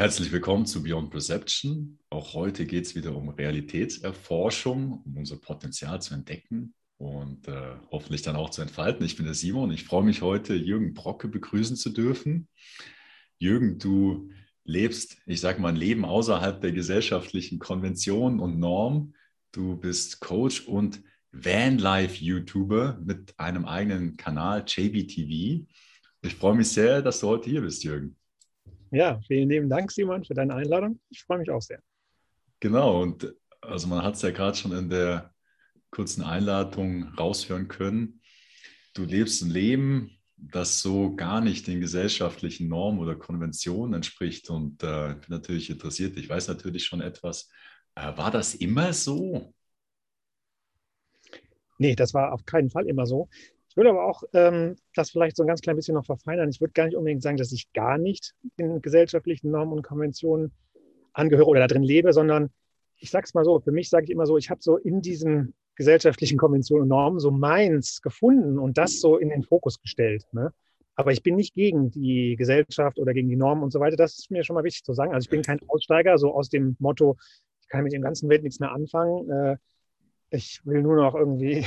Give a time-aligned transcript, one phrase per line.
[0.00, 1.98] Herzlich willkommen zu Beyond Perception.
[2.08, 8.22] Auch heute geht es wieder um Realitätserforschung, um unser Potenzial zu entdecken und äh, hoffentlich
[8.22, 9.04] dann auch zu entfalten.
[9.04, 9.70] Ich bin der Simon.
[9.70, 12.48] Ich freue mich heute, Jürgen Brocke begrüßen zu dürfen.
[13.36, 14.30] Jürgen, du
[14.64, 19.12] lebst, ich sage mal, ein Leben außerhalb der gesellschaftlichen Konvention und Norm.
[19.52, 25.66] Du bist Coach und Vanlife-YouTuber mit einem eigenen Kanal, JBTV.
[26.22, 28.16] Ich freue mich sehr, dass du heute hier bist, Jürgen.
[28.90, 31.00] Ja, vielen lieben Dank, Simon, für deine Einladung.
[31.10, 31.80] Ich freue mich auch sehr.
[32.58, 35.32] Genau, und also man hat es ja gerade schon in der
[35.90, 38.20] kurzen Einladung raushören können.
[38.94, 44.50] Du lebst ein Leben, das so gar nicht den gesellschaftlichen Normen oder Konventionen entspricht.
[44.50, 46.16] Und äh, bin natürlich interessiert.
[46.16, 47.48] Ich weiß natürlich schon etwas.
[47.94, 49.54] Äh, war das immer so?
[51.78, 53.28] Nee, das war auf keinen Fall immer so.
[53.70, 56.50] Ich würde aber auch ähm, das vielleicht so ein ganz klein bisschen noch verfeinern.
[56.50, 60.50] Ich würde gar nicht unbedingt sagen, dass ich gar nicht den gesellschaftlichen Normen und Konventionen
[61.12, 62.50] angehöre oder da drin lebe, sondern
[62.96, 65.00] ich sage es mal so, für mich sage ich immer so, ich habe so in
[65.02, 70.26] diesen gesellschaftlichen Konventionen und Normen so meins gefunden und das so in den Fokus gestellt.
[70.32, 70.52] Ne?
[70.96, 73.96] Aber ich bin nicht gegen die Gesellschaft oder gegen die Normen und so weiter.
[73.96, 75.14] Das ist mir schon mal wichtig zu sagen.
[75.14, 77.16] Also ich bin kein Aussteiger, so aus dem Motto,
[77.62, 79.30] ich kann mit dem ganzen Welt nichts mehr anfangen.
[79.30, 79.56] Äh,
[80.30, 81.64] ich will nur noch irgendwie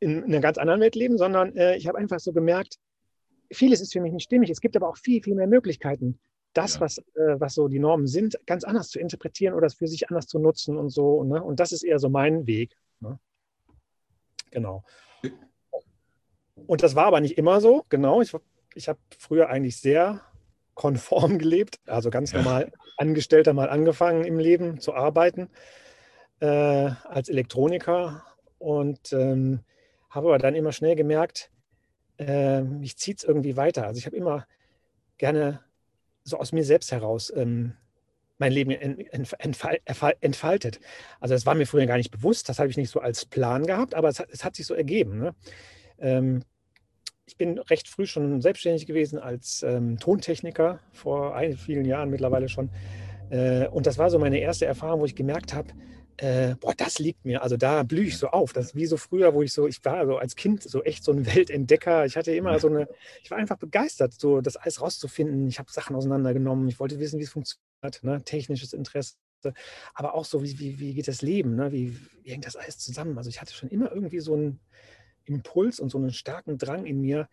[0.00, 2.78] in einer ganz anderen Welt leben, sondern äh, ich habe einfach so gemerkt,
[3.50, 4.50] vieles ist für mich nicht stimmig.
[4.50, 6.18] Es gibt aber auch viel, viel mehr Möglichkeiten,
[6.52, 6.80] das, ja.
[6.80, 10.08] was, äh, was so die Normen sind, ganz anders zu interpretieren oder es für sich
[10.08, 11.22] anders zu nutzen und so.
[11.24, 11.42] Ne?
[11.42, 12.76] Und das ist eher so mein Weg.
[13.00, 13.18] Ne?
[14.50, 14.84] Genau.
[16.66, 18.22] Und das war aber nicht immer so, genau.
[18.22, 18.32] Ich,
[18.74, 20.22] ich habe früher eigentlich sehr
[20.74, 25.50] konform gelebt, also ganz normal Angestellter mal angefangen im Leben zu arbeiten
[26.40, 28.24] äh, als Elektroniker
[28.58, 29.60] und ähm,
[30.10, 31.50] habe aber dann immer schnell gemerkt,
[32.18, 33.86] äh, mich zieht es irgendwie weiter.
[33.86, 34.46] Also ich habe immer
[35.18, 35.60] gerne
[36.24, 37.74] so aus mir selbst heraus ähm,
[38.38, 40.80] mein Leben entfaltet.
[41.20, 43.64] Also das war mir früher gar nicht bewusst, das habe ich nicht so als Plan
[43.64, 45.18] gehabt, aber es hat, es hat sich so ergeben.
[45.18, 45.34] Ne?
[45.98, 46.42] Ähm,
[47.24, 52.70] ich bin recht früh schon selbstständig gewesen als ähm, Tontechniker, vor vielen Jahren mittlerweile schon.
[53.30, 55.70] Äh, und das war so meine erste Erfahrung, wo ich gemerkt habe,
[56.18, 57.42] äh, boah, das liegt mir.
[57.42, 58.52] Also da blühe ich so auf.
[58.52, 61.04] Das ist wie so früher, wo ich so, ich war so als Kind so echt
[61.04, 62.06] so ein Weltentdecker.
[62.06, 62.88] Ich hatte immer so eine,
[63.22, 65.46] ich war einfach begeistert, so das alles rauszufinden.
[65.46, 66.68] Ich habe Sachen auseinandergenommen.
[66.68, 68.22] Ich wollte wissen, wie es funktioniert, ne?
[68.24, 69.14] technisches Interesse.
[69.94, 71.54] Aber auch so, wie, wie, wie geht das Leben?
[71.54, 71.70] Ne?
[71.72, 73.18] Wie, wie hängt das alles zusammen?
[73.18, 74.60] Also ich hatte schon immer irgendwie so einen
[75.24, 77.28] Impuls und so einen starken Drang in mir,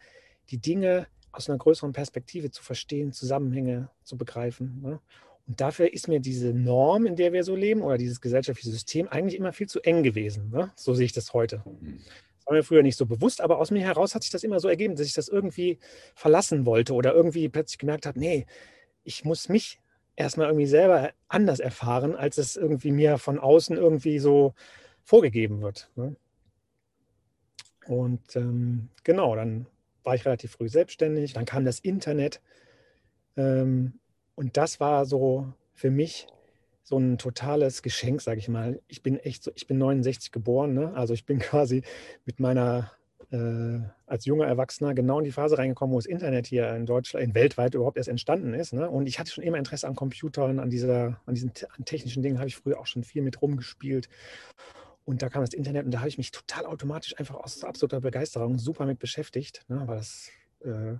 [0.49, 4.81] die Dinge aus einer größeren Perspektive zu verstehen, Zusammenhänge zu begreifen.
[4.81, 4.99] Ne?
[5.47, 9.07] Und dafür ist mir diese Norm, in der wir so leben, oder dieses gesellschaftliche System
[9.09, 10.49] eigentlich immer viel zu eng gewesen.
[10.51, 10.71] Ne?
[10.75, 11.63] So sehe ich das heute.
[11.65, 11.99] Mhm.
[12.37, 14.59] Das war mir früher nicht so bewusst, aber aus mir heraus hat sich das immer
[14.59, 15.79] so ergeben, dass ich das irgendwie
[16.15, 18.45] verlassen wollte oder irgendwie plötzlich gemerkt habe, nee,
[19.03, 19.79] ich muss mich
[20.15, 24.53] erstmal irgendwie selber anders erfahren, als es irgendwie mir von außen irgendwie so
[25.03, 25.89] vorgegeben wird.
[25.95, 26.15] Ne?
[27.87, 29.67] Und ähm, genau, dann
[30.03, 32.41] war ich relativ früh selbstständig, dann kam das Internet.
[33.35, 33.99] Ähm,
[34.35, 36.27] und das war so für mich
[36.83, 38.81] so ein totales Geschenk, sage ich mal.
[38.87, 40.93] Ich bin echt so, ich bin 69 geboren, ne?
[40.95, 41.83] also ich bin quasi
[42.25, 42.91] mit meiner
[43.31, 47.25] äh, als junger Erwachsener genau in die Phase reingekommen, wo das Internet hier in Deutschland,
[47.25, 48.73] in weltweit überhaupt erst entstanden ist.
[48.73, 48.89] Ne?
[48.89, 52.37] Und ich hatte schon immer Interesse an Computern, an dieser, an diesen an technischen Dingen
[52.37, 54.09] habe ich früher auch schon viel mit rumgespielt.
[55.05, 58.01] Und da kam das Internet und da habe ich mich total automatisch einfach aus absoluter
[58.01, 59.83] Begeisterung super mit beschäftigt, ne?
[59.85, 60.29] weil das
[60.63, 60.95] äh,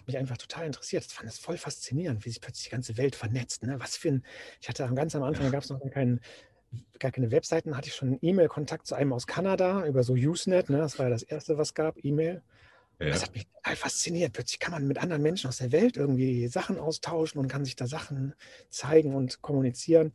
[0.00, 1.04] hat mich einfach total interessiert.
[1.06, 3.62] Ich fand es voll faszinierend, wie sich plötzlich die ganze Welt vernetzt.
[3.62, 3.78] Ne?
[3.78, 4.24] Was für ein,
[4.60, 6.20] ich hatte ganz am Anfang, da gab es noch keinen,
[6.98, 10.70] gar keine Webseiten, hatte ich schon E-Mail-Kontakt zu einem aus Kanada über so Usenet.
[10.70, 10.78] Ne?
[10.78, 12.42] Das war ja das erste, was gab, E-Mail.
[12.98, 13.08] Ja.
[13.08, 14.32] Das hat mich total fasziniert.
[14.32, 17.76] Plötzlich kann man mit anderen Menschen aus der Welt irgendwie Sachen austauschen und kann sich
[17.76, 18.34] da Sachen
[18.68, 20.12] zeigen und kommunizieren.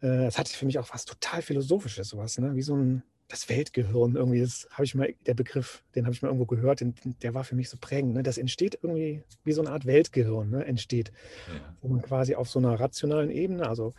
[0.00, 2.54] Äh, das hatte für mich auch was total Philosophisches, sowas, ne?
[2.54, 6.22] wie so ein das Weltgehirn irgendwie, das habe ich mal, der Begriff, den habe ich
[6.22, 8.14] mal irgendwo gehört, den, der war für mich so prägend.
[8.14, 8.22] Ne?
[8.22, 10.64] Das entsteht irgendwie wie so eine Art Weltgehirn, ne?
[10.64, 11.10] entsteht,
[11.48, 11.74] ja.
[11.80, 13.94] wo man quasi auf so einer rationalen Ebene, also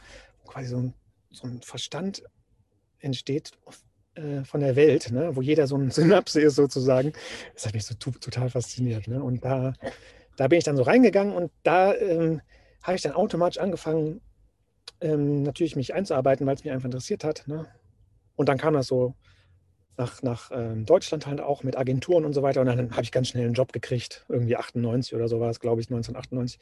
[0.45, 0.93] quasi so ein,
[1.31, 2.23] so ein Verstand
[2.99, 3.51] entsteht
[4.13, 5.35] äh, von der Welt, ne?
[5.35, 7.13] wo jeder so ein Synapse ist sozusagen.
[7.53, 9.07] Das hat mich so total fasziniert.
[9.07, 9.21] Ne?
[9.23, 9.73] Und da,
[10.37, 12.41] da bin ich dann so reingegangen und da ähm,
[12.83, 14.21] habe ich dann automatisch angefangen,
[15.01, 17.47] ähm, natürlich mich einzuarbeiten, weil es mich einfach interessiert hat.
[17.47, 17.67] Ne?
[18.35, 19.15] Und dann kam das so
[19.97, 22.61] nach, nach ähm, Deutschland halt auch mit Agenturen und so weiter.
[22.61, 25.59] Und dann habe ich ganz schnell einen Job gekriegt, irgendwie 98 oder so war es,
[25.59, 26.59] glaube ich, 1998.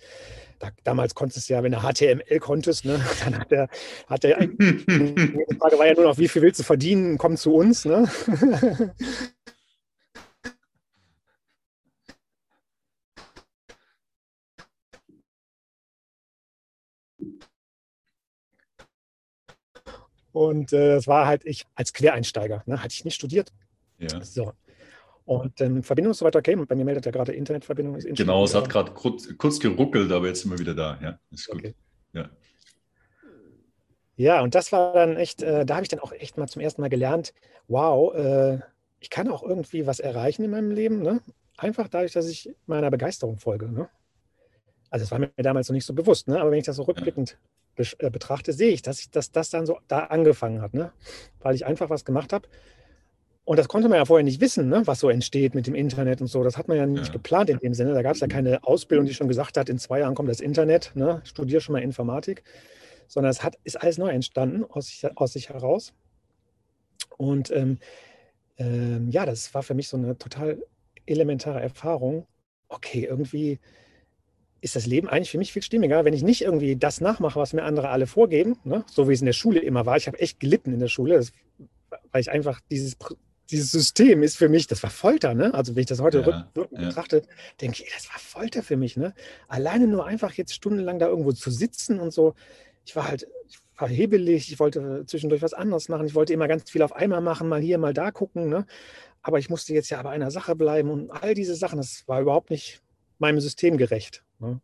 [0.60, 3.70] Da, damals konntest du ja, wenn du HTML konntest, ne, dann hat der,
[4.08, 7.54] hat der, die Frage war ja nur noch, wie viel willst du verdienen, komm zu
[7.54, 7.86] uns.
[7.86, 8.08] Ne?
[20.34, 22.64] Und äh, das war halt ich als Quereinsteiger.
[22.66, 22.84] Ne?
[22.84, 23.54] Hatte ich nicht studiert.
[24.00, 24.22] Ja.
[24.24, 24.52] So.
[25.26, 26.56] Und ähm, Verbindung ist so weiter okay.
[26.56, 27.96] Bei mir meldet ja gerade Internetverbindung.
[27.96, 31.00] Ist genau, es hat gerade kurz, kurz, geruckelt, aber jetzt sind wir wieder da.
[31.02, 31.60] Ja, ist gut.
[31.60, 31.76] Okay.
[32.12, 32.30] Ja.
[34.18, 36.62] ja, und das war dann echt, äh, da habe ich dann auch echt mal zum
[36.62, 37.34] ersten Mal gelernt,
[37.68, 38.60] wow, äh,
[39.00, 41.02] ich kann auch irgendwie was erreichen in meinem Leben.
[41.02, 41.22] Ne?
[41.58, 43.72] Einfach dadurch, dass ich meiner Begeisterung folge.
[43.72, 43.90] Ne?
[44.90, 46.40] Also das war mir damals noch nicht so bewusst, ne?
[46.40, 47.38] aber wenn ich das so rückblickend
[47.76, 50.92] betrachte, sehe ich, dass, ich, dass das dann so da angefangen hat, ne?
[51.42, 52.48] weil ich einfach was gemacht habe.
[53.46, 54.84] Und das konnte man ja vorher nicht wissen, ne?
[54.86, 56.44] was so entsteht mit dem Internet und so.
[56.44, 57.14] Das hat man ja nicht ja.
[57.14, 57.94] geplant in dem Sinne.
[57.94, 60.40] Da gab es ja keine Ausbildung, die schon gesagt hat, in zwei Jahren kommt das
[60.40, 61.22] Internet, ne?
[61.26, 62.44] studier schon mal Informatik,
[63.08, 65.94] sondern es hat, ist alles neu entstanden aus sich, aus sich heraus.
[67.18, 67.80] Und ähm,
[68.58, 70.64] ähm, ja, das war für mich so eine total
[71.06, 72.28] elementare Erfahrung.
[72.70, 73.60] Okay, irgendwie
[74.64, 77.52] ist das Leben eigentlich für mich viel stimmiger, wenn ich nicht irgendwie das nachmache, was
[77.52, 78.86] mir andere alle vorgeben, ne?
[78.90, 79.98] so wie es in der Schule immer war.
[79.98, 81.34] Ich habe echt gelitten in der Schule, das,
[82.12, 82.96] weil ich einfach dieses,
[83.52, 85.34] dieses System ist für mich, das war Folter.
[85.34, 85.54] Ne?
[85.54, 86.88] Also wenn ich das heute ja, rückwirkend ja.
[86.88, 87.24] betrachte,
[87.60, 88.96] denke ich, das war Folter für mich.
[88.96, 89.14] Ne?
[89.50, 92.34] Alleine nur einfach jetzt stundenlang da irgendwo zu sitzen und so.
[92.86, 96.48] Ich war halt, ich war hebelig, ich wollte zwischendurch was anderes machen, ich wollte immer
[96.48, 98.48] ganz viel auf einmal machen, mal hier, mal da gucken.
[98.48, 98.66] Ne?
[99.22, 102.22] Aber ich musste jetzt ja bei einer Sache bleiben und all diese Sachen, das war
[102.22, 102.82] überhaupt nicht
[103.20, 104.24] meinem System gerecht.
[104.44, 104.62] Ne?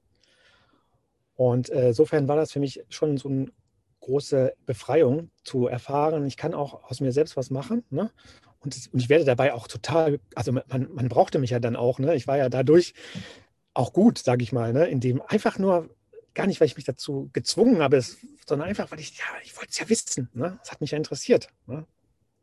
[1.35, 3.51] Und äh, insofern war das für mich schon so eine
[4.01, 7.83] große Befreiung zu erfahren, ich kann auch aus mir selbst was machen.
[7.89, 8.11] Ne?
[8.59, 11.75] Und, das, und, ich werde dabei auch total, also man, man brauchte mich ja dann
[11.75, 11.99] auch.
[11.99, 12.15] Ne?
[12.15, 12.93] Ich war ja dadurch
[13.73, 14.87] auch gut, sage ich mal, ne?
[14.87, 15.89] indem einfach nur,
[16.33, 18.01] gar nicht, weil ich mich dazu gezwungen habe,
[18.45, 20.29] sondern einfach, weil ich, ja, ich wollte es ja wissen.
[20.33, 20.59] Ne?
[20.67, 21.49] Hat mich ja interessiert.
[21.67, 21.85] Ne?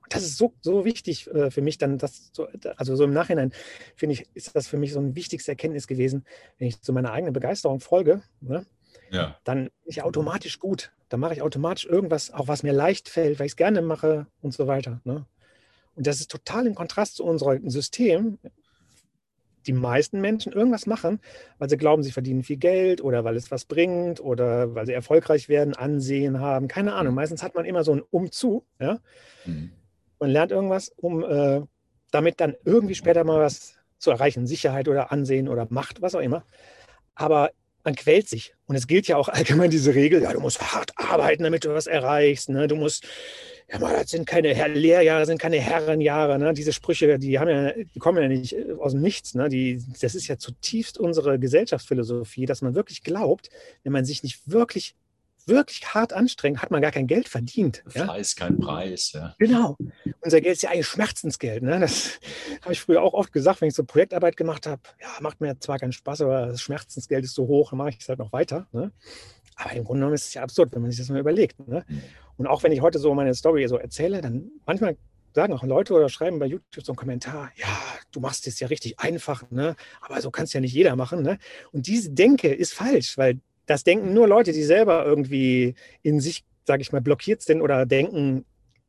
[0.09, 3.53] Das ist so, so wichtig äh, für mich dann, das so, also so im Nachhinein
[3.95, 6.25] finde ich, ist das für mich so ein wichtigste Erkenntnis gewesen,
[6.59, 8.65] wenn ich zu meiner eigenen Begeisterung folge, ne,
[9.11, 9.37] ja.
[9.45, 10.93] dann bin ich automatisch gut.
[11.09, 14.27] Dann mache ich automatisch irgendwas, auch was mir leicht fällt, weil ich es gerne mache
[14.43, 15.01] und so weiter.
[15.05, 15.27] Ne?
[15.95, 18.39] Und das ist total im Kontrast zu unserem System.
[19.67, 21.21] Die meisten Menschen irgendwas machen,
[21.59, 24.93] weil sie glauben, sie verdienen viel Geld oder weil es was bringt oder weil sie
[24.93, 27.15] erfolgreich werden, Ansehen haben, keine Ahnung.
[27.15, 27.17] Mhm.
[27.17, 28.65] Meistens hat man immer so ein Umzu.
[28.79, 29.01] Ja?
[29.45, 29.73] Mhm.
[30.19, 31.63] Man lernt irgendwas, um äh,
[32.11, 36.21] damit dann irgendwie später mal was zu erreichen, Sicherheit oder Ansehen oder Macht, was auch
[36.21, 36.45] immer.
[37.15, 37.51] Aber
[37.87, 38.55] man quält sich.
[38.67, 41.73] Und es gilt ja auch allgemein diese Regel, ja, du musst hart arbeiten, damit du
[41.73, 42.51] was erreichst.
[42.51, 42.67] Ne?
[42.67, 43.07] Du musst,
[43.71, 46.39] ja, mal, das sind keine Lehrjahre, sind keine Herrenjahre.
[46.39, 46.53] Ne?
[46.53, 49.35] Diese Sprüche, die, haben ja, die kommen ja nicht aus dem Nichts.
[49.35, 49.49] Ne?
[49.49, 53.49] Die, das ist ja zutiefst unsere Gesellschaftsphilosophie, dass man wirklich glaubt,
[53.85, 54.95] wenn man sich nicht wirklich
[55.47, 57.83] wirklich hart anstrengt, hat man gar kein Geld verdient.
[57.87, 58.47] Fleiß, ja?
[58.47, 59.13] kein Preis.
[59.13, 59.35] Ja.
[59.39, 59.77] Genau.
[60.21, 61.63] Unser Geld ist ja eigentlich Schmerzensgeld.
[61.63, 61.79] Ne?
[61.81, 62.19] Das
[62.63, 64.83] habe ich früher auch oft gesagt, wenn ich so Projektarbeit gemacht habe.
[65.01, 67.99] Ja, macht mir zwar keinen Spaß, aber das Schmerzensgeld ist so hoch, dann mache ich
[68.01, 68.67] es halt noch weiter.
[68.73, 68.93] Ne?
[69.57, 71.67] Aber im Grunde genommen ist es ja absurd, wenn man sich das mal überlegt.
[71.67, 71.85] Ne?
[71.87, 72.03] Mhm.
[72.37, 74.97] Und auch wenn ich heute so meine Story so erzähle, dann manchmal
[75.35, 77.69] sagen auch Leute oder schreiben bei YouTube so einen Kommentar, ja,
[78.11, 79.77] du machst es ja richtig einfach, ne?
[80.01, 81.23] aber so kann es ja nicht jeder machen.
[81.23, 81.39] Ne?
[81.73, 86.45] Und diese Denke ist falsch, weil das denken nur Leute, die selber irgendwie in sich,
[86.65, 88.45] sage ich mal, blockiert sind oder denken,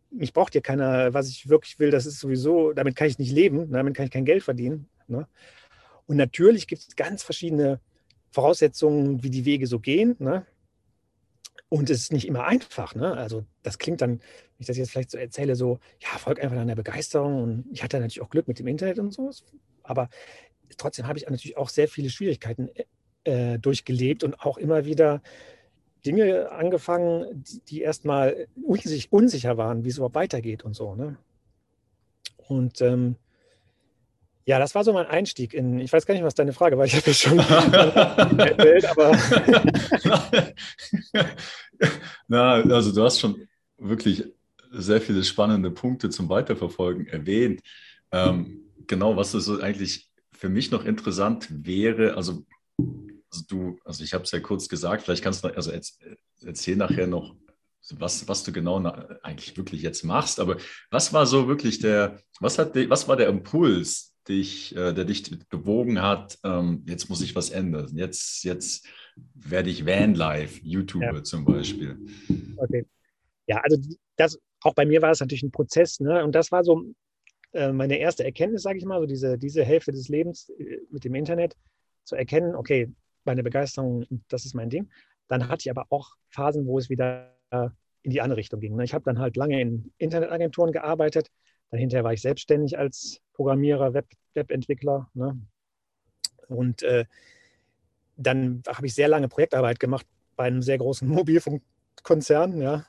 [0.10, 3.32] mich braucht hier keiner, was ich wirklich will, das ist sowieso, damit kann ich nicht
[3.32, 4.88] leben, damit kann ich kein Geld verdienen.
[5.08, 5.28] Ne?
[6.06, 7.82] Und natürlich gibt es ganz verschiedene
[8.32, 10.16] Voraussetzungen, wie die Wege so gehen.
[10.20, 10.46] Ne?
[11.70, 12.96] Und es ist nicht immer einfach.
[12.96, 13.14] Ne?
[13.14, 16.58] Also das klingt dann, wenn ich das jetzt vielleicht so erzähle, so, ja, folgt einfach
[16.58, 17.44] an der Begeisterung.
[17.44, 19.32] Und ich hatte natürlich auch Glück mit dem Internet und so.
[19.84, 20.10] Aber
[20.78, 22.70] trotzdem habe ich natürlich auch sehr viele Schwierigkeiten
[23.28, 25.22] äh, durchgelebt und auch immer wieder
[26.06, 30.96] Dinge angefangen, die, die erstmal unsich, unsicher waren, wie es überhaupt weitergeht und so.
[30.96, 31.18] Ne?
[32.48, 33.18] Und ähm,
[34.46, 36.86] ja, das war so mein Einstieg in, ich weiß gar nicht, was deine Frage war,
[36.86, 37.40] ich habe ja schon
[38.40, 39.12] erzählt, aber.
[42.30, 43.46] Na, also du hast schon
[43.78, 44.24] wirklich
[44.72, 47.62] sehr viele spannende Punkte zum Weiterverfolgen erwähnt.
[48.12, 52.46] Ähm, genau, was so eigentlich für mich noch interessant wäre, also
[53.32, 55.72] also du, also ich habe es ja kurz gesagt, vielleicht kannst du, also
[56.46, 57.36] erzähl nachher noch,
[57.92, 58.78] was, was du genau
[59.24, 60.40] eigentlich wirklich jetzt machst.
[60.40, 60.58] Aber
[60.90, 65.40] was war so wirklich der, was hat, was war der Impuls, dich, äh, der dich
[65.50, 67.96] bewogen hat, ähm, jetzt muss ich was ändern.
[67.96, 68.86] Jetzt, jetzt
[69.34, 71.24] werde ich Vanlife, YouTuber ja.
[71.24, 71.98] zum Beispiel.
[72.58, 72.86] Okay.
[73.48, 73.78] Ja, also
[74.18, 76.24] das, auch bei mir war es natürlich ein Prozess, ne?
[76.24, 76.94] Und das war so
[77.54, 81.06] äh, meine erste Erkenntnis, sage ich mal, so diese, diese Hälfte des Lebens äh, mit
[81.06, 81.56] dem Internet
[82.04, 82.92] zu erkennen, okay,
[83.28, 84.90] meine Begeisterung, das ist mein Ding.
[85.28, 87.36] Dann hatte ich aber auch Phasen, wo es wieder
[88.08, 88.76] in die andere Richtung ging.
[88.76, 88.84] Ne?
[88.84, 91.28] Ich habe dann halt lange in Internetagenturen gearbeitet.
[91.70, 95.10] Dann hinterher war ich selbstständig als Programmierer, Web, Webentwickler.
[95.14, 95.40] Ne?
[96.48, 97.06] Und äh,
[98.16, 100.06] dann habe ich sehr lange Projektarbeit gemacht
[100.36, 102.62] bei einem sehr großen Mobilfunkkonzern.
[102.62, 102.86] Ja?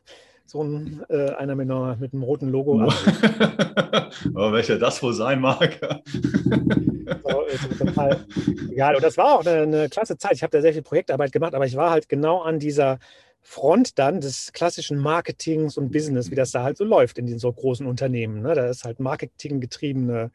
[0.49, 2.81] so ein, äh, einer mit, einer mit, einem roten Logo.
[2.81, 2.93] Aber
[4.53, 5.79] welcher das wohl sein mag.
[7.23, 8.25] so, total
[8.71, 8.97] egal.
[8.97, 10.33] Und das war auch eine, eine klasse Zeit.
[10.35, 12.99] Ich habe da sehr viel Projektarbeit gemacht, aber ich war halt genau an dieser
[13.41, 17.39] Front dann des klassischen Marketings und Business, wie das da halt so läuft in den
[17.39, 18.43] so großen Unternehmen.
[18.43, 18.55] Ne?
[18.55, 20.31] Da ist halt marketinggetriebene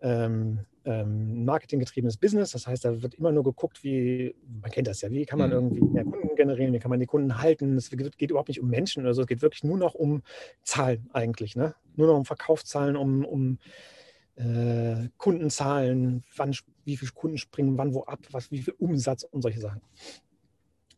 [0.00, 2.52] ähm, ähm, marketinggetriebenes Business.
[2.52, 5.50] Das heißt, da wird immer nur geguckt, wie, man kennt das ja, wie kann man
[5.50, 5.56] mhm.
[5.56, 7.76] irgendwie mehr Kunden generieren, wie kann man die Kunden halten.
[7.76, 10.22] Es geht überhaupt nicht um Menschen oder so, es geht wirklich nur noch um
[10.62, 11.56] Zahlen eigentlich.
[11.56, 11.74] Ne?
[11.96, 13.58] Nur noch um Verkaufszahlen, um, um
[14.38, 16.54] äh, Kundenzahlen, wann,
[16.84, 19.80] wie viele Kunden springen wann wo ab, was, wie viel Umsatz und solche Sachen.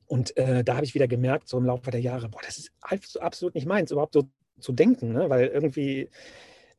[0.06, 2.72] Und äh, da habe ich wieder gemerkt, so im Laufe der Jahre, boah, das ist
[3.20, 4.28] absolut nicht meins, überhaupt so
[4.58, 5.30] zu denken, ne?
[5.30, 6.10] weil irgendwie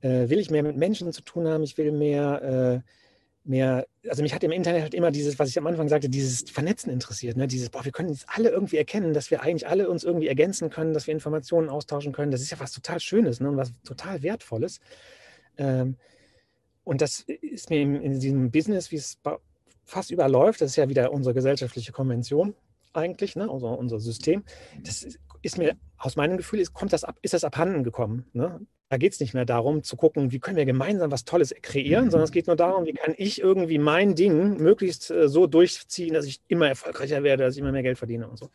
[0.02, 4.22] äh, will ich mehr mit Menschen zu tun haben, ich will mehr, äh, mehr, also
[4.22, 7.38] mich hat im Internet halt immer dieses, was ich am Anfang sagte, dieses Vernetzen interessiert,
[7.38, 7.48] ne?
[7.48, 10.70] dieses, boah, wir können jetzt alle irgendwie erkennen, dass wir eigentlich alle uns irgendwie ergänzen
[10.70, 13.50] können, dass wir Informationen austauschen können, das ist ja was total Schönes ne?
[13.50, 14.80] und was total Wertvolles.
[15.58, 15.96] Ähm,
[16.84, 19.18] und das ist mir in, diesem Business, wie es
[19.84, 22.56] fast überläuft, das ist ja wieder unsere gesellschaftliche Konvention
[22.94, 23.50] eigentlich, ne?
[23.50, 24.44] also unser System,
[24.84, 25.06] das
[25.42, 28.26] ist mir aus meinem Gefühl, ist, kommt das ab, ist das abhanden gekommen.
[28.34, 28.60] Ne?
[28.90, 32.12] Da geht es nicht mehr darum zu gucken, wie können wir gemeinsam was Tolles kreieren,
[32.12, 36.14] sondern es geht nur darum, wie kann ich irgendwie mein Ding möglichst äh, so durchziehen,
[36.14, 38.50] dass ich immer erfolgreicher werde, dass ich immer mehr Geld verdiene und so.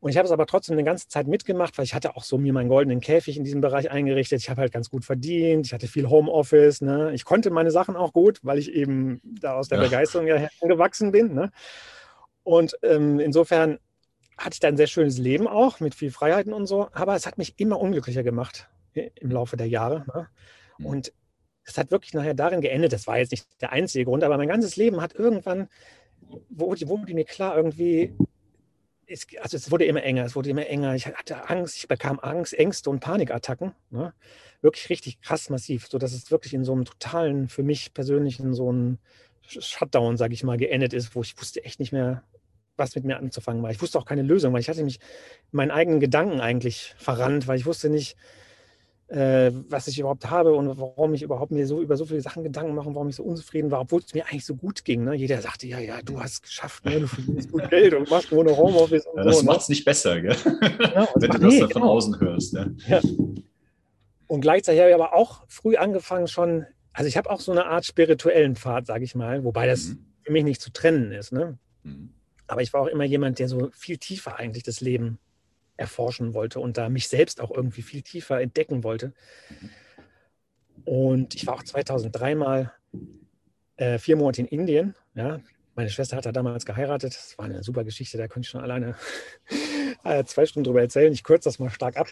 [0.00, 2.38] Und ich habe es aber trotzdem eine ganze Zeit mitgemacht, weil ich hatte auch so
[2.38, 4.40] mir meinen goldenen Käfig in diesem Bereich eingerichtet.
[4.40, 6.82] Ich habe halt ganz gut verdient, ich hatte viel Homeoffice.
[6.82, 7.12] Ne?
[7.14, 9.84] Ich konnte meine Sachen auch gut, weil ich eben da aus der ja.
[9.84, 11.34] Begeisterung ja herangewachsen bin.
[11.34, 11.50] Ne?
[12.44, 13.78] Und ähm, insofern
[14.36, 16.88] hatte ich da ein sehr schönes Leben auch mit viel Freiheiten und so.
[16.92, 20.04] Aber es hat mich immer unglücklicher gemacht im Laufe der Jahre.
[20.14, 20.28] Ne?
[20.78, 20.86] Mhm.
[20.86, 21.12] Und
[21.64, 24.48] es hat wirklich nachher darin geendet, das war jetzt nicht der einzige Grund, aber mein
[24.48, 25.68] ganzes Leben hat irgendwann,
[26.48, 28.14] wurde, wurde mir klar, irgendwie,
[29.08, 30.94] es, also es wurde immer enger, es wurde immer enger.
[30.94, 33.72] Ich hatte Angst, ich bekam Angst, Ängste und Panikattacken.
[33.90, 34.12] Ne?
[34.60, 38.54] Wirklich richtig krass massiv, sodass es wirklich in so einem totalen, für mich persönlich in
[38.54, 38.98] so einem
[39.42, 42.22] Shutdown, sage ich mal, geendet ist, wo ich wusste echt nicht mehr,
[42.76, 43.70] was mit mir anzufangen war.
[43.70, 45.00] Ich wusste auch keine Lösung, weil ich hatte mich
[45.52, 48.16] meinen eigenen Gedanken eigentlich verrannt, weil ich wusste nicht,
[49.08, 52.44] äh, was ich überhaupt habe und warum ich überhaupt mir so über so viele Sachen
[52.44, 55.04] Gedanken mache, warum ich so unzufrieden war, obwohl es mir eigentlich so gut ging.
[55.04, 55.14] Ne?
[55.14, 57.00] Jeder sagte, ja, ja, du hast es geschafft, ne?
[57.00, 59.68] du verdienst gut Geld und machst nur noch Homeoffice und ja, Das so, macht es
[59.68, 59.72] ne?
[59.72, 60.36] nicht besser, gell?
[60.94, 61.92] Ja, wenn du das nee, dann von genau.
[61.92, 62.52] außen hörst.
[62.52, 62.66] Ja.
[62.86, 63.00] ja.
[64.26, 67.64] Und gleichzeitig habe ich aber auch früh angefangen schon, also ich habe auch so eine
[67.64, 70.04] Art spirituellen Pfad, sage ich mal, wobei das mhm.
[70.22, 71.32] für mich nicht zu trennen ist.
[71.32, 71.56] Ne?
[71.82, 72.10] Mhm.
[72.46, 75.18] Aber ich war auch immer jemand, der so viel tiefer eigentlich das Leben
[75.78, 79.14] erforschen wollte und da mich selbst auch irgendwie viel tiefer entdecken wollte.
[80.84, 82.72] Und ich war auch 2003 mal
[83.76, 84.94] äh, vier Monate in Indien.
[85.14, 85.40] Ja.
[85.74, 87.14] Meine Schwester hat da damals geheiratet.
[87.14, 88.96] Das war eine super Geschichte, da könnte ich schon alleine
[90.04, 91.12] äh, zwei Stunden drüber erzählen.
[91.12, 92.08] Ich kürze das mal stark ab.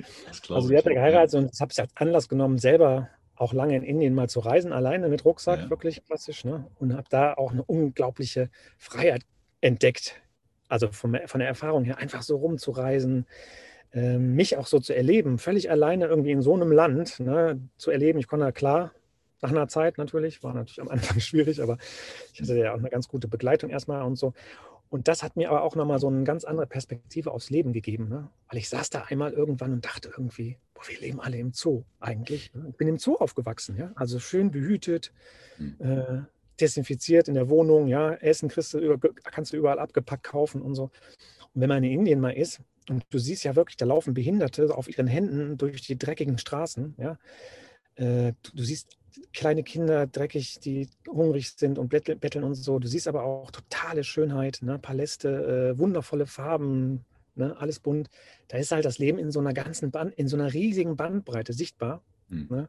[0.49, 3.77] Also sie hat da geheiratet und ich habe es als Anlass genommen, selber auch lange
[3.77, 5.71] in Indien mal zu reisen, alleine mit Rucksack, ja.
[5.71, 6.45] wirklich klassisch.
[6.45, 6.67] Ne?
[6.79, 9.23] Und habe da auch eine unglaubliche Freiheit
[9.61, 10.23] entdeckt
[10.69, 13.27] also von, von der Erfahrung her, einfach so rumzureisen,
[13.93, 17.91] äh, mich auch so zu erleben, völlig alleine irgendwie in so einem Land ne, zu
[17.91, 18.19] erleben.
[18.19, 18.93] Ich konnte da klar,
[19.43, 21.79] nach einer Zeit natürlich, war natürlich am Anfang schwierig, aber
[22.33, 24.33] ich hatte ja auch eine ganz gute Begleitung erstmal und so.
[24.89, 28.09] Und das hat mir aber auch nochmal so eine ganz andere Perspektive aufs Leben gegeben.
[28.09, 28.29] Ne?
[28.49, 31.83] Weil ich saß da einmal irgendwann und dachte irgendwie, boah, wir leben alle im Zoo
[31.99, 32.55] eigentlich.
[32.55, 32.67] Ne?
[32.71, 33.91] Ich bin im Zoo aufgewachsen, ja.
[33.97, 35.13] Also schön behütet,
[35.59, 35.77] mhm.
[35.81, 36.23] äh,
[36.61, 40.85] desinfiziert in der Wohnung, ja, Essen kriegst du, kannst du überall abgepackt kaufen und so.
[41.55, 44.77] Und wenn man in Indien mal ist, und du siehst ja wirklich, da laufen Behinderte
[44.77, 47.19] auf ihren Händen durch die dreckigen Straßen, ja.
[47.97, 48.99] Äh, du, du, siehst
[49.33, 52.79] kleine Kinder dreckig, die hungrig sind und betteln und so.
[52.79, 54.79] Du siehst aber auch totale Schönheit, ne?
[54.79, 57.57] Paläste, äh, wundervolle Farben, ne?
[57.59, 58.11] alles bunt.
[58.49, 61.53] Da ist halt das Leben in so einer ganzen Band, in so einer riesigen Bandbreite
[61.53, 62.03] sichtbar.
[62.29, 62.47] Mhm.
[62.51, 62.69] Ne?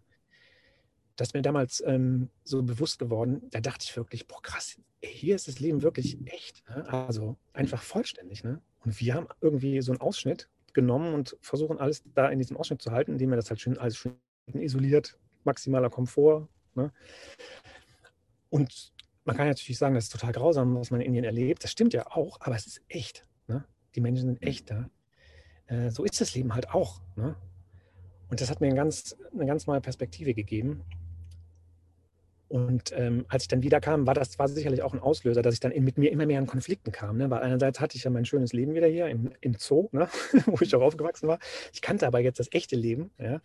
[1.18, 5.36] Das ist mir damals ähm, so bewusst geworden, da dachte ich wirklich, boah, krass, hier
[5.36, 6.64] ist das Leben wirklich echt.
[6.70, 6.88] Ne?
[6.88, 8.44] Also einfach vollständig.
[8.44, 8.62] Ne?
[8.86, 12.82] Und wir haben irgendwie so einen Ausschnitt genommen und versuchen alles da in diesem Ausschnitt
[12.82, 14.16] zu halten, indem wir das halt schön alles schön
[14.54, 16.48] isoliert, maximaler Komfort.
[16.76, 16.92] Ne?
[18.50, 18.94] Und
[19.26, 21.64] man kann natürlich sagen, das ist total grausam, was man in Indien erlebt.
[21.64, 23.28] Das stimmt ja auch, aber es ist echt.
[23.48, 23.66] Ne?
[23.96, 24.90] Die Menschen sind echt da.
[25.66, 27.02] Äh, so ist das Leben halt auch.
[27.16, 27.36] Ne?
[28.30, 30.84] Und das hat mir eine ganz, eine ganz neue Perspektive gegeben.
[32.50, 35.60] Und ähm, als ich dann wiederkam, war das war sicherlich auch ein Auslöser, dass ich
[35.60, 37.18] dann in, mit mir immer mehr in Konflikten kam.
[37.18, 37.30] Ne?
[37.30, 40.08] Weil einerseits hatte ich ja mein schönes Leben wieder hier im, im Zoo, ne?
[40.46, 41.40] wo ich auch aufgewachsen war.
[41.74, 43.12] Ich kannte aber jetzt das echte Leben.
[43.18, 43.42] Ja?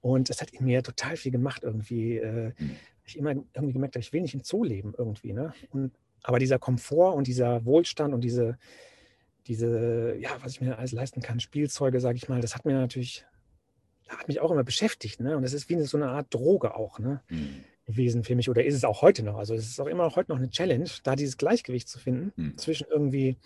[0.00, 2.16] Und es hat in mir total viel gemacht irgendwie.
[2.16, 2.76] Äh, mhm.
[3.04, 5.34] ich immer irgendwie gemerkt ich will nicht im Zoo leben irgendwie.
[5.34, 5.52] Ne?
[5.70, 8.56] Und, aber dieser Komfort und dieser Wohlstand und diese,
[9.46, 12.74] diese, ja, was ich mir alles leisten kann, Spielzeuge, sage ich mal, das hat mir
[12.74, 13.26] natürlich,
[14.08, 15.20] hat mich auch immer beschäftigt.
[15.20, 15.36] Ne?
[15.36, 17.20] Und das ist wie so eine Art Droge auch ne?
[17.28, 17.64] Mhm.
[17.86, 19.36] Gewesen für mich oder ist es auch heute noch.
[19.36, 22.58] Also es ist auch immer heute noch eine Challenge, da dieses Gleichgewicht zu finden mhm.
[22.58, 23.36] zwischen irgendwie,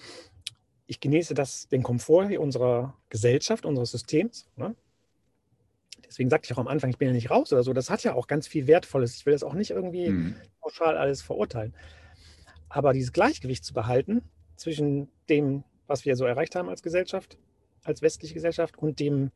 [0.87, 4.47] ich genieße das, den Komfort unserer Gesellschaft, unseres Systems.
[4.57, 4.75] Ne?
[6.07, 7.73] Deswegen sagte ich auch am Anfang, ich bin ja nicht raus oder so.
[7.73, 9.17] Das hat ja auch ganz viel Wertvolles.
[9.17, 10.37] Ich will das auch nicht irgendwie mhm.
[10.61, 11.75] pauschal alles verurteilen.
[12.69, 14.23] Aber dieses Gleichgewicht zu behalten
[14.57, 17.39] zwischen dem, was wir so erreicht haben als Gesellschaft,
[17.85, 19.31] als westliche Gesellschaft und dem,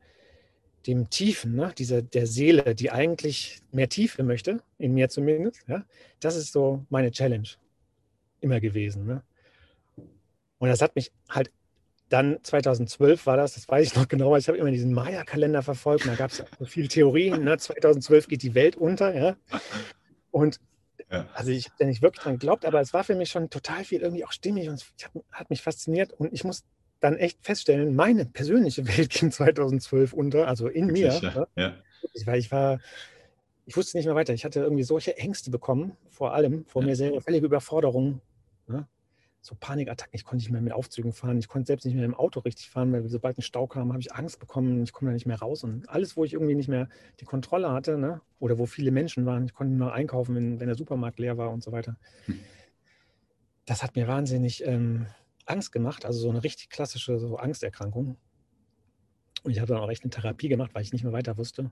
[0.87, 1.73] dem Tiefen, ne?
[1.77, 5.85] Diese, der Seele, die eigentlich mehr Tiefe möchte, in mir zumindest, ja?
[6.19, 7.47] das ist so meine Challenge
[8.39, 9.05] immer gewesen.
[9.05, 9.23] Ne?
[10.57, 11.51] Und das hat mich halt
[12.09, 16.05] dann 2012 war das, das weiß ich noch genau, ich habe immer diesen Maya-Kalender verfolgt,
[16.05, 17.57] da gab es so viele Theorien, ne?
[17.57, 19.37] 2012 geht die Welt unter, ja.
[20.29, 20.59] Und
[21.09, 21.27] ja.
[21.33, 23.85] also ich habe da nicht wirklich dran geglaubt, aber es war für mich schon total
[23.85, 24.85] viel irgendwie auch stimmig und es
[25.31, 26.65] hat mich fasziniert und ich muss
[27.01, 31.19] dann echt feststellen, meine persönliche Welt ging 2012 unter, also in mir.
[31.21, 31.47] Ja.
[31.55, 31.83] Ne?
[32.25, 32.79] Weil ich war,
[33.65, 34.33] ich wusste nicht mehr weiter.
[34.33, 38.21] Ich hatte irgendwie solche Ängste bekommen, vor allem vor mir selber, völlige Überforderung.
[38.67, 38.87] Ne?
[39.41, 40.15] so Panikattacken.
[40.15, 41.39] Ich konnte nicht mehr mit Aufzügen fahren.
[41.39, 43.99] Ich konnte selbst nicht mehr im Auto richtig fahren, weil sobald ein Stau kam, habe
[43.99, 44.83] ich Angst bekommen.
[44.83, 45.63] Ich komme da nicht mehr raus.
[45.63, 46.87] Und alles, wo ich irgendwie nicht mehr
[47.19, 48.21] die Kontrolle hatte, ne?
[48.39, 51.51] oder wo viele Menschen waren, ich konnte nur einkaufen, wenn, wenn der Supermarkt leer war
[51.51, 51.97] und so weiter.
[52.25, 52.39] Hm.
[53.65, 55.07] Das hat mir wahnsinnig ähm,
[55.51, 56.05] Angst gemacht.
[56.05, 58.17] Also so eine richtig klassische so Angsterkrankung.
[59.43, 61.71] Und ich habe dann auch echt eine Therapie gemacht, weil ich nicht mehr weiter wusste.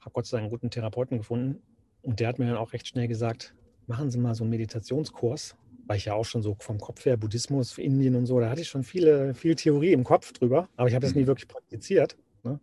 [0.00, 1.62] Habe Gott sei Dank einen guten Therapeuten gefunden.
[2.02, 3.54] Und der hat mir dann auch recht schnell gesagt,
[3.86, 5.56] machen Sie mal so einen Meditationskurs
[5.88, 8.50] weil ich ja auch schon so vom Kopf her Buddhismus für Indien und so, da
[8.50, 11.28] hatte ich schon viele, viel Theorie im Kopf drüber, aber ich habe das nie mhm.
[11.28, 12.16] wirklich praktiziert.
[12.44, 12.60] Ne?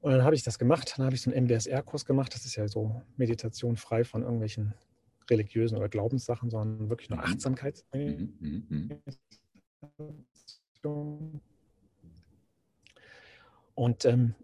[0.00, 2.56] Und dann habe ich das gemacht, dann habe ich so einen MBSR-Kurs gemacht, das ist
[2.56, 4.74] ja so Meditation frei von irgendwelchen
[5.30, 7.24] religiösen oder Glaubenssachen, sondern wirklich nur mhm.
[7.24, 7.84] Achtsamkeit.
[7.92, 9.00] Mhm.
[13.74, 14.34] Und ähm,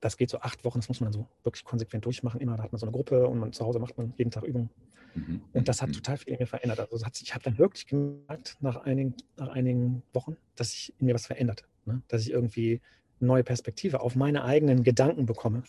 [0.00, 2.40] das geht so acht Wochen, das muss man so wirklich konsequent durchmachen.
[2.40, 4.70] Immer, hat man so eine Gruppe und man, zu Hause macht man jeden Tag Übungen.
[5.14, 5.42] Mhm.
[5.52, 5.94] Und das hat mhm.
[5.94, 6.80] total viel in mir verändert.
[6.80, 11.06] Also hat, ich habe dann wirklich gemerkt, nach einigen, nach einigen Wochen, dass sich in
[11.06, 11.64] mir was verändert.
[11.84, 12.02] Ne?
[12.08, 12.80] Dass ich irgendwie
[13.20, 15.64] neue Perspektive auf meine eigenen Gedanken bekomme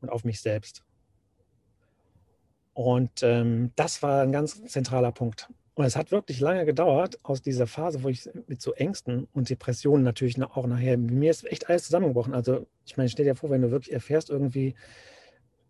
[0.00, 0.84] und auf mich selbst.
[2.74, 5.48] Und ähm, das war ein ganz zentraler Punkt.
[5.74, 9.48] Und es hat wirklich lange gedauert, aus dieser Phase, wo ich mit so Ängsten und
[9.48, 12.34] Depressionen natürlich auch nachher, mir ist echt alles zusammengebrochen.
[12.34, 14.74] Also, ich meine, stell dir vor, wenn du wirklich erfährst, irgendwie,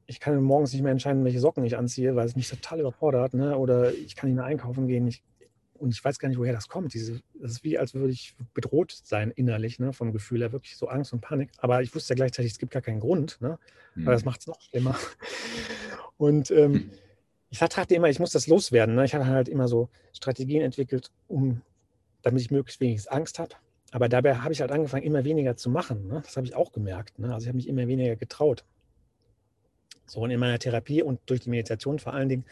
[0.06, 3.34] ich kann morgens nicht mehr entscheiden, welche Socken ich anziehe, weil es mich total überfordert,
[3.34, 3.56] ne?
[3.56, 5.06] oder ich kann nicht mehr einkaufen gehen.
[5.06, 5.22] Ich,
[5.74, 6.94] und ich weiß gar nicht, woher das kommt.
[6.94, 9.92] Diese, das ist wie, als würde ich bedroht sein innerlich, ne?
[9.92, 11.50] vom Gefühl her, wirklich so Angst und Panik.
[11.58, 13.58] Aber ich wusste ja gleichzeitig, es gibt gar keinen Grund, ne?
[13.94, 14.06] Mhm.
[14.06, 14.96] weil das macht es noch schlimmer.
[16.22, 16.90] Und ähm, mhm
[17.52, 18.94] ich dachte immer, ich muss das loswerden.
[18.94, 19.04] Ne?
[19.04, 21.60] Ich habe halt immer so Strategien entwickelt, um,
[22.22, 23.54] damit ich möglichst wenig Angst habe.
[23.90, 26.08] Aber dabei habe ich halt angefangen, immer weniger zu machen.
[26.08, 26.22] Ne?
[26.24, 27.18] Das habe ich auch gemerkt.
[27.18, 27.26] Ne?
[27.26, 28.64] Also ich habe mich immer weniger getraut.
[30.06, 32.46] So, und in meiner Therapie und durch die Meditation vor allen Dingen,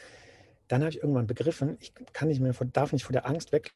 [0.68, 3.72] dann habe ich irgendwann begriffen, ich kann nicht mehr, darf nicht vor der Angst weg.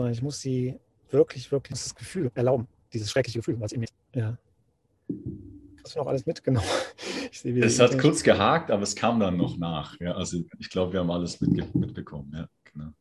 [0.00, 3.86] Sondern ich muss sie wirklich, wirklich das Gefühl erlauben, dieses schreckliche Gefühl, was in mir
[4.14, 4.38] ja.
[5.84, 6.66] Hast du noch alles mitgenommen?
[7.32, 10.00] Sehe, es hat kurz gehakt, aber es kam dann noch nach.
[10.00, 12.32] Ja, also ich glaube, wir haben alles mitge mitbekommen.
[12.34, 12.92] Ja, genau.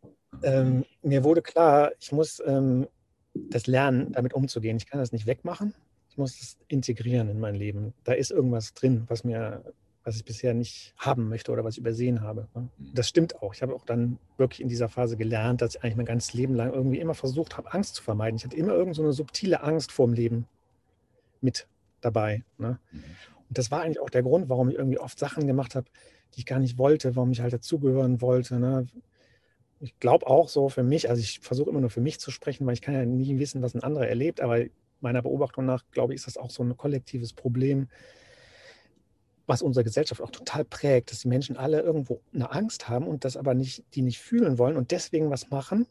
[0.43, 2.87] ähm, mir wurde klar, ich muss ähm,
[3.33, 4.75] das lernen, damit umzugehen.
[4.75, 5.73] Ich kann das nicht wegmachen.
[6.09, 7.93] Ich muss es integrieren in mein Leben.
[8.03, 9.63] Da ist irgendwas drin, was mir
[10.09, 12.47] was ich bisher nicht haben möchte oder was ich übersehen habe.
[12.55, 12.69] Mhm.
[12.95, 13.53] Das stimmt auch.
[13.53, 16.55] Ich habe auch dann wirklich in dieser Phase gelernt, dass ich eigentlich mein ganzes Leben
[16.55, 18.37] lang irgendwie immer versucht habe, Angst zu vermeiden.
[18.37, 20.47] Ich hatte immer irgend so eine subtile Angst vorm Leben
[21.41, 21.67] mit
[22.01, 22.43] dabei.
[22.57, 22.79] Ne?
[22.91, 23.03] Mhm.
[23.49, 25.85] Und das war eigentlich auch der Grund, warum ich irgendwie oft Sachen gemacht habe,
[26.33, 28.59] die ich gar nicht wollte, warum ich halt dazugehören wollte.
[28.59, 28.87] Ne?
[29.79, 32.65] Ich glaube auch so für mich, also ich versuche immer nur für mich zu sprechen,
[32.65, 34.65] weil ich kann ja nie wissen, was ein anderer erlebt, aber
[35.01, 37.89] meiner Beobachtung nach, glaube ich, ist das auch so ein kollektives Problem,
[39.49, 43.25] was unsere Gesellschaft auch total prägt, dass die Menschen alle irgendwo eine Angst haben und
[43.25, 45.87] das aber nicht, die nicht fühlen wollen und deswegen was machen,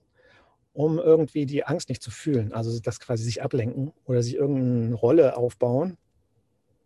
[0.72, 2.52] um irgendwie die Angst nicht zu fühlen.
[2.52, 5.96] Also das quasi sich ablenken oder sich irgendeine Rolle aufbauen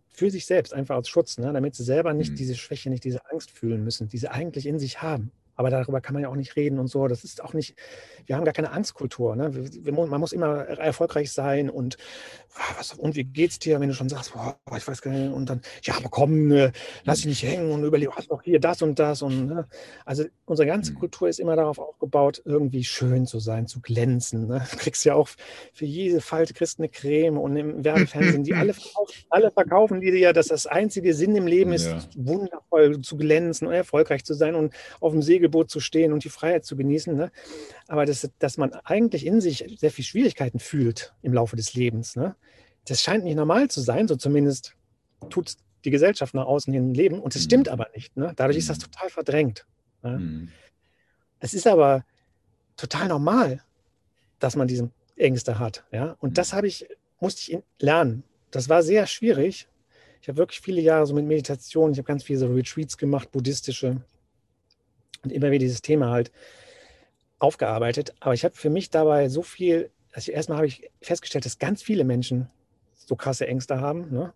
[0.08, 1.52] für sich selbst, einfach als Schutz, ne?
[1.52, 2.36] damit sie selber nicht mhm.
[2.36, 5.30] diese Schwäche, nicht diese Angst fühlen müssen, die sie eigentlich in sich haben.
[5.56, 7.08] Aber darüber kann man ja auch nicht reden und so.
[7.08, 7.76] Das ist auch nicht,
[8.26, 9.36] wir haben gar keine Angstkultur.
[9.36, 9.50] Ne?
[9.54, 11.96] Wir, man muss immer erfolgreich sein und,
[12.54, 15.32] ah, was, und wie geht's dir, wenn du schon sagst, boah, ich weiß gar nicht,
[15.32, 16.72] und dann, ja, aber komm, ne,
[17.04, 19.22] lass dich nicht hängen und überleg, hast doch hier das und das.
[19.22, 19.68] Und, ne?
[20.04, 20.98] Also unsere ganze mhm.
[20.98, 24.46] Kultur ist immer darauf aufgebaut, irgendwie schön zu sein, zu glänzen.
[24.46, 24.66] Ne?
[24.70, 25.28] Du kriegst ja auch
[25.72, 30.10] für jede Falte kriegst eine Creme und im Werbefernsehen, die alle verkaufen, alle verkaufen die
[30.10, 32.02] dir ja, dass das einzige Sinn im Leben ist, ja.
[32.16, 36.24] wundervoll zu glänzen und erfolgreich zu sein und auf dem See Segelboot zu stehen und
[36.24, 37.14] die Freiheit zu genießen.
[37.14, 37.30] Ne?
[37.86, 42.16] Aber das, dass man eigentlich in sich sehr viel Schwierigkeiten fühlt im Laufe des Lebens.
[42.16, 42.34] Ne?
[42.86, 44.74] Das scheint nicht normal zu sein, so zumindest
[45.30, 47.20] tut die Gesellschaft nach außen hin leben.
[47.20, 47.72] Und das stimmt mhm.
[47.72, 48.16] aber nicht.
[48.16, 48.32] Ne?
[48.34, 48.82] Dadurch ist das mhm.
[48.82, 49.66] total verdrängt.
[50.02, 50.18] Ne?
[50.18, 50.48] Mhm.
[51.40, 52.04] Es ist aber
[52.76, 53.62] total normal,
[54.38, 55.84] dass man diese Ängste hat.
[55.92, 56.16] Ja?
[56.20, 56.34] Und mhm.
[56.34, 56.86] das habe ich,
[57.20, 58.24] musste ich lernen.
[58.50, 59.68] Das war sehr schwierig.
[60.20, 63.32] Ich habe wirklich viele Jahre so mit Meditation, ich habe ganz viele so Retreats gemacht,
[63.32, 64.02] buddhistische
[65.22, 66.32] und immer wieder dieses Thema halt
[67.38, 68.14] aufgearbeitet.
[68.20, 71.82] Aber ich habe für mich dabei so viel, also erstmal habe ich festgestellt, dass ganz
[71.82, 72.48] viele Menschen
[72.94, 74.10] so krasse Ängste haben.
[74.10, 74.32] Ne?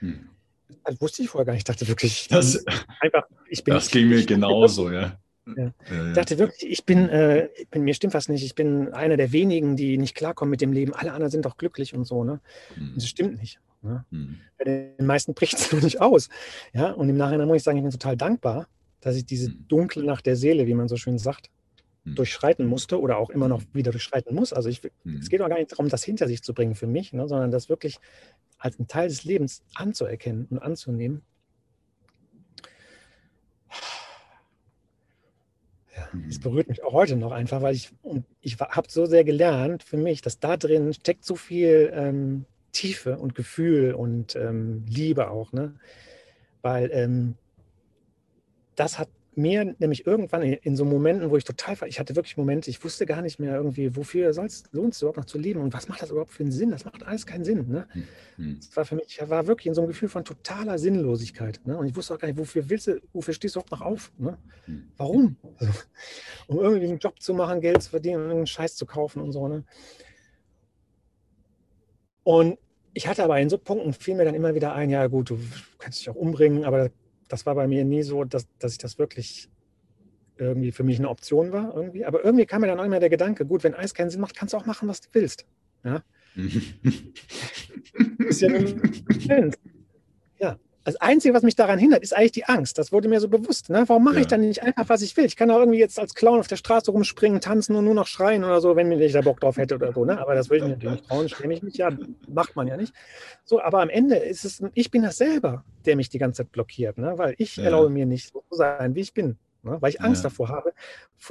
[0.00, 0.28] Hm.
[0.84, 1.60] Das wusste ich vorher gar nicht.
[1.60, 2.64] Ich dachte wirklich, das,
[3.00, 3.74] einfach, ich bin.
[3.74, 5.18] Das ging mir genauso, ja.
[5.46, 5.72] Ja.
[5.90, 8.92] Ja, Ich dachte wirklich, ich bin, äh, ich bin, mir stimmt was nicht, ich bin
[8.94, 10.94] einer der wenigen, die nicht klarkommen mit dem Leben.
[10.94, 12.24] Alle anderen sind doch glücklich und so.
[12.24, 12.40] Ne?
[12.74, 12.92] Hm.
[12.94, 13.60] Das stimmt nicht.
[13.82, 14.04] Ne?
[14.10, 14.40] Hm.
[14.58, 16.28] Bei den meisten bricht es nicht aus.
[16.72, 16.92] Ja?
[16.92, 18.68] Und im Nachhinein muss ich sagen, ich bin total dankbar,
[19.04, 19.66] dass ich diese hm.
[19.68, 21.50] dunkle Nacht der Seele, wie man so schön sagt,
[22.04, 22.14] hm.
[22.14, 23.68] durchschreiten musste oder auch immer noch hm.
[23.72, 24.52] wieder durchschreiten muss.
[24.52, 24.80] Also ich,
[25.20, 27.50] es geht auch gar nicht darum, das hinter sich zu bringen für mich, ne, sondern
[27.50, 27.98] das wirklich
[28.58, 31.22] als einen Teil des Lebens anzuerkennen und anzunehmen.
[35.94, 37.90] Ja, es berührt mich auch heute noch einfach, weil ich,
[38.40, 43.18] ich habe so sehr gelernt für mich, dass da drin steckt so viel ähm, Tiefe
[43.18, 45.52] und Gefühl und ähm, Liebe auch.
[45.52, 45.74] Ne?
[46.62, 47.36] Weil ähm,
[48.76, 52.36] das hat mir nämlich irgendwann in, in, so Momenten, wo ich total, ich hatte wirklich
[52.36, 54.32] Momente, ich wusste gar nicht mehr irgendwie, wofür
[54.72, 56.70] lohnt es überhaupt noch zu leben und was macht das überhaupt für einen Sinn?
[56.70, 57.68] Das macht alles keinen Sinn.
[57.68, 57.86] Ne?
[58.36, 58.56] Mhm.
[58.56, 61.60] Das war für mich, ich war wirklich in so einem Gefühl von totaler Sinnlosigkeit.
[61.64, 61.76] Ne?
[61.76, 64.12] Und ich wusste auch gar nicht, wofür willst du, wofür stehst du überhaupt noch auf?
[64.18, 64.38] Ne?
[64.66, 64.88] Mhm.
[64.96, 65.36] Warum?
[65.58, 65.72] Also,
[66.46, 69.48] um irgendwie einen Job zu machen, Geld zu verdienen, irgendeinen Scheiß zu kaufen und so.
[69.48, 69.64] Ne?
[72.22, 72.58] Und
[72.94, 75.38] ich hatte aber in so Punkten fiel mir dann immer wieder ein, ja gut, du
[75.78, 76.90] kannst dich auch umbringen, aber
[77.28, 79.48] das war bei mir nie so, dass, dass ich das wirklich
[80.36, 81.74] irgendwie für mich eine Option war.
[81.74, 82.04] Irgendwie.
[82.04, 84.36] Aber irgendwie kam mir dann auch immer der Gedanke, gut, wenn Eis keinen Sinn macht,
[84.36, 85.46] kannst du auch machen, was du willst.
[85.84, 86.02] Ja.
[88.18, 89.50] ist ja, ja.
[90.84, 92.76] Das Einzige, was mich daran hindert, ist eigentlich die Angst.
[92.76, 93.70] Das wurde mir so bewusst.
[93.70, 93.84] Ne?
[93.86, 94.20] Warum mache ja.
[94.20, 95.24] ich dann nicht einfach, was ich will?
[95.24, 98.06] Ich kann auch irgendwie jetzt als Clown auf der Straße rumspringen, tanzen und nur noch
[98.06, 100.04] schreien oder so, wenn ich da Bock drauf hätte oder so.
[100.04, 100.18] Ne?
[100.20, 101.90] Aber das will ich mir natürlich nicht trauen, schäme ich mich ja,
[102.28, 102.92] macht man ja nicht.
[103.44, 106.52] So, aber am Ende ist es, ich bin das selber, der mich die ganze Zeit
[106.52, 107.14] blockiert, ne?
[107.16, 107.64] weil ich ja.
[107.64, 109.38] erlaube mir nicht so zu sein, wie ich bin.
[109.62, 109.78] Ne?
[109.80, 110.28] Weil ich Angst ja.
[110.28, 110.72] davor habe,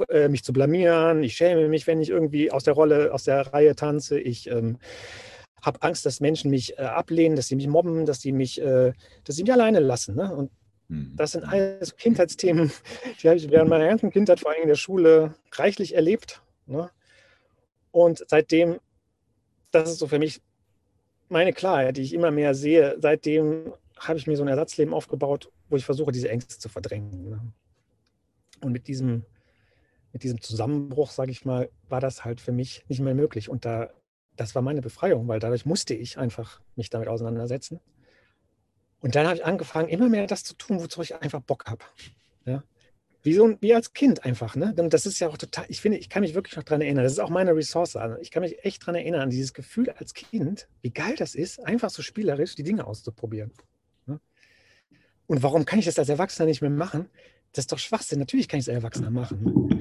[0.08, 1.22] äh, mich zu blamieren.
[1.22, 4.18] Ich schäme mich, wenn ich irgendwie aus der Rolle, aus der Reihe tanze.
[4.18, 4.78] Ich ähm,
[5.64, 8.92] habe Angst, dass Menschen mich äh, ablehnen, dass sie mich mobben, dass sie mich, äh,
[9.24, 10.16] dass sie mich alleine lassen.
[10.16, 10.34] Ne?
[10.34, 10.50] Und
[10.88, 11.12] mhm.
[11.16, 12.70] das sind alles Kindheitsthemen,
[13.22, 16.42] die habe ich während meiner ganzen Kindheit, vor allem in der Schule, reichlich erlebt.
[16.66, 16.90] Ne?
[17.90, 18.78] Und seitdem,
[19.70, 20.40] das ist so für mich
[21.28, 25.50] meine Klarheit, die ich immer mehr sehe, seitdem habe ich mir so ein Ersatzleben aufgebaut,
[25.68, 27.30] wo ich versuche, diese Ängste zu verdrängen.
[27.30, 27.40] Ne?
[28.60, 29.24] Und mit diesem,
[30.12, 33.48] mit diesem Zusammenbruch, sage ich mal, war das halt für mich nicht mehr möglich.
[33.48, 33.90] Und da
[34.36, 37.80] das war meine Befreiung, weil dadurch musste ich einfach mich damit auseinandersetzen.
[39.00, 41.84] Und dann habe ich angefangen, immer mehr das zu tun, wozu ich einfach Bock habe.
[42.46, 42.64] Ja?
[43.22, 44.56] Wie, so, wie als Kind einfach.
[44.56, 44.74] Ne?
[44.78, 47.04] Und das ist ja auch total, ich finde, ich kann mich wirklich noch daran erinnern.
[47.04, 47.96] Das ist auch meine Ressource.
[47.96, 51.34] Also ich kann mich echt daran erinnern, an dieses Gefühl als Kind, wie geil das
[51.34, 53.52] ist, einfach so spielerisch die Dinge auszuprobieren.
[54.06, 54.20] Ne?
[55.26, 57.08] Und warum kann ich das als Erwachsener nicht mehr machen?
[57.52, 58.18] Das ist doch Schwachsinn.
[58.18, 59.73] Natürlich kann ich es als Erwachsener machen.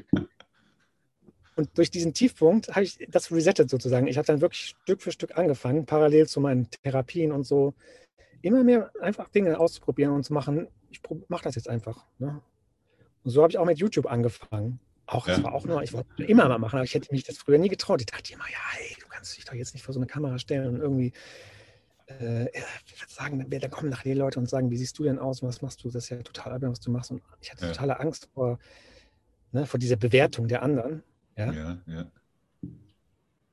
[1.55, 4.07] Und durch diesen Tiefpunkt habe ich das resettet sozusagen.
[4.07, 7.73] Ich habe dann wirklich Stück für Stück angefangen, parallel zu meinen Therapien und so,
[8.41, 10.67] immer mehr einfach Dinge auszuprobieren und zu machen.
[10.89, 12.05] Ich mache das jetzt einfach.
[12.19, 12.41] Ne?
[13.23, 14.79] Und so habe ich auch mit YouTube angefangen.
[15.05, 15.43] Auch, ja.
[15.43, 17.69] war auch nur, ich wollte immer mal machen, aber ich hätte mich das früher nie
[17.69, 18.01] getraut.
[18.01, 20.39] Ich dachte immer, ja, hey, du kannst dich doch jetzt nicht vor so eine Kamera
[20.39, 21.13] stellen und irgendwie
[22.07, 22.47] äh,
[23.07, 25.83] sagen, da kommen nachher die Leute und sagen, wie siehst du denn aus, was machst
[25.83, 25.89] du?
[25.89, 27.11] Das ist ja total albern, was du machst.
[27.11, 27.71] Und ich hatte ja.
[27.71, 28.59] totale Angst vor,
[29.51, 31.03] ne, vor dieser Bewertung der anderen.
[31.37, 31.51] Ja?
[31.51, 32.11] ja, ja.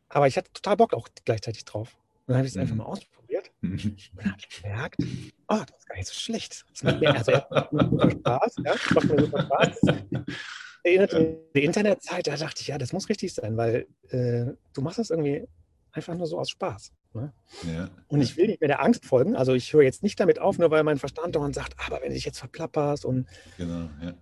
[0.09, 1.97] Aber ich hatte total Bock auch gleichzeitig drauf.
[2.27, 2.63] Und dann habe ich es mhm.
[2.63, 3.51] einfach mal ausprobiert.
[3.63, 4.97] Und dann habe ich gemerkt,
[5.49, 6.65] oh, das ist gar nicht so schlecht.
[6.73, 7.33] Das macht mir also
[7.71, 8.55] super Spaß.
[8.65, 8.75] Ja?
[8.95, 9.81] Macht mir super Spaß.
[10.83, 14.81] Erinnert an die Internetzeit, da dachte ich, ja, das muss richtig sein, weil äh, du
[14.81, 15.47] machst das irgendwie
[15.93, 16.93] einfach nur so aus Spaß.
[17.13, 17.33] Ne?
[17.67, 17.91] Ja.
[18.09, 19.37] Und ich will nicht mehr der Angst folgen.
[19.37, 22.09] Also ich höre jetzt nicht damit auf, nur weil mein Verstand dauernd sagt, aber wenn
[22.09, 23.27] du dich jetzt verplapperst und
[23.59, 24.15] genau, ja.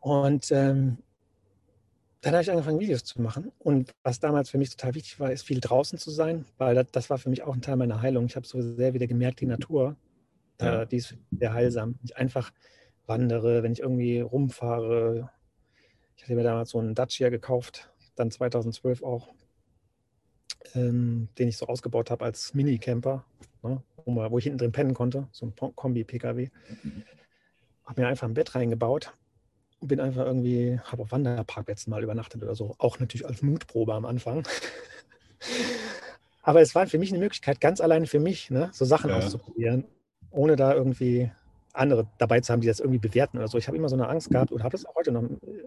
[0.00, 0.98] Und ähm,
[2.20, 3.50] dann habe ich angefangen, Videos zu machen.
[3.58, 6.86] Und was damals für mich total wichtig war, ist viel draußen zu sein, weil das,
[6.92, 8.26] das war für mich auch ein Teil meiner Heilung.
[8.26, 9.96] Ich habe so sehr wieder gemerkt, die Natur,
[10.60, 10.82] ja.
[10.82, 11.98] äh, die ist sehr heilsam.
[12.02, 12.52] Ich einfach
[13.06, 15.30] wandere, wenn ich irgendwie rumfahre.
[16.16, 19.28] Ich hatte mir damals so einen Dacia gekauft, dann 2012 auch,
[20.74, 23.24] ähm, den ich so ausgebaut habe als Mini-Camper,
[23.62, 26.50] ne, wo, wo, ich hinten drin pennen konnte, so ein Kombi-Pkw.
[27.86, 29.14] Habe mir einfach ein Bett reingebaut
[29.80, 32.74] bin einfach irgendwie, habe auf Wanderparkplätzen mal übernachtet oder so.
[32.78, 34.46] Auch natürlich als Mutprobe am Anfang.
[36.42, 39.16] Aber es war für mich eine Möglichkeit, ganz allein für mich, ne, so Sachen ja.
[39.16, 39.84] auszuprobieren,
[40.30, 41.30] ohne da irgendwie
[41.72, 43.58] andere dabei zu haben, die das irgendwie bewerten oder so.
[43.58, 45.24] Ich habe immer so eine Angst gehabt oder habe es auch heute noch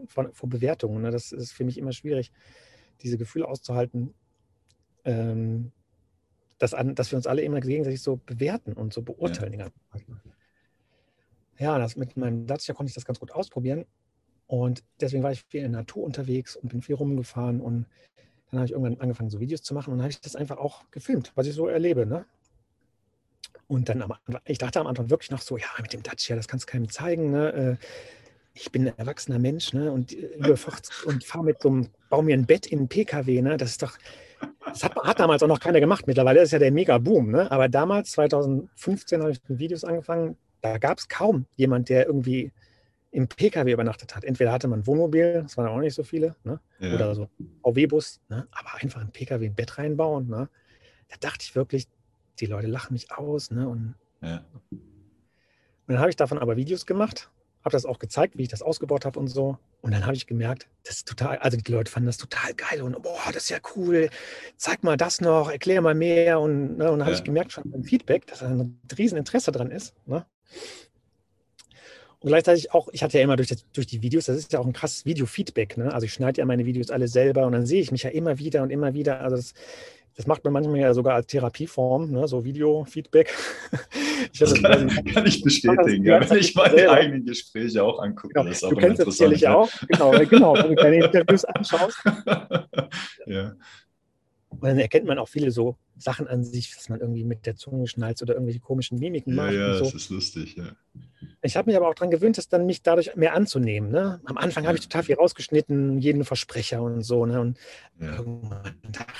[0.08, 1.02] vor, vor Bewertungen.
[1.02, 1.12] Ne?
[1.12, 2.32] Das ist für mich immer schwierig,
[3.02, 4.14] diese Gefühle auszuhalten,
[5.06, 5.72] ähm,
[6.58, 9.54] dass, an, dass wir uns alle immer gegenseitig so bewerten und so beurteilen.
[9.54, 9.68] Ja,
[11.58, 13.86] ja das, mit meinem Dacia konnte ich das ganz gut ausprobieren.
[14.48, 17.62] Und deswegen war ich viel in der Natur unterwegs und bin viel rumgefahren.
[17.62, 17.86] Und
[18.52, 19.92] dann habe ich irgendwann angefangen, so Videos zu machen.
[19.92, 22.06] Und dann habe ich das einfach auch gefilmt, was ich so erlebe.
[22.06, 22.26] Ne?
[23.68, 24.14] Und dann, am,
[24.46, 26.90] ich dachte am Anfang wirklich noch so, ja, mit dem Dacia, das kannst du keinem
[26.90, 27.32] zeigen.
[27.32, 27.80] Ne?
[27.82, 27.86] Äh,
[28.54, 29.92] ich bin ein erwachsener Mensch ne?
[29.92, 32.88] und äh, über 40 und fahre mit so einem, baue mir ein Bett in einen
[32.88, 33.42] PKW.
[33.42, 33.58] Ne?
[33.58, 33.98] Das ist doch,
[34.66, 36.06] das hat, hat, damals auch noch keiner gemacht.
[36.06, 37.32] Mittlerweile ist ja der Mega-Boom.
[37.32, 37.52] Ne?
[37.52, 40.38] Aber damals, 2015, habe ich mit Videos angefangen.
[40.62, 42.52] Da gab es kaum jemand, der irgendwie
[43.14, 44.24] im PKW übernachtet hat.
[44.24, 46.60] Entweder hatte man Wohnmobil, das waren auch nicht so viele, ne?
[46.80, 46.96] ja.
[46.96, 47.30] oder so
[47.62, 48.48] VW-Bus, ne?
[48.52, 50.28] aber einfach im PKW ein Bett reinbauen.
[50.28, 50.50] Ne?
[51.10, 51.88] Da dachte ich wirklich,
[52.40, 53.52] die Leute lachen mich aus.
[53.52, 53.70] Ne?
[53.70, 54.44] Und, ja.
[54.72, 54.82] und
[55.88, 57.30] dann habe ich davon aber Videos gemacht,
[57.64, 59.60] habe das auch gezeigt, wie ich das ausgebaut habe und so.
[59.82, 62.82] Und dann habe ich gemerkt, das ist total, also die Leute fanden das total geil
[62.82, 64.10] und boah, das ist ja cool,
[64.58, 66.40] zeig mal das noch, erklär mal mehr.
[66.40, 67.06] Und, ne, und dann ja.
[67.06, 69.94] habe ich gemerkt schon beim Feedback, dass da ein riesen Interesse dran ist.
[72.24, 74.60] Und gleichzeitig auch, ich hatte ja immer durch, das, durch die Videos, das ist ja
[74.60, 75.76] auch ein krasses Video-Feedback.
[75.78, 75.94] Ne?
[75.94, 78.40] Also ich schneide ja meine Videos alle selber und dann sehe ich mich ja immer
[78.40, 79.20] wieder und immer wieder.
[79.20, 79.54] Also das,
[80.16, 82.26] das macht man manchmal ja sogar als Therapieform, ne?
[82.30, 83.30] so Video-Feedback.
[84.40, 86.94] das kann, kann, ich bestätigen, ja, wenn ich meine selber.
[86.94, 88.34] eigenen Gespräche auch angucke.
[88.34, 88.70] Genau.
[88.70, 91.98] du kennst das sicherlich auch, genau, genau, wenn du deine Interviews anschaust.
[93.26, 93.54] ja.
[94.60, 97.56] Und dann erkennt man auch viele so Sachen an sich, dass man irgendwie mit der
[97.56, 99.54] Zunge schnalzt oder irgendwelche komischen Mimiken macht.
[99.54, 99.86] Ja, ja, so.
[99.86, 100.76] das ist lustig, ja.
[101.42, 103.92] Ich habe mich aber auch daran gewöhnt, das dann mich dadurch mehr anzunehmen.
[103.92, 104.22] Ne?
[104.26, 104.70] Am Anfang ja.
[104.70, 107.26] habe ich total viel rausgeschnitten, jeden Versprecher und so.
[107.26, 107.42] Ne?
[107.42, 107.58] Und
[108.00, 108.16] ja.
[108.18, 109.14] irgendwann dachte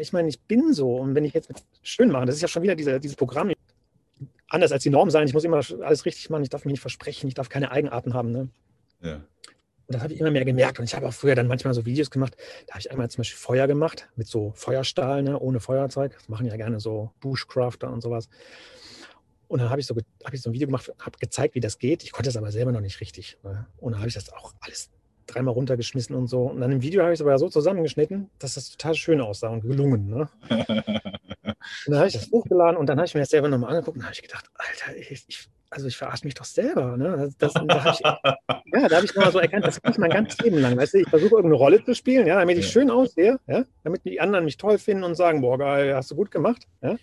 [0.00, 0.96] ich meine, ich bin so.
[0.96, 3.52] Und wenn ich jetzt schön mache, das ist ja schon wieder diese, dieses Programm,
[4.50, 5.26] anders als die Norm sein.
[5.26, 6.42] Ich muss immer alles richtig machen.
[6.42, 7.28] Ich darf mich nicht versprechen.
[7.28, 8.32] Ich darf keine Eigenarten haben.
[8.32, 8.48] Ne?
[9.02, 9.14] Ja.
[9.14, 10.78] Und das habe ich immer mehr gemerkt.
[10.78, 12.36] Und ich habe auch früher dann manchmal so Videos gemacht.
[12.66, 15.38] Da habe ich einmal zum Beispiel Feuer gemacht mit so Feuerstahl, ne?
[15.38, 16.12] ohne Feuerzeug.
[16.14, 18.28] Das machen ja gerne so Bushcrafter und sowas.
[19.48, 21.78] Und dann habe ich, so, hab ich so ein Video gemacht, habe gezeigt, wie das
[21.78, 22.04] geht.
[22.04, 23.36] Ich konnte es aber selber noch nicht richtig.
[23.42, 23.66] Ne?
[23.78, 24.90] Und dann habe ich das auch alles
[25.26, 26.44] dreimal runtergeschmissen und so.
[26.44, 29.48] Und dann im Video habe ich es aber so zusammengeschnitten, dass das total schön aussah
[29.48, 30.08] und gelungen.
[30.08, 30.28] Ne?
[31.86, 33.96] und dann habe ich das hochgeladen und dann habe ich mir das selber nochmal angeguckt
[33.96, 36.96] und habe ich gedacht, Alter, ich, ich, also ich verarsche mich doch selber.
[36.96, 37.30] Ne?
[37.38, 38.00] Das, das, da ich,
[38.74, 40.76] ja, da habe ich nochmal so erkannt, das kann ich mein ganzes Leben lang.
[40.76, 42.70] Weißt du, ich versuche irgendeine Rolle zu spielen, ja, damit ich ja.
[42.72, 46.16] schön aussehe, ja, damit die anderen mich toll finden und sagen, boah, geil, hast du
[46.16, 46.66] gut gemacht.
[46.82, 46.96] Ja?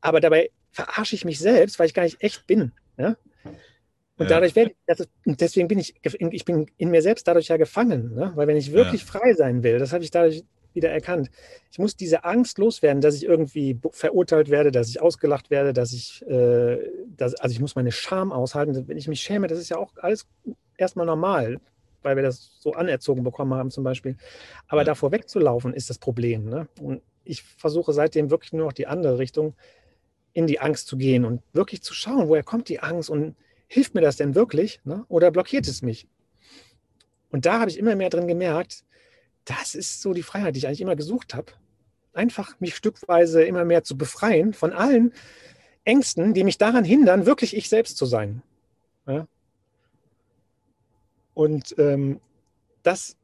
[0.00, 2.72] Aber dabei verarsche ich mich selbst, weil ich gar nicht echt bin.
[2.96, 3.16] Ja?
[4.20, 4.36] Und ja.
[4.36, 8.14] dadurch werde ich, deswegen bin ich, ich bin in mir selbst dadurch ja gefangen.
[8.14, 8.32] Ne?
[8.34, 9.06] Weil wenn ich wirklich ja.
[9.06, 11.30] frei sein will, das habe ich dadurch wieder erkannt.
[11.70, 15.92] Ich muss diese Angst loswerden, dass ich irgendwie verurteilt werde, dass ich ausgelacht werde, dass
[15.92, 16.78] ich, äh,
[17.16, 18.88] dass, also ich muss meine Scham aushalten.
[18.88, 20.26] Wenn ich mich schäme, das ist ja auch alles
[20.76, 21.60] erstmal normal,
[22.02, 24.16] weil wir das so anerzogen bekommen haben zum Beispiel.
[24.68, 24.86] Aber ja.
[24.86, 26.46] davor wegzulaufen ist das Problem.
[26.46, 26.68] Ne?
[26.80, 29.54] Und ich versuche seitdem wirklich nur noch die andere Richtung
[30.32, 33.94] in die Angst zu gehen und wirklich zu schauen, woher kommt die Angst und hilft
[33.94, 35.04] mir das denn wirklich ne?
[35.08, 36.06] oder blockiert es mich?
[37.30, 38.84] Und da habe ich immer mehr drin gemerkt,
[39.44, 41.52] das ist so die Freiheit, die ich eigentlich immer gesucht habe.
[42.12, 45.12] Einfach mich stückweise immer mehr zu befreien von allen
[45.84, 48.42] Ängsten, die mich daran hindern, wirklich ich selbst zu sein.
[49.06, 49.26] Ja?
[51.34, 52.20] Und ähm,
[52.82, 53.16] das,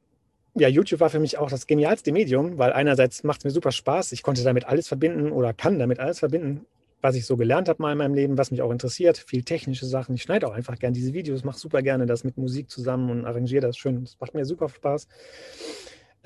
[0.54, 3.72] ja, YouTube war für mich auch das genialste Medium, weil einerseits macht es mir super
[3.72, 6.66] Spaß, ich konnte damit alles verbinden oder kann damit alles verbinden,
[7.02, 9.86] was ich so gelernt habe mal in meinem Leben, was mich auch interessiert, viel technische
[9.86, 10.14] Sachen.
[10.14, 13.26] Ich schneide auch einfach gerne diese Videos, mache super gerne das mit Musik zusammen und
[13.26, 14.04] arrangiere das schön.
[14.04, 15.08] Das macht mir super Spaß.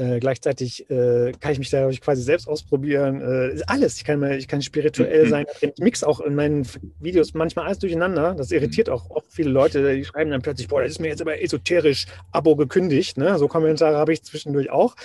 [0.00, 3.20] Äh, gleichzeitig äh, kann ich mich da quasi selbst ausprobieren.
[3.20, 3.98] Äh, alles.
[3.98, 5.44] Ich kann, mal, ich kann spirituell sein.
[5.60, 6.66] Ich mix auch in meinen
[7.00, 8.34] Videos manchmal alles durcheinander.
[8.34, 9.94] Das irritiert auch oft viele Leute.
[9.94, 13.18] Die schreiben dann plötzlich, boah, das ist mir jetzt aber esoterisch Abo gekündigt.
[13.18, 13.36] Ne?
[13.36, 14.96] So Kommentare habe ich zwischendurch auch.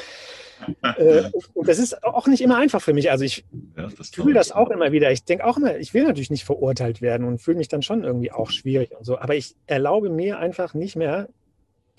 [0.98, 3.12] äh, und das ist auch nicht immer einfach für mich.
[3.12, 3.44] Also ich
[3.76, 5.12] ja, fühle das auch immer wieder.
[5.12, 8.06] Ich denke auch immer, ich will natürlich nicht verurteilt werden und fühle mich dann schon
[8.06, 9.20] irgendwie auch schwierig und so.
[9.20, 11.28] Aber ich erlaube mir einfach nicht mehr,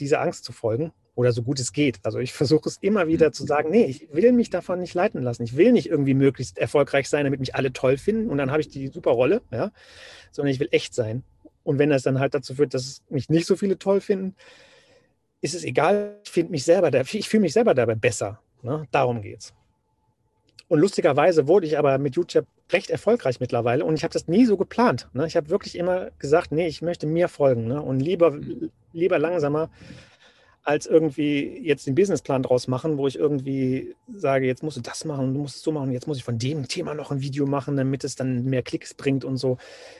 [0.00, 1.98] dieser Angst zu folgen oder so gut es geht.
[2.04, 5.22] Also ich versuche es immer wieder zu sagen, nee, ich will mich davon nicht leiten
[5.22, 5.42] lassen.
[5.42, 8.60] Ich will nicht irgendwie möglichst erfolgreich sein, damit mich alle toll finden und dann habe
[8.60, 9.72] ich die super Rolle, ja,
[10.30, 11.24] sondern ich will echt sein.
[11.64, 14.36] Und wenn das dann halt dazu führt, dass mich nicht so viele toll finden,
[15.40, 18.40] ist es egal, ich finde mich selber, ich fühle mich selber dabei besser.
[18.62, 18.86] Ne?
[18.90, 19.54] Darum geht's.
[20.68, 24.44] Und lustigerweise wurde ich aber mit YouTube recht erfolgreich mittlerweile und ich habe das nie
[24.44, 25.08] so geplant.
[25.14, 25.26] Ne?
[25.26, 27.80] Ich habe wirklich immer gesagt, nee, ich möchte mir folgen ne?
[27.80, 28.36] und lieber,
[28.92, 29.70] lieber langsamer
[30.66, 35.04] als irgendwie jetzt den Businessplan draus machen, wo ich irgendwie sage, jetzt musst du das
[35.04, 37.46] machen, du musst es so machen, jetzt muss ich von dem Thema noch ein Video
[37.46, 39.58] machen, damit es dann mehr Klicks bringt und so.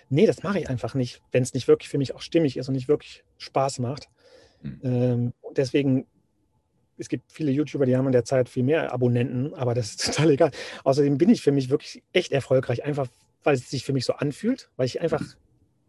[0.09, 2.67] Nee, das mache ich einfach nicht, wenn es nicht wirklich für mich auch stimmig ist
[2.67, 4.09] und nicht wirklich Spaß macht.
[4.61, 4.81] Mhm.
[4.83, 6.07] Ähm, deswegen,
[6.99, 10.05] es gibt viele YouTuber, die haben in der Zeit viel mehr Abonnenten, aber das ist
[10.17, 10.51] total egal.
[10.83, 13.07] Außerdem bin ich für mich wirklich echt erfolgreich, einfach
[13.45, 15.23] weil es sich für mich so anfühlt, weil ich einfach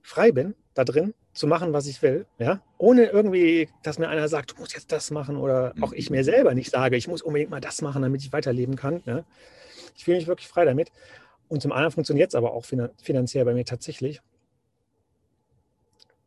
[0.04, 4.28] frei bin da drin zu machen, was ich will, ja, ohne irgendwie, dass mir einer
[4.28, 7.22] sagt, du musst jetzt das machen oder auch ich mir selber nicht sage, ich muss
[7.22, 9.04] unbedingt mal das machen, damit ich weiterleben kann.
[9.06, 9.24] Ja?
[9.96, 10.92] Ich fühle mich wirklich frei damit.
[11.48, 14.20] Und zum anderen funktioniert es aber auch finanziell bei mir tatsächlich.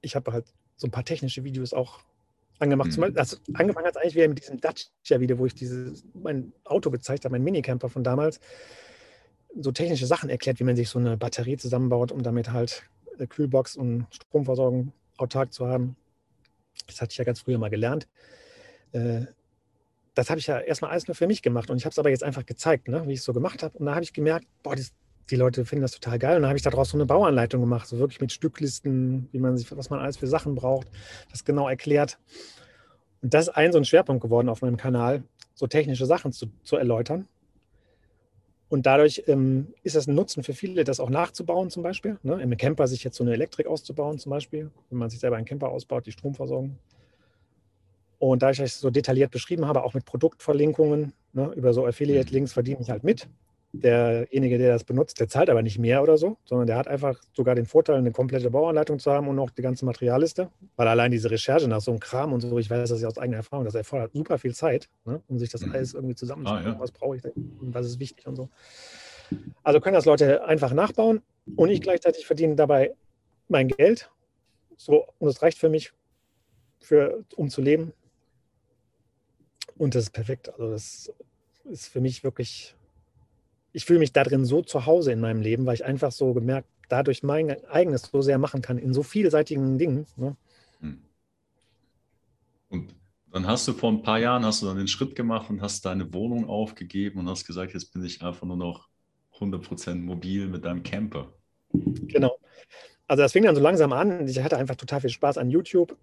[0.01, 0.47] Ich habe halt
[0.77, 2.01] so ein paar technische Videos auch
[2.61, 2.97] angemacht.
[2.97, 3.13] Mhm.
[3.17, 7.25] Also angefangen hat es eigentlich wieder mit diesem Dacia-Video, wo ich dieses, mein Auto gezeigt
[7.25, 8.41] habe, mein Minicamper von damals.
[9.59, 12.85] So technische Sachen erklärt, wie man sich so eine Batterie zusammenbaut, um damit halt
[13.19, 15.97] äh, Kühlbox und Stromversorgung autark zu haben.
[16.87, 18.09] Das hatte ich ja ganz früher mal gelernt.
[18.93, 19.27] Äh,
[20.15, 22.11] das habe ich ja erstmal alles nur für mich gemacht und ich habe es aber
[22.11, 23.79] jetzt einfach gezeigt, ne, wie ich es so gemacht habe.
[23.79, 24.93] Und da habe ich gemerkt, boah, das,
[25.31, 26.37] die Leute finden das total geil.
[26.37, 29.57] Und dann habe ich daraus so eine Bauanleitung gemacht, so wirklich mit Stücklisten, wie man
[29.57, 30.89] sich, was man alles für Sachen braucht,
[31.31, 32.19] das genau erklärt.
[33.23, 35.23] Und das ist ein so ein Schwerpunkt geworden auf meinem Kanal,
[35.55, 37.29] so technische Sachen zu, zu erläutern.
[38.71, 42.19] Und dadurch ähm, ist es ein Nutzen für viele, das auch nachzubauen, zum Beispiel.
[42.23, 42.41] Ne?
[42.41, 45.45] Im Camper sich jetzt so eine Elektrik auszubauen, zum Beispiel, wenn man sich selber einen
[45.45, 46.79] Camper ausbaut, die Stromversorgung.
[48.21, 52.53] Und da ich es so detailliert beschrieben habe, auch mit Produktverlinkungen, ne, über so Affiliate-Links
[52.53, 53.29] verdiene ich halt mit
[53.73, 57.21] derjenige, der das benutzt, der zahlt aber nicht mehr oder so, sondern der hat einfach
[57.33, 60.51] sogar den Vorteil, eine komplette Bauanleitung zu haben und noch die ganze Materialliste.
[60.77, 63.19] Weil allein diese Recherche nach so einem Kram und so, ich weiß das ja aus
[63.19, 65.73] eigener Erfahrung, das erfordert super viel Zeit, ne, um sich das mhm.
[65.73, 66.67] alles irgendwie zusammenzubauen.
[66.67, 66.81] Ah, ja.
[66.81, 68.49] Was brauche ich denn und was ist wichtig und so.
[69.63, 71.23] Also können das Leute einfach nachbauen
[71.55, 72.95] und ich gleichzeitig verdiene dabei
[73.49, 74.11] mein Geld.
[74.77, 75.93] So, und das reicht für mich,
[76.81, 77.93] für, um zu leben.
[79.77, 80.49] Und das ist perfekt.
[80.49, 81.13] Also das
[81.71, 82.75] ist für mich wirklich
[83.73, 86.33] ich fühle mich da drin so zu Hause in meinem Leben, weil ich einfach so
[86.33, 90.07] gemerkt, dadurch mein eigenes so sehr machen kann in so vielseitigen Dingen.
[90.17, 90.37] Ne?
[90.81, 91.03] Hm.
[92.69, 92.95] Und
[93.33, 95.85] dann hast du vor ein paar Jahren hast du dann den Schritt gemacht und hast
[95.85, 98.89] deine Wohnung aufgegeben und hast gesagt, jetzt bin ich einfach nur noch
[99.39, 101.33] 100% mobil mit deinem Camper.
[101.73, 102.37] Genau.
[103.07, 104.27] Also das fing dann so langsam an.
[104.27, 105.97] Ich hatte einfach total viel Spaß an YouTube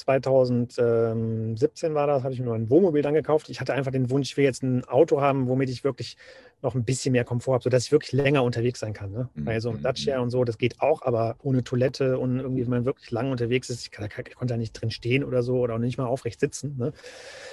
[0.00, 3.50] 2017 war das, habe ich mir ein Wohnmobil dann gekauft.
[3.50, 6.16] Ich hatte einfach den Wunsch, ich will jetzt ein Auto haben, womit ich wirklich
[6.62, 9.12] noch ein bisschen mehr Komfort habe, sodass ich wirklich länger unterwegs sein kann.
[9.12, 9.28] Ne?
[9.34, 9.46] Mhm.
[9.46, 10.22] Weil so ein mhm, mhm.
[10.22, 13.68] und so, das geht auch, aber ohne Toilette und irgendwie, wenn man wirklich lang unterwegs
[13.68, 16.40] ist, ich, kann, ich konnte da nicht drin stehen oder so oder nicht mal aufrecht
[16.40, 16.76] sitzen.
[16.78, 16.92] Ne?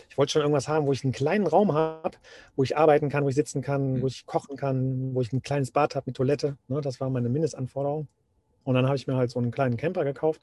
[0.10, 2.17] Ich wollte schon irgendwas haben, wo ich einen kleinen Raum habe,
[2.55, 4.01] wo ich arbeiten kann, wo ich sitzen kann, mhm.
[4.01, 6.57] wo ich kochen kann, wo ich ein kleines Bad habe mit Toilette.
[6.69, 6.79] Ne?
[6.79, 8.07] Das war meine Mindestanforderung.
[8.63, 10.41] Und dann habe ich mir halt so einen kleinen Camper gekauft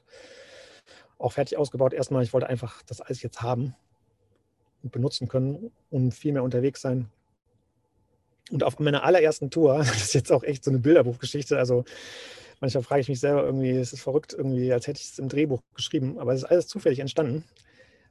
[1.17, 1.93] auch fertig ausgebaut.
[1.93, 3.75] Erstmal, ich wollte einfach das alles jetzt haben
[4.83, 7.09] und benutzen können und viel mehr unterwegs sein.
[8.51, 11.83] Und auf meiner allerersten Tour, das ist jetzt auch echt so eine Bilderbuchgeschichte, also
[12.61, 15.29] manchmal frage ich mich selber irgendwie, es ist verrückt irgendwie, als hätte ich es im
[15.29, 17.43] Drehbuch geschrieben, aber es ist alles zufällig entstanden.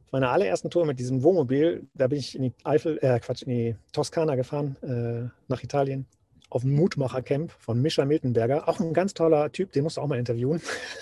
[0.06, 3.42] Auf meiner allerersten Tour mit diesem Wohnmobil, da bin ich in die Eifel, äh Quatsch,
[3.42, 6.06] in die Toskana gefahren, äh, nach Italien
[6.50, 8.68] auf dem Mutmacher-Camp von Mischa Miltenberger.
[8.68, 10.60] Auch ein ganz toller Typ, den musst du auch mal interviewen.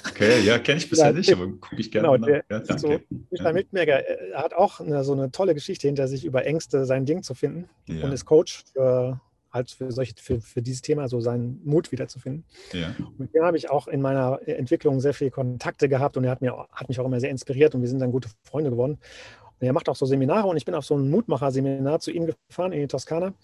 [0.09, 2.99] Okay, ja, kenne ich bisher nicht, aber gucke ich gerne genau, der, ja, so,
[3.31, 3.53] Mischa ja.
[3.53, 7.23] Miltenberger äh, hat auch eine, so eine tolle Geschichte hinter sich, über Ängste sein Ding
[7.23, 8.05] zu finden ja.
[8.05, 9.21] und ist Coach für,
[9.53, 12.45] halt für, solche, für, für dieses Thema, so seinen Mut wiederzufinden.
[12.73, 12.95] Ja.
[13.19, 16.41] Mit dem habe ich auch in meiner Entwicklung sehr viele Kontakte gehabt und er hat,
[16.41, 18.99] mir, hat mich auch immer sehr inspiriert und wir sind dann gute Freunde geworden.
[19.61, 22.27] Und er macht auch so Seminare und ich bin auf so ein Mutmacher-Seminar zu ihm
[22.49, 23.35] gefahren in die Toskana.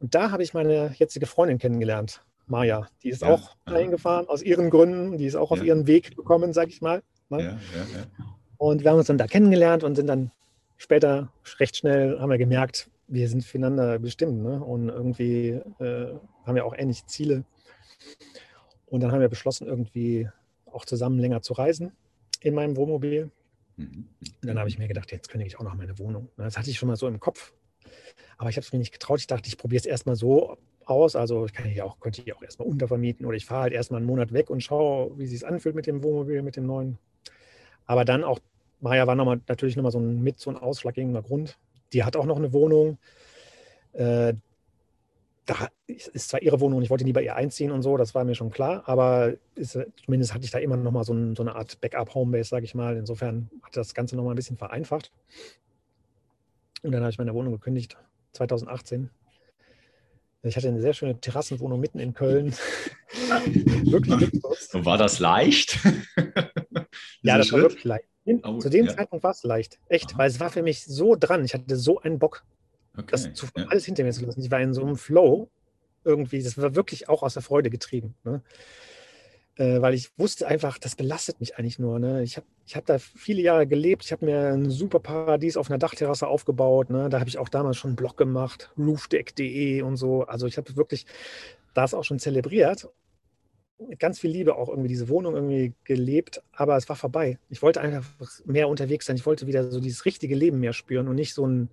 [0.00, 2.88] Und da habe ich meine jetzige Freundin kennengelernt, Maja.
[3.02, 5.18] Die ist ja, auch dahin gefahren aus ihren Gründen.
[5.18, 7.02] Die ist auch auf ihren Weg gekommen, sag ich mal.
[7.28, 7.58] Ne?
[8.56, 10.30] Und wir haben uns dann da kennengelernt und sind dann
[10.76, 14.42] später recht schnell, haben wir gemerkt, wir sind füreinander bestimmt.
[14.42, 14.62] Ne?
[14.62, 17.44] Und irgendwie äh, haben wir auch ähnliche Ziele.
[18.86, 20.28] Und dann haben wir beschlossen, irgendwie
[20.66, 21.92] auch zusammen länger zu reisen
[22.40, 23.30] in meinem Wohnmobil.
[23.76, 24.08] Mhm.
[24.22, 26.28] Und dann habe ich mir gedacht, jetzt kündige ich auch noch meine Wohnung.
[26.36, 27.52] Das hatte ich schon mal so im Kopf
[28.36, 29.20] Aber ich habe es mir nicht getraut.
[29.20, 31.16] Ich dachte, ich probiere es erstmal so aus.
[31.16, 33.98] Also ich kann hier auch, könnte hier auch erstmal untervermieten oder ich fahre halt erstmal
[33.98, 36.98] einen Monat weg und schaue, wie es sich anfühlt mit dem Wohnmobil, mit dem neuen.
[37.86, 38.38] Aber dann auch,
[38.80, 41.58] Maja war noch mal, natürlich nochmal so ein mit so ein ausschlaggebender Grund.
[41.92, 42.98] Die hat auch noch eine Wohnung.
[43.92, 44.34] Äh,
[45.46, 48.22] da ist zwar ihre Wohnung ich wollte nie bei ihr einziehen und so, das war
[48.24, 51.42] mir schon klar, aber ist, zumindest hatte ich da immer noch mal so, ein, so
[51.42, 52.96] eine Art Backup-Homebase, sage ich mal.
[52.96, 55.10] Insofern hat das Ganze noch mal ein bisschen vereinfacht.
[56.82, 57.96] Und dann habe ich meine Wohnung gekündigt,
[58.32, 59.10] 2018.
[60.42, 62.52] Ich hatte eine sehr schöne Terrassenwohnung mitten in Köln.
[63.84, 65.78] wirklich war das leicht?
[67.22, 67.62] ja, das Schritt?
[67.62, 68.04] war wirklich leicht.
[68.44, 68.94] Oh, Zu dem ja.
[68.94, 69.78] Zeitpunkt war es leicht.
[69.88, 70.18] Echt, Aha.
[70.18, 71.44] weil es war für mich so dran.
[71.44, 72.44] Ich hatte so einen Bock,
[72.96, 73.06] okay.
[73.10, 73.66] das zu, ja.
[73.68, 74.42] alles hinter mir zu lassen.
[74.42, 75.50] Ich war in so einem Flow
[76.04, 76.42] irgendwie.
[76.42, 78.14] Das war wirklich auch aus der Freude getrieben.
[78.24, 78.42] Ne?
[79.58, 81.98] Äh, weil ich wusste einfach, das belastet mich eigentlich nur.
[81.98, 82.22] Ne?
[82.22, 84.04] Ich habe ich hab da viele Jahre gelebt.
[84.04, 86.90] Ich habe mir ein super Paradies auf einer Dachterrasse aufgebaut.
[86.90, 87.08] Ne?
[87.08, 90.22] Da habe ich auch damals schon einen Blog gemacht, roofdeck.de und so.
[90.22, 91.06] Also ich habe wirklich
[91.74, 92.88] das auch schon zelebriert.
[93.80, 97.38] Mit ganz viel Liebe auch irgendwie diese Wohnung irgendwie gelebt, aber es war vorbei.
[97.48, 98.04] Ich wollte einfach
[98.44, 99.16] mehr unterwegs sein.
[99.16, 101.68] Ich wollte wieder so dieses richtige Leben mehr spüren und nicht so ein,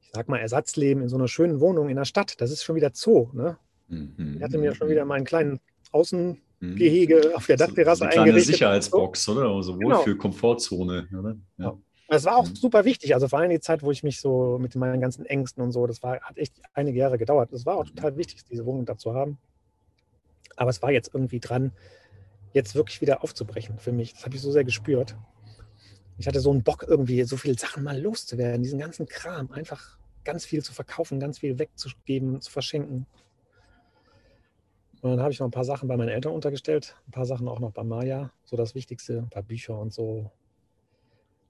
[0.00, 2.40] ich sag mal, Ersatzleben in so einer schönen Wohnung in der Stadt.
[2.40, 3.28] Das ist schon wieder Zoo.
[3.32, 3.56] Ne?
[3.88, 4.34] Mhm.
[4.36, 5.60] Ich hatte mir schon wieder meinen kleinen
[5.92, 7.36] Außen Gehege mhm.
[7.36, 8.48] auf der Dachterrasse eine eingerichtet.
[8.48, 9.48] Eine Sicherheitsbox, oder?
[9.48, 10.02] Also wohl genau.
[10.02, 11.08] für Komfortzone.
[11.18, 11.36] Oder?
[11.56, 11.76] Ja.
[12.08, 12.54] Das war auch mhm.
[12.54, 13.14] super wichtig.
[13.14, 15.86] Also vor allem die Zeit, wo ich mich so mit meinen ganzen Ängsten und so,
[15.86, 17.50] das war, hat echt einige Jahre gedauert.
[17.52, 19.38] Das war auch total wichtig, diese Wohnung da zu haben.
[20.56, 21.72] Aber es war jetzt irgendwie dran,
[22.52, 24.12] jetzt wirklich wieder aufzubrechen für mich.
[24.12, 25.16] Das habe ich so sehr gespürt.
[26.18, 29.96] Ich hatte so einen Bock, irgendwie so viele Sachen mal loszuwerden, diesen ganzen Kram, einfach
[30.24, 33.06] ganz viel zu verkaufen, ganz viel wegzugeben, zu verschenken.
[35.02, 37.48] Und dann habe ich noch ein paar Sachen bei meinen Eltern untergestellt, ein paar Sachen
[37.48, 40.30] auch noch bei Maya, so das Wichtigste, ein paar Bücher und so.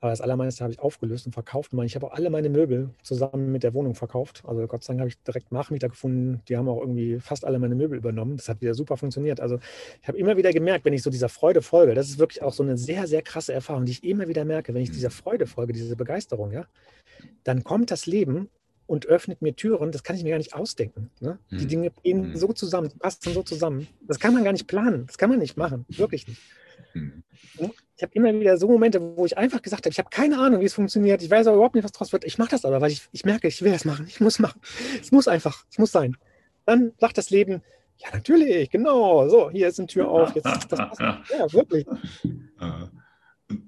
[0.02, 1.72] Aber das Allermeiste habe ich aufgelöst und verkauft.
[1.84, 4.42] Ich habe auch alle meine Möbel zusammen mit der Wohnung verkauft.
[4.46, 7.58] Also Gott sei Dank habe ich direkt Nachmieter gefunden, die haben auch irgendwie fast alle
[7.58, 8.38] meine Möbel übernommen.
[8.38, 9.40] Das hat wieder super funktioniert.
[9.40, 9.58] Also
[10.00, 12.54] ich habe immer wieder gemerkt, wenn ich so dieser Freude folge, das ist wirklich auch
[12.54, 15.46] so eine sehr, sehr krasse Erfahrung, die ich immer wieder merke, wenn ich dieser Freude
[15.46, 16.64] folge, diese Begeisterung, ja,
[17.44, 18.48] dann kommt das Leben
[18.90, 21.10] und öffnet mir Türen, das kann ich mir gar nicht ausdenken.
[21.20, 21.38] Ne?
[21.52, 21.68] Die hm.
[21.68, 22.36] Dinge gehen hm.
[22.36, 23.86] so zusammen, die passen so zusammen.
[24.00, 26.40] Das kann man gar nicht planen, das kann man nicht machen, wirklich nicht.
[26.94, 27.22] Hm.
[27.96, 30.60] Ich habe immer wieder so Momente, wo ich einfach gesagt habe, ich habe keine Ahnung,
[30.60, 32.24] wie es funktioniert, ich weiß aber überhaupt nicht, was draus wird.
[32.24, 34.60] Ich mache das aber, weil ich, ich merke, ich will das machen, ich muss machen.
[35.00, 36.16] Es muss einfach, es muss sein.
[36.66, 37.62] Dann sagt das Leben,
[37.98, 41.86] ja natürlich, genau, so, hier ist eine Tür auf, jetzt das Ja, wirklich.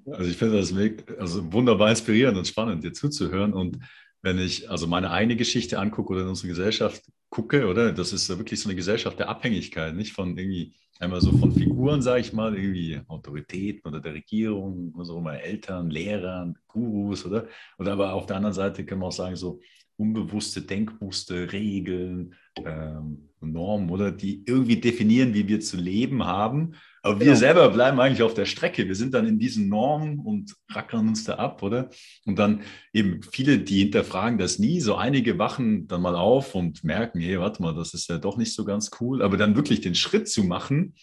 [0.05, 0.73] Also ich finde das
[1.17, 3.79] also wunderbar inspirierend und spannend, dir zuzuhören und
[4.23, 7.91] wenn ich also meine eigene Geschichte angucke oder in unsere Gesellschaft gucke, oder?
[7.91, 12.01] Das ist wirklich so eine Gesellschaft der Abhängigkeit, nicht von irgendwie einmal so von Figuren,
[12.01, 17.47] sage ich mal, irgendwie Autoritäten oder der Regierung, so meine Eltern, Lehrern, Gurus, oder?
[17.77, 19.59] Oder aber auf der anderen Seite kann man auch sagen, so
[19.97, 26.75] unbewusste Denkmuster, Regeln, ähm, Normen, oder die irgendwie definieren, wie wir zu leben haben.
[27.05, 27.37] Aber wir genau.
[27.37, 28.87] selber bleiben eigentlich auf der Strecke.
[28.87, 31.89] Wir sind dann in diesen Normen und rackern uns da ab, oder?
[32.25, 32.61] Und dann
[32.93, 34.79] eben viele, die hinterfragen das nie.
[34.79, 38.37] So einige wachen dann mal auf und merken, hey, warte mal, das ist ja doch
[38.37, 39.21] nicht so ganz cool.
[39.21, 40.95] Aber dann wirklich den Schritt zu machen,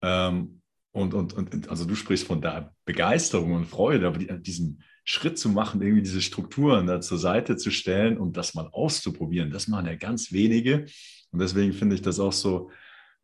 [0.00, 5.38] ähm, und, und, und also du sprichst von der Begeisterung und Freude, aber diesen Schritt
[5.38, 9.68] zu machen, irgendwie diese Strukturen da zur Seite zu stellen und das mal auszuprobieren, das
[9.68, 10.86] machen ja ganz wenige.
[11.30, 12.70] Und deswegen finde ich das auch so,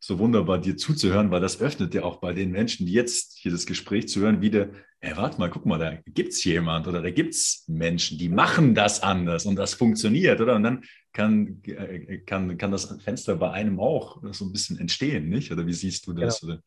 [0.01, 3.51] so wunderbar, dir zuzuhören, weil das öffnet ja auch bei den Menschen, die jetzt hier
[3.53, 4.68] das Gespräch zu hören, wieder,
[5.01, 8.28] hey, warte mal, guck mal, da gibt es jemand oder da gibt es Menschen, die
[8.28, 10.55] machen das anders und das funktioniert, oder?
[10.57, 15.28] Und dann kann, äh, kann, kann das Fenster bei einem auch so ein bisschen entstehen,
[15.28, 15.51] nicht?
[15.51, 16.40] Oder wie siehst du das?
[16.40, 16.59] Genau.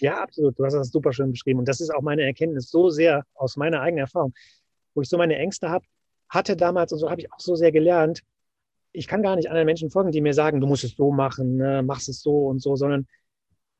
[0.00, 0.58] Ja, absolut.
[0.58, 1.58] Du hast das super schön beschrieben.
[1.58, 4.34] Und das ist auch meine Erkenntnis so sehr aus meiner eigenen Erfahrung,
[4.94, 5.86] wo ich so meine Ängste habe,
[6.28, 8.20] hatte damals und so habe ich auch so sehr gelernt,
[8.96, 11.56] ich kann gar nicht anderen Menschen folgen, die mir sagen, du musst es so machen,
[11.56, 13.06] ne, machst es so und so, sondern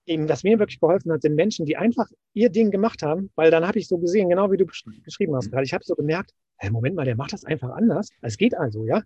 [0.05, 3.51] eben, was mir wirklich geholfen hat, sind Menschen, die einfach ihr Ding gemacht haben, weil
[3.51, 6.33] dann habe ich so gesehen, genau wie du beschrieben hast gerade, ich habe so gemerkt,
[6.57, 8.11] hey, Moment mal, der macht das einfach anders.
[8.21, 9.03] Es geht also, ja.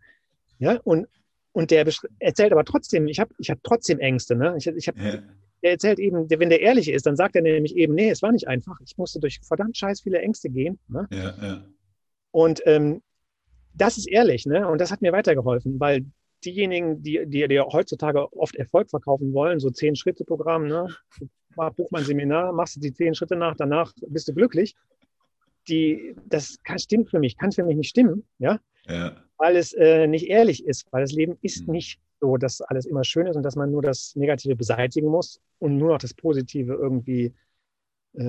[0.58, 1.08] Ja, und,
[1.52, 1.86] und der
[2.18, 4.54] erzählt aber trotzdem, ich habe ich hab trotzdem Ängste, ne?
[4.58, 5.22] Ich, ich hab, ja.
[5.62, 8.32] Der erzählt eben, wenn der ehrlich ist, dann sagt er nämlich eben, nee, es war
[8.32, 8.80] nicht einfach.
[8.80, 10.78] Ich musste durch verdammt scheiß viele Ängste gehen.
[10.88, 11.06] Ne?
[11.10, 11.64] Ja, ja.
[12.30, 13.02] Und ähm,
[13.74, 14.68] das ist ehrlich, ne?
[14.68, 16.04] Und das hat mir weitergeholfen, weil
[16.44, 20.88] diejenigen, die, die, die heutzutage oft Erfolg verkaufen wollen, so zehn Schritte Programm, ne?
[21.76, 24.74] Buch mal ein Seminar, machst du die zehn Schritte nach, danach bist du glücklich.
[25.68, 28.58] Die, das kann, stimmt für mich, kann für mich nicht stimmen, ja?
[28.86, 29.16] ja.
[29.36, 31.74] Weil es äh, nicht ehrlich ist, weil das Leben ist mhm.
[31.74, 35.40] nicht so, dass alles immer schön ist und dass man nur das Negative beseitigen muss
[35.58, 37.34] und nur noch das Positive irgendwie
[38.18, 38.22] äh,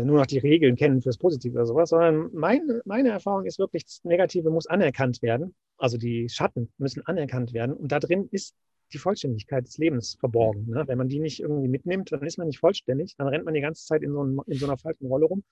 [0.00, 3.58] äh, nur noch die Regeln kennen fürs Positive oder sowas, sondern mein, meine Erfahrung ist
[3.58, 7.74] wirklich, das Negative muss anerkannt werden also die Schatten müssen anerkannt werden.
[7.74, 8.54] Und da drin ist
[8.92, 10.68] die Vollständigkeit des Lebens verborgen.
[10.68, 10.84] Ne?
[10.86, 13.60] Wenn man die nicht irgendwie mitnimmt, dann ist man nicht vollständig, dann rennt man die
[13.60, 15.42] ganze Zeit in so, einem, in so einer falschen Rolle rum.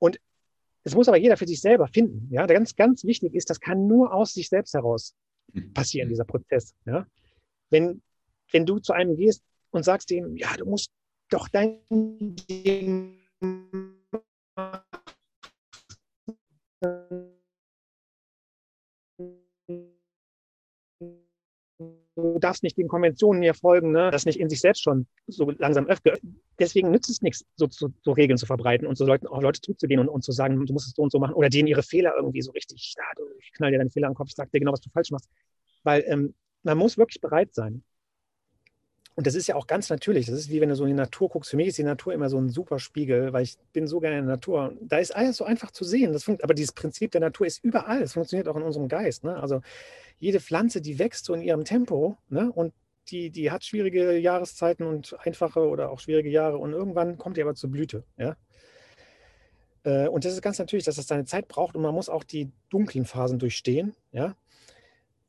[0.00, 0.18] Und
[0.82, 2.28] es muss aber jeder für sich selber finden.
[2.32, 5.14] Ja, ganz, ganz wichtig ist, das kann nur aus sich selbst heraus
[5.74, 6.74] passieren, dieser Prozess.
[6.84, 7.06] Ja,
[7.70, 8.02] wenn,
[8.50, 10.90] wenn du zu einem gehst und sagst ihm, ja, du musst
[11.28, 13.18] doch dein Ding
[22.18, 24.10] du darfst nicht den Konventionen hier folgen, ne?
[24.10, 26.20] das nicht in sich selbst schon so langsam öffnet.
[26.58, 29.60] Deswegen nützt es nichts, so, so, so, Regeln zu verbreiten und so Leuten, auch Leute
[29.60, 31.82] zuzugehen und, und zu sagen, du musst es so und so machen oder denen ihre
[31.82, 33.04] Fehler irgendwie so richtig, ja,
[33.38, 35.28] ich knall dir deine Fehler am Kopf, ich sag dir genau, was du falsch machst.
[35.84, 37.84] Weil ähm, man muss wirklich bereit sein.
[39.18, 40.26] Und das ist ja auch ganz natürlich.
[40.26, 41.50] Das ist wie wenn du so in die Natur guckst.
[41.50, 44.16] Für mich ist die Natur immer so ein super Spiegel, weil ich bin so gerne
[44.16, 44.76] in der Natur.
[44.80, 46.12] Da ist alles so einfach zu sehen.
[46.12, 48.00] Das aber dieses Prinzip der Natur ist überall.
[48.00, 49.24] Es funktioniert auch in unserem Geist.
[49.24, 49.36] Ne?
[49.36, 49.60] Also
[50.20, 52.52] jede Pflanze, die wächst so in ihrem Tempo ne?
[52.52, 52.72] und
[53.08, 57.42] die, die hat schwierige Jahreszeiten und einfache oder auch schwierige Jahre und irgendwann kommt die
[57.42, 58.04] aber zur Blüte.
[58.18, 58.36] Ja?
[59.82, 62.22] Äh, und das ist ganz natürlich, dass das seine Zeit braucht und man muss auch
[62.22, 63.96] die dunklen Phasen durchstehen.
[64.12, 64.36] Ja?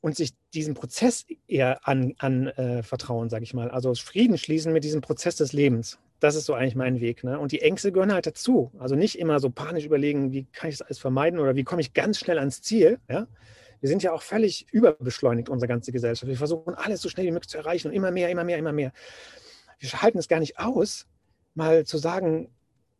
[0.01, 3.69] Und sich diesem Prozess eher anvertrauen, an, äh, sage ich mal.
[3.69, 5.99] Also Frieden schließen mit diesem Prozess des Lebens.
[6.19, 7.23] Das ist so eigentlich mein Weg.
[7.23, 7.39] Ne?
[7.39, 8.71] Und die Ängste gehören halt dazu.
[8.79, 11.81] Also nicht immer so panisch überlegen, wie kann ich das alles vermeiden oder wie komme
[11.81, 12.99] ich ganz schnell ans Ziel.
[13.09, 13.27] Ja?
[13.81, 16.27] Wir sind ja auch völlig überbeschleunigt, unsere ganze Gesellschaft.
[16.27, 18.73] Wir versuchen alles so schnell wie möglich zu erreichen und immer mehr, immer mehr, immer
[18.73, 18.91] mehr.
[19.79, 21.07] Wir halten es gar nicht aus,
[21.55, 22.49] mal zu sagen,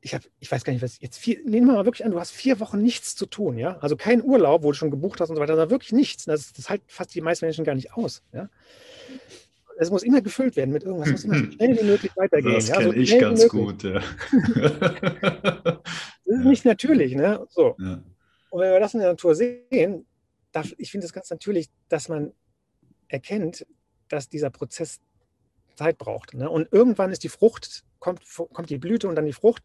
[0.01, 2.19] ich habe, ich weiß gar nicht, was jetzt vier, nehmen wir mal wirklich an, du
[2.19, 3.77] hast vier Wochen nichts zu tun, ja.
[3.79, 6.25] Also kein Urlaub, wo du schon gebucht hast und so weiter, sondern wirklich nichts.
[6.25, 8.49] Das, das halten fast die meisten Menschen gar nicht aus, ja.
[9.77, 12.53] Es muss immer gefüllt werden mit irgendwas, es muss immer so schnell wie möglich weitergehen.
[12.53, 12.75] Das ja?
[12.77, 14.01] kenne so ich ganz gut, ja.
[15.23, 15.81] das
[16.25, 17.45] ist nicht natürlich, ne?
[17.49, 17.75] So.
[17.79, 18.03] Ja.
[18.49, 20.05] Und wenn wir das in der Natur sehen,
[20.51, 22.33] darf, ich finde es ganz natürlich, dass man
[23.07, 23.65] erkennt,
[24.07, 24.99] dass dieser Prozess
[25.75, 26.33] Zeit braucht.
[26.33, 26.49] Ne?
[26.49, 28.21] Und irgendwann ist die Frucht, kommt,
[28.53, 29.63] kommt die Blüte und dann die Frucht.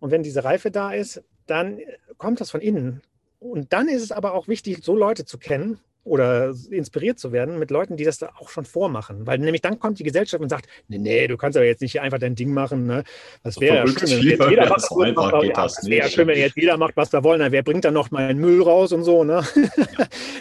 [0.00, 1.80] Und wenn diese Reife da ist, dann
[2.18, 3.02] kommt das von innen.
[3.38, 7.58] Und dann ist es aber auch wichtig, so Leute zu kennen oder inspiriert zu werden
[7.58, 9.26] mit Leuten, die das da auch schon vormachen.
[9.26, 12.00] Weil nämlich dann kommt die Gesellschaft und sagt, nee, nee, du kannst aber jetzt nicht
[12.00, 12.86] einfach dein Ding machen.
[12.86, 13.04] Ne?
[13.42, 16.26] Das wäre ja schön, wenn jetzt jeder macht, so macht, macht, ja, das wäre schön,
[16.26, 17.50] wenn jetzt jeder macht, was wir wollen.
[17.50, 19.24] wer bringt dann noch meinen Müll raus und so.
[19.24, 19.42] Ne?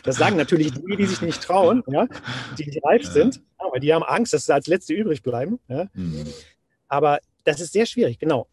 [0.04, 2.08] Das sagen natürlich die, die sich nicht trauen, ja?
[2.58, 5.60] die nicht reif sind, aber die haben Angst, dass sie als Letzte übrig bleiben.
[5.70, 5.88] Ja?
[5.94, 6.26] Mhm.
[6.94, 8.48] Aber das ist sehr schwierig, genau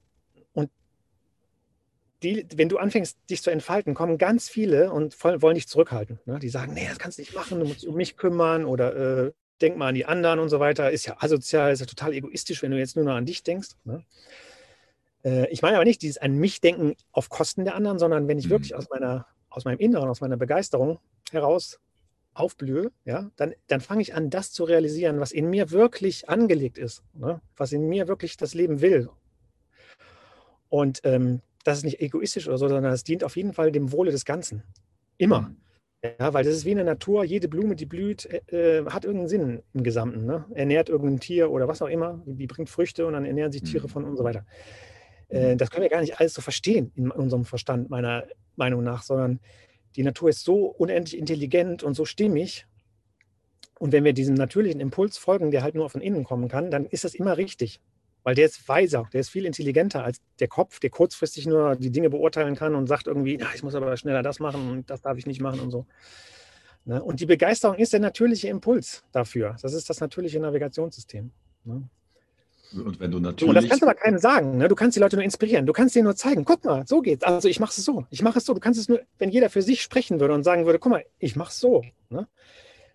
[2.22, 6.18] die, wenn du anfängst, dich zu entfalten, kommen ganz viele und wollen dich zurückhalten.
[6.26, 6.38] Ne?
[6.38, 9.26] Die sagen, nee, das kannst du nicht machen, du musst dich um mich kümmern oder
[9.26, 10.90] äh, denk mal an die anderen und so weiter.
[10.90, 13.70] Ist ja asozial, ist ja total egoistisch, wenn du jetzt nur noch an dich denkst.
[13.84, 14.04] Ne?
[15.24, 18.38] Äh, ich meine aber nicht dieses an mich denken auf Kosten der anderen, sondern wenn
[18.38, 18.50] ich mhm.
[18.50, 20.98] wirklich aus, meiner, aus meinem Inneren, aus meiner Begeisterung
[21.30, 21.80] heraus
[22.34, 26.78] aufblühe, ja, dann, dann fange ich an, das zu realisieren, was in mir wirklich angelegt
[26.78, 27.40] ist, ne?
[27.56, 29.08] was in mir wirklich das Leben will.
[30.68, 33.92] Und ähm, das ist nicht egoistisch oder so, sondern es dient auf jeden Fall dem
[33.92, 34.62] Wohle des Ganzen.
[35.18, 35.42] Immer.
[35.42, 35.56] Mhm.
[36.18, 39.04] Ja, weil das ist wie in der Natur, jede Blume, die blüht, äh, äh, hat
[39.04, 40.24] irgendeinen Sinn im Gesamten.
[40.24, 40.46] Ne?
[40.54, 43.86] Ernährt irgendein Tier oder was auch immer, die, bringt Früchte und dann ernähren sich Tiere
[43.86, 43.90] mhm.
[43.90, 44.46] von und so weiter.
[45.28, 45.58] Äh, mhm.
[45.58, 48.24] das können wir gar nicht alles so verstehen in unserem Verstand, meiner
[48.56, 49.40] Meinung nach, sondern
[49.96, 52.66] die Natur ist so unendlich intelligent und so stimmig.
[53.78, 56.86] Und wenn wir diesem natürlichen Impuls folgen, der halt nur von innen kommen kann, dann
[56.86, 57.80] ist das immer richtig.
[58.22, 61.90] Weil der ist weiser, der ist viel intelligenter als der Kopf, der kurzfristig nur die
[61.90, 65.00] Dinge beurteilen kann und sagt irgendwie, ja, ich muss aber schneller das machen und das
[65.00, 65.86] darf ich nicht machen und so.
[66.84, 67.02] Ne?
[67.02, 69.56] Und die Begeisterung ist der natürliche Impuls dafür.
[69.62, 71.30] Das ist das natürliche Navigationssystem.
[72.72, 73.48] Und wenn du natürlich.
[73.48, 74.56] Und das kannst du aber keinem sagen.
[74.56, 74.68] Ne?
[74.68, 75.66] Du kannst die Leute nur inspirieren.
[75.66, 77.24] Du kannst denen nur zeigen, guck mal, so geht's.
[77.24, 78.06] Also ich mache es so.
[78.10, 78.54] Ich mache es so.
[78.54, 81.04] Du kannst es nur, wenn jeder für sich sprechen würde und sagen würde, guck mal,
[81.18, 81.82] ich mache es so.
[82.08, 82.28] Ne?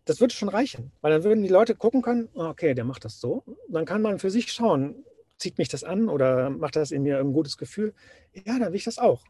[0.06, 0.92] Das würde schon reichen.
[1.02, 3.44] Weil dann würden die Leute gucken können, okay, der macht das so.
[3.68, 5.04] Dann kann man für sich schauen,
[5.38, 7.94] zieht mich das an oder macht das in mir ein gutes Gefühl?
[8.34, 9.24] Ja, dann will ich das auch.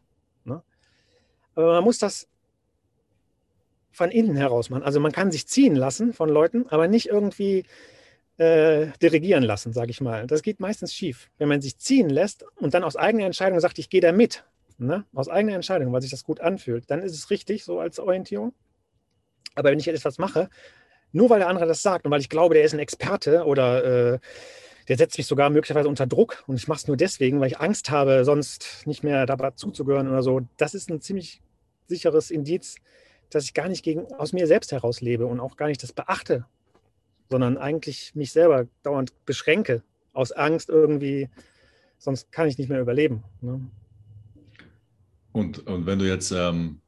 [0.44, 0.62] Ne?
[1.54, 2.28] Aber man muss das
[3.90, 4.82] von innen heraus machen.
[4.82, 7.64] Also man kann sich ziehen lassen von Leuten, aber nicht irgendwie
[8.38, 10.26] äh, dirigieren lassen, sage ich mal.
[10.26, 11.30] Das geht meistens schief.
[11.38, 14.44] Wenn man sich ziehen lässt und dann aus eigener Entscheidung sagt, ich gehe da mit,
[14.78, 15.04] ne?
[15.14, 18.52] aus eigener Entscheidung, weil sich das gut anfühlt, dann ist es richtig, so als Orientierung.
[19.54, 20.50] Aber wenn ich etwas mache,
[21.12, 24.14] nur weil der andere das sagt und weil ich glaube, der ist ein Experte oder
[24.14, 24.18] äh,
[24.88, 27.58] der setzt mich sogar möglicherweise unter Druck und ich mache es nur deswegen, weil ich
[27.58, 30.42] Angst habe, sonst nicht mehr dabei zuzugehören oder so.
[30.58, 31.40] Das ist ein ziemlich
[31.86, 32.76] sicheres Indiz,
[33.30, 35.92] dass ich gar nicht gegen, aus mir selbst heraus lebe und auch gar nicht das
[35.92, 36.44] beachte,
[37.30, 41.28] sondern eigentlich mich selber dauernd beschränke aus Angst irgendwie,
[41.98, 43.22] sonst kann ich nicht mehr überleben.
[43.40, 43.60] Ne?
[45.32, 46.80] Und, und wenn du jetzt, ähm,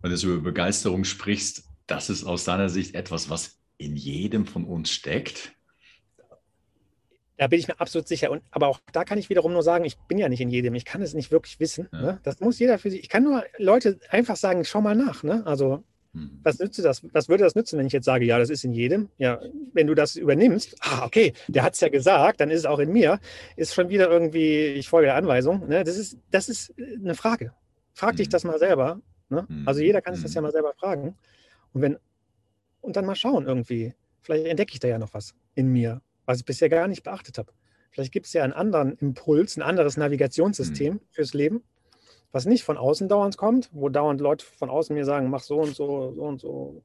[0.00, 4.46] wenn du jetzt über Begeisterung sprichst, das ist aus deiner Sicht etwas, was in jedem
[4.46, 5.52] von uns steckt?
[7.36, 8.30] Da bin ich mir absolut sicher.
[8.30, 10.74] Und, aber auch da kann ich wiederum nur sagen, ich bin ja nicht in jedem.
[10.74, 11.88] Ich kann es nicht wirklich wissen.
[11.92, 12.00] Ja.
[12.00, 12.20] Ne?
[12.22, 13.00] Das muss jeder für sich.
[13.00, 15.22] Ich kann nur Leute einfach sagen, schau mal nach.
[15.22, 15.44] Ne?
[15.46, 15.84] Also.
[16.42, 17.02] Was nützt das?
[17.14, 19.08] Was würde das nützen, wenn ich jetzt sage, ja, das ist in jedem?
[19.18, 19.40] Ja,
[19.72, 22.78] wenn du das übernimmst, ah, okay, der hat es ja gesagt, dann ist es auch
[22.78, 23.18] in mir,
[23.56, 25.68] ist schon wieder irgendwie, ich folge der Anweisung.
[25.68, 25.84] Ne?
[25.84, 27.54] Das, ist, das ist eine Frage.
[27.94, 29.00] Frag dich das mal selber.
[29.30, 29.46] Ne?
[29.48, 29.66] Hm.
[29.66, 31.16] Also jeder kann sich das ja mal selber fragen.
[31.72, 31.96] Und wenn,
[32.80, 33.94] und dann mal schauen irgendwie.
[34.20, 37.38] Vielleicht entdecke ich da ja noch was in mir was ich bisher gar nicht beachtet
[37.38, 37.52] habe.
[37.90, 41.00] Vielleicht gibt es ja einen anderen Impuls, ein anderes Navigationssystem mhm.
[41.10, 41.62] fürs Leben,
[42.32, 45.60] was nicht von außen dauernd kommt, wo dauernd Leute von außen mir sagen, mach so
[45.60, 46.82] und so, so und so,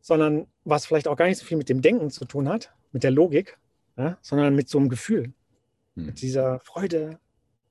[0.00, 3.02] sondern was vielleicht auch gar nicht so viel mit dem Denken zu tun hat, mit
[3.02, 3.58] der Logik,
[3.96, 5.32] ja, sondern mit so einem Gefühl,
[5.94, 6.06] mhm.
[6.06, 7.18] mit dieser Freude.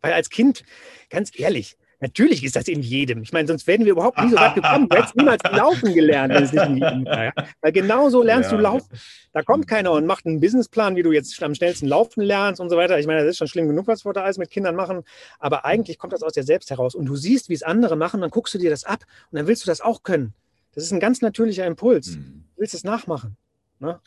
[0.01, 0.63] Weil als Kind,
[1.09, 3.23] ganz ehrlich, Natürlich ist das in jedem.
[3.23, 4.87] Ich meine, sonst wären wir überhaupt nie so weit gekommen.
[4.87, 7.25] Du hättest niemals laufen gelernt, wenn es nicht in jedem war.
[7.25, 7.33] Ja?
[7.61, 8.57] Weil genau so lernst ja.
[8.57, 8.87] du laufen.
[9.33, 12.69] Da kommt keiner und macht einen Businessplan, wie du jetzt am schnellsten laufen lernst und
[12.69, 12.97] so weiter.
[12.99, 15.03] Ich meine, das ist schon schlimm genug, was wir da alles mit Kindern machen.
[15.39, 16.95] Aber eigentlich kommt das aus dir selbst heraus.
[16.95, 19.47] Und du siehst, wie es andere machen, dann guckst du dir das ab und dann
[19.47, 20.33] willst du das auch können.
[20.75, 22.15] Das ist ein ganz natürlicher Impuls.
[22.15, 22.45] Mhm.
[22.55, 23.35] Du willst es nachmachen.
[23.79, 23.99] Ne?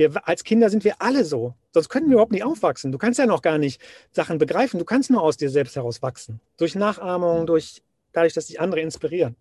[0.00, 1.54] Wir, als Kinder sind wir alle so.
[1.72, 2.90] Sonst könnten wir überhaupt nicht aufwachsen.
[2.90, 3.82] Du kannst ja noch gar nicht
[4.12, 4.78] Sachen begreifen.
[4.78, 6.40] Du kannst nur aus dir selbst heraus wachsen.
[6.56, 7.82] Durch Nachahmung, durch,
[8.12, 9.36] dadurch, dass dich andere inspirieren.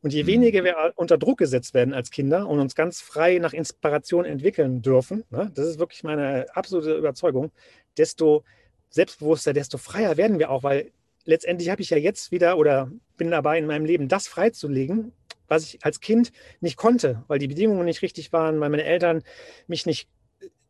[0.00, 0.28] Und je mhm.
[0.28, 4.80] weniger wir unter Druck gesetzt werden als Kinder und uns ganz frei nach Inspiration entwickeln
[4.80, 7.52] dürfen, ne, das ist wirklich meine absolute Überzeugung,
[7.98, 8.44] desto
[8.88, 10.90] selbstbewusster, desto freier werden wir auch, weil
[11.24, 15.12] letztendlich habe ich ja jetzt wieder oder bin dabei in meinem Leben, das freizulegen,
[15.52, 19.22] was ich als Kind nicht konnte, weil die Bedingungen nicht richtig waren, weil meine Eltern
[19.66, 20.08] mich nicht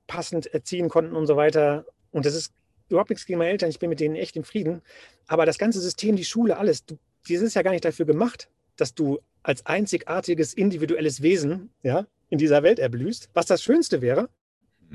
[0.09, 1.87] passend erziehen konnten und so weiter.
[2.11, 2.53] Und das ist
[2.89, 4.83] überhaupt nichts gegen meine Eltern, ich bin mit denen echt im Frieden.
[5.29, 8.49] Aber das ganze System, die Schule, alles, du, die ist ja gar nicht dafür gemacht,
[8.77, 14.29] dass du als einzigartiges individuelles Wesen ja, in dieser Welt erblühst, was das Schönste wäre.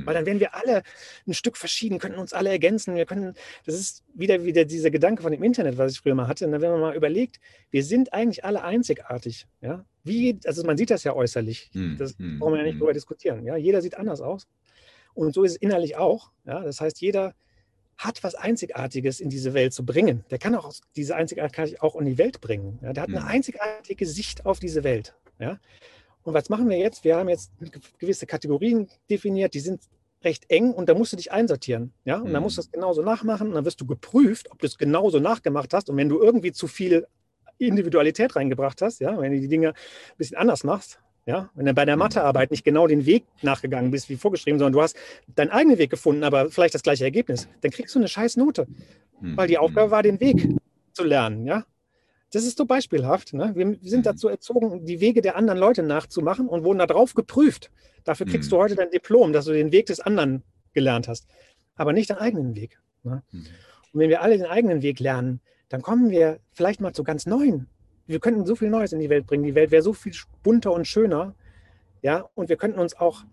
[0.05, 0.83] Weil dann wären wir alle
[1.27, 2.95] ein Stück verschieden, könnten uns alle ergänzen.
[2.95, 3.33] Wir können,
[3.65, 6.45] das ist wieder, wieder dieser Gedanke von dem Internet, was ich früher mal hatte.
[6.45, 7.39] Und dann, wenn man mal überlegt,
[7.71, 9.47] wir sind eigentlich alle einzigartig.
[9.61, 9.85] Ja?
[10.03, 11.69] Wie, also man sieht das ja äußerlich.
[11.73, 12.79] Hm, das hm, brauchen wir ja nicht hm.
[12.79, 13.45] drüber diskutieren.
[13.45, 13.55] Ja?
[13.57, 14.47] Jeder sieht anders aus.
[15.13, 16.31] Und so ist es innerlich auch.
[16.45, 16.61] Ja?
[16.61, 17.33] Das heißt, jeder
[17.97, 20.23] hat was Einzigartiges in diese Welt zu bringen.
[20.29, 22.79] Der kann auch diese Einzigartigkeit auch in die Welt bringen.
[22.83, 22.93] Ja?
[22.93, 25.15] Der hat eine einzigartige Sicht auf diese Welt.
[25.39, 25.59] Ja?
[26.27, 27.05] Und was machen wir jetzt?
[27.05, 27.53] Wir haben jetzt
[27.99, 29.81] gewisse Kategorien definiert, die sind
[30.25, 31.93] recht eng und da musst du dich einsortieren.
[32.03, 32.17] Ja?
[32.17, 32.73] Und dann musst du das mhm.
[32.73, 35.89] genauso nachmachen und dann wirst du geprüft, ob du es genauso nachgemacht hast.
[35.89, 37.07] Und wenn du irgendwie zu viel
[37.59, 41.73] Individualität reingebracht hast, ja, wenn du die Dinge ein bisschen anders machst, ja, wenn du
[41.73, 41.99] bei der mhm.
[41.99, 44.97] Mathearbeit nicht genau den Weg nachgegangen bist, wie vorgeschrieben, sondern du hast
[45.33, 48.67] deinen eigenen Weg gefunden, aber vielleicht das gleiche Ergebnis, dann kriegst du eine scheiß Note.
[49.21, 49.61] Weil die mhm.
[49.61, 50.45] Aufgabe war, den Weg
[50.91, 51.65] zu lernen, ja.
[52.31, 53.33] Das ist so beispielhaft.
[53.33, 53.53] Ne?
[53.55, 54.03] Wir, sind mhm.
[54.03, 57.71] dazu erzogen, die Wege der anderen Leute nachzumachen und wurden darauf geprüft.
[58.03, 58.55] Dafür kriegst mhm.
[58.55, 61.27] du heute dein Diplom, dass du den Weg des anderen gelernt hast,
[61.75, 62.79] aber nicht deinen eigenen Weg.
[63.03, 63.23] Ne?
[63.31, 63.45] Mhm.
[63.93, 67.25] Und wenn wir alle den eigenen Weg lernen, dann kommen wir vielleicht mal zu ganz
[67.25, 67.67] neuen.
[68.05, 69.43] Wir könnten so viel Neues in die Welt bringen.
[69.43, 70.13] Die Welt wäre so viel
[70.43, 71.35] bunter und schöner.
[72.01, 73.23] Ja, und wir könnten uns auch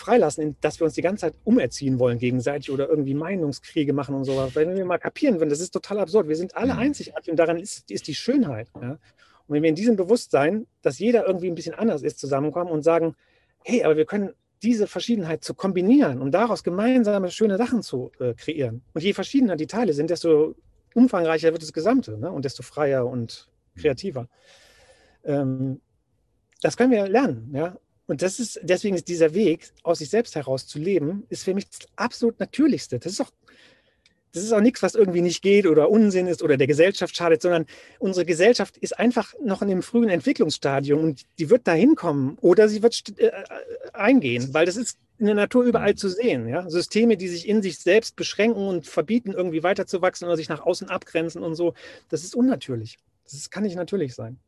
[0.00, 4.24] freilassen, dass wir uns die ganze Zeit umerziehen wollen gegenseitig oder irgendwie Meinungskriege machen und
[4.24, 4.54] sowas.
[4.54, 6.26] Wenn wir mal kapieren würden, das ist total absurd.
[6.26, 6.80] Wir sind alle mhm.
[6.80, 8.68] einzigartig und daran ist, ist die Schönheit.
[8.80, 8.92] Ja?
[8.92, 8.98] Und
[9.48, 13.14] wenn wir in diesem Bewusstsein, dass jeder irgendwie ein bisschen anders ist, zusammenkommen und sagen,
[13.64, 14.30] hey, aber wir können
[14.62, 18.82] diese Verschiedenheit zu kombinieren und daraus gemeinsame schöne Sachen zu äh, kreieren.
[18.92, 20.54] Und je verschiedener die Teile sind, desto
[20.94, 22.30] umfangreicher wird das Gesamte ne?
[22.30, 24.28] und desto freier und kreativer.
[25.24, 25.80] Ähm,
[26.62, 27.50] das können wir lernen.
[27.54, 27.76] Ja?
[28.10, 31.54] Und das ist, deswegen ist dieser Weg, aus sich selbst heraus zu leben, ist für
[31.54, 32.98] mich das absolut Natürlichste.
[32.98, 33.30] Das ist auch,
[34.32, 37.40] das ist auch nichts, was irgendwie nicht geht oder Unsinn ist oder der Gesellschaft schadet,
[37.40, 37.66] sondern
[38.00, 42.68] unsere Gesellschaft ist einfach noch in dem frühen Entwicklungsstadium und die wird da hinkommen oder
[42.68, 43.30] sie wird äh,
[43.92, 46.48] eingehen, weil das ist in der Natur überall zu sehen.
[46.48, 46.68] Ja?
[46.68, 50.88] Systeme, die sich in sich selbst beschränken und verbieten, irgendwie weiterzuwachsen oder sich nach außen
[50.88, 51.74] abgrenzen und so,
[52.08, 52.98] das ist unnatürlich.
[53.30, 54.40] Das kann nicht natürlich sein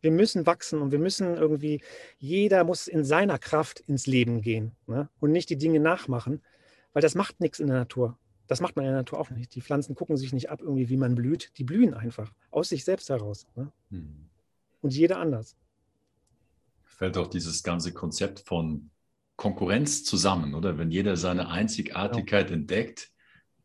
[0.00, 1.82] wir müssen wachsen und wir müssen irgendwie,
[2.18, 5.08] jeder muss in seiner Kraft ins Leben gehen ne?
[5.20, 6.42] und nicht die Dinge nachmachen,
[6.92, 8.18] weil das macht nichts in der Natur.
[8.46, 9.54] Das macht man in der Natur auch nicht.
[9.54, 11.52] Die Pflanzen gucken sich nicht ab, irgendwie, wie man blüht.
[11.58, 13.46] Die blühen einfach aus sich selbst heraus.
[13.56, 13.70] Ne?
[13.90, 14.30] Hm.
[14.80, 15.54] Und jeder anders.
[16.84, 18.90] Fällt auch dieses ganze Konzept von
[19.36, 20.78] Konkurrenz zusammen, oder?
[20.78, 22.60] Wenn jeder seine Einzigartigkeit genau.
[22.60, 23.10] entdeckt,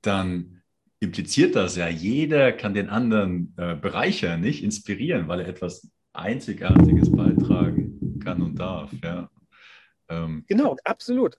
[0.01, 0.61] dann
[0.99, 7.11] impliziert das ja, jeder kann den anderen äh, bereichern, nicht inspirieren, weil er etwas Einzigartiges
[7.11, 8.91] beitragen kann und darf.
[9.03, 9.29] Ja.
[10.09, 10.45] Ähm.
[10.47, 11.37] Genau, absolut.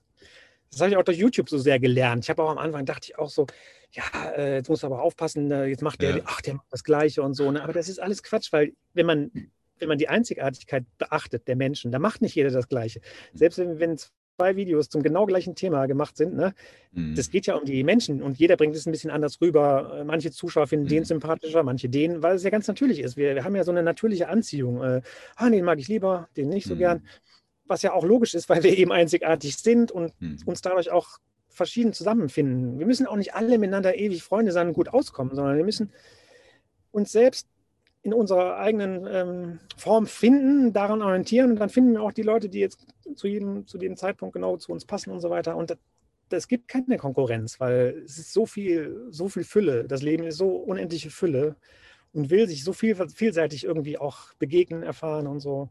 [0.71, 2.25] Das habe ich auch durch YouTube so sehr gelernt.
[2.25, 3.47] Ich habe auch am Anfang dachte ich auch so,
[3.91, 6.23] ja, äh, jetzt muss aber aufpassen, äh, jetzt macht der, ja.
[6.25, 7.49] ach, der macht das Gleiche und so.
[7.51, 7.63] Ne?
[7.63, 9.31] Aber das ist alles Quatsch, weil wenn man
[9.79, 13.01] wenn man die Einzigartigkeit beachtet der Menschen, da macht nicht jeder das Gleiche.
[13.33, 13.97] Selbst wenn, wenn
[14.35, 16.53] zwei Videos zum genau gleichen Thema gemacht sind, ne,
[16.91, 17.15] mhm.
[17.15, 20.03] das geht ja um die Menschen und jeder bringt es ein bisschen anders rüber.
[20.05, 20.89] Manche Zuschauer finden mhm.
[20.89, 23.17] den sympathischer, manche den, weil es ja ganz natürlich ist.
[23.17, 24.83] Wir, wir haben ja so eine natürliche Anziehung.
[24.83, 25.01] Äh,
[25.35, 26.79] ah, den mag ich lieber, den nicht so mhm.
[26.79, 27.07] gern.
[27.67, 30.37] Was ja auch logisch ist, weil wir eben einzigartig sind und mhm.
[30.45, 31.17] uns dadurch auch
[31.49, 32.77] verschieden zusammenfinden.
[32.77, 35.91] Wir müssen auch nicht alle miteinander ewig Freunde sein und gut auskommen, sondern wir müssen
[36.91, 37.47] uns selbst
[38.05, 42.49] in unserer eigenen ähm, Form finden, daran orientieren und dann finden wir auch die Leute,
[42.49, 42.85] die jetzt
[43.15, 45.57] zu jedem, zu jedem Zeitpunkt genau zu uns passen und so weiter.
[45.57, 45.75] Und
[46.29, 49.85] es gibt keine Konkurrenz, weil es ist so viel, so viel Fülle.
[49.85, 51.55] Das Leben ist so unendliche Fülle
[52.13, 55.69] und will sich so viel, vielseitig irgendwie auch begegnen, erfahren und so.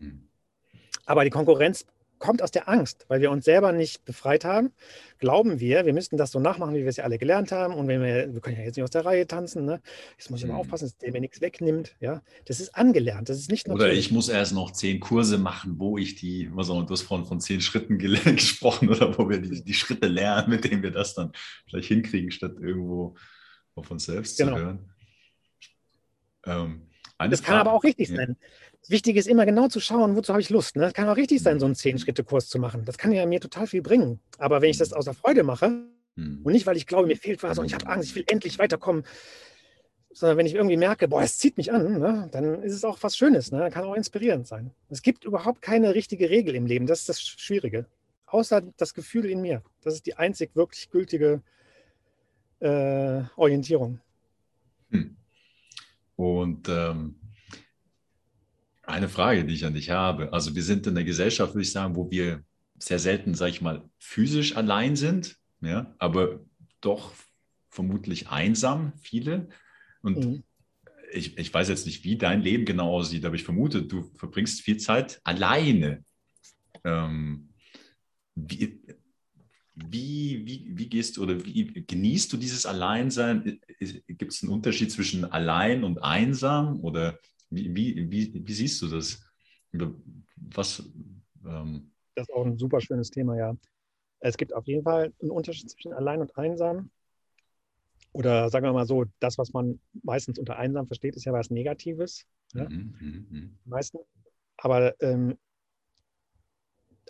[0.00, 0.26] Mhm.
[1.04, 1.84] Aber die Konkurrenz
[2.24, 4.72] kommt aus der Angst, weil wir uns selber nicht befreit haben.
[5.18, 7.74] Glauben wir, wir müssten das so nachmachen, wie wir es ja alle gelernt haben.
[7.74, 9.82] Und wenn wir, wir können ja jetzt nicht aus der Reihe tanzen, ne?
[10.16, 10.60] Jetzt muss ich aber mhm.
[10.60, 11.94] aufpassen, dass der mir nichts wegnimmt.
[12.00, 13.28] Ja, das ist angelernt.
[13.28, 16.70] Das ist nicht Oder ich muss erst noch zehn Kurse machen, wo ich die, was
[16.70, 20.48] auch, du hast von, von zehn Schritten gesprochen oder wo wir die, die Schritte lernen,
[20.48, 21.30] mit denen wir das dann
[21.68, 23.16] vielleicht hinkriegen, statt irgendwo
[23.74, 24.56] auf uns selbst genau.
[24.56, 24.92] zu hören.
[26.46, 28.16] Ähm, das kann aber auch richtig ja.
[28.16, 28.36] sein.
[28.88, 30.76] Wichtig ist immer genau zu schauen, wozu habe ich Lust.
[30.76, 30.82] Ne?
[30.82, 32.84] Das kann auch richtig sein, so einen Zehn-Schritte-Kurs zu machen.
[32.84, 34.20] Das kann ja mir total viel bringen.
[34.38, 36.40] Aber wenn ich das aus der Freude mache mhm.
[36.44, 38.58] und nicht, weil ich glaube, mir fehlt was und ich habe Angst, ich will endlich
[38.58, 39.04] weiterkommen,
[40.12, 42.28] sondern wenn ich irgendwie merke, boah, es zieht mich an, ne?
[42.30, 43.52] dann ist es auch was Schönes.
[43.52, 43.70] Ne?
[43.70, 44.70] Kann auch inspirierend sein.
[44.90, 46.86] Es gibt überhaupt keine richtige Regel im Leben.
[46.86, 47.86] Das ist das Schwierige.
[48.26, 49.62] Außer das Gefühl in mir.
[49.82, 51.42] Das ist die einzig wirklich gültige
[52.60, 54.00] äh, Orientierung.
[54.90, 55.16] Hm.
[56.16, 57.16] Und ähm,
[58.86, 60.32] eine Frage, die ich an dich habe.
[60.32, 62.42] Also wir sind in einer Gesellschaft, würde ich sagen, wo wir
[62.78, 66.40] sehr selten, sage ich mal, physisch allein sind, ja, aber
[66.80, 67.12] doch
[67.70, 69.48] vermutlich einsam, viele.
[70.02, 70.42] Und mhm.
[71.12, 74.60] ich, ich weiß jetzt nicht, wie dein Leben genau aussieht, aber ich vermute, du verbringst
[74.60, 76.04] viel Zeit alleine.
[76.84, 77.48] Ähm,
[78.34, 78.80] wie,
[79.74, 83.60] wie, wie, wie gehst du oder wie genießt du dieses Alleinsein?
[84.06, 87.18] Gibt es einen Unterschied zwischen allein und einsam oder
[87.54, 89.22] wie, wie, wie, wie siehst du das?
[90.36, 90.82] Was,
[91.44, 93.56] ähm das ist auch ein super schönes Thema, ja.
[94.20, 96.90] Es gibt auf jeden Fall einen Unterschied zwischen allein und einsam.
[98.12, 101.50] Oder sagen wir mal so, das, was man meistens unter einsam versteht, ist ja was
[101.50, 102.24] Negatives.
[102.54, 102.68] Ja?
[102.68, 103.48] Mhm, mh, mh.
[103.64, 104.02] Meistens.
[104.56, 105.36] Aber ähm,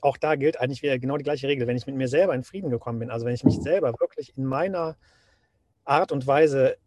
[0.01, 1.67] auch da gilt eigentlich wieder genau die gleiche Regel.
[1.67, 4.37] Wenn ich mit mir selber in Frieden gekommen bin, also wenn ich mich selber wirklich
[4.37, 4.97] in meiner
[5.85, 6.79] Art und Weise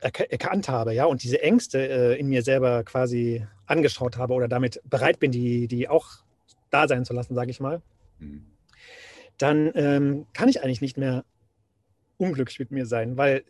[0.00, 4.80] erkannt habe, ja, und diese Ängste äh, in mir selber quasi angeschaut habe oder damit
[4.84, 6.06] bereit bin, die, die auch
[6.70, 7.82] da sein zu lassen, sage ich mal,
[8.18, 8.46] mhm.
[9.38, 11.24] dann ähm, kann ich eigentlich nicht mehr
[12.16, 13.44] unglücklich mit mir sein, weil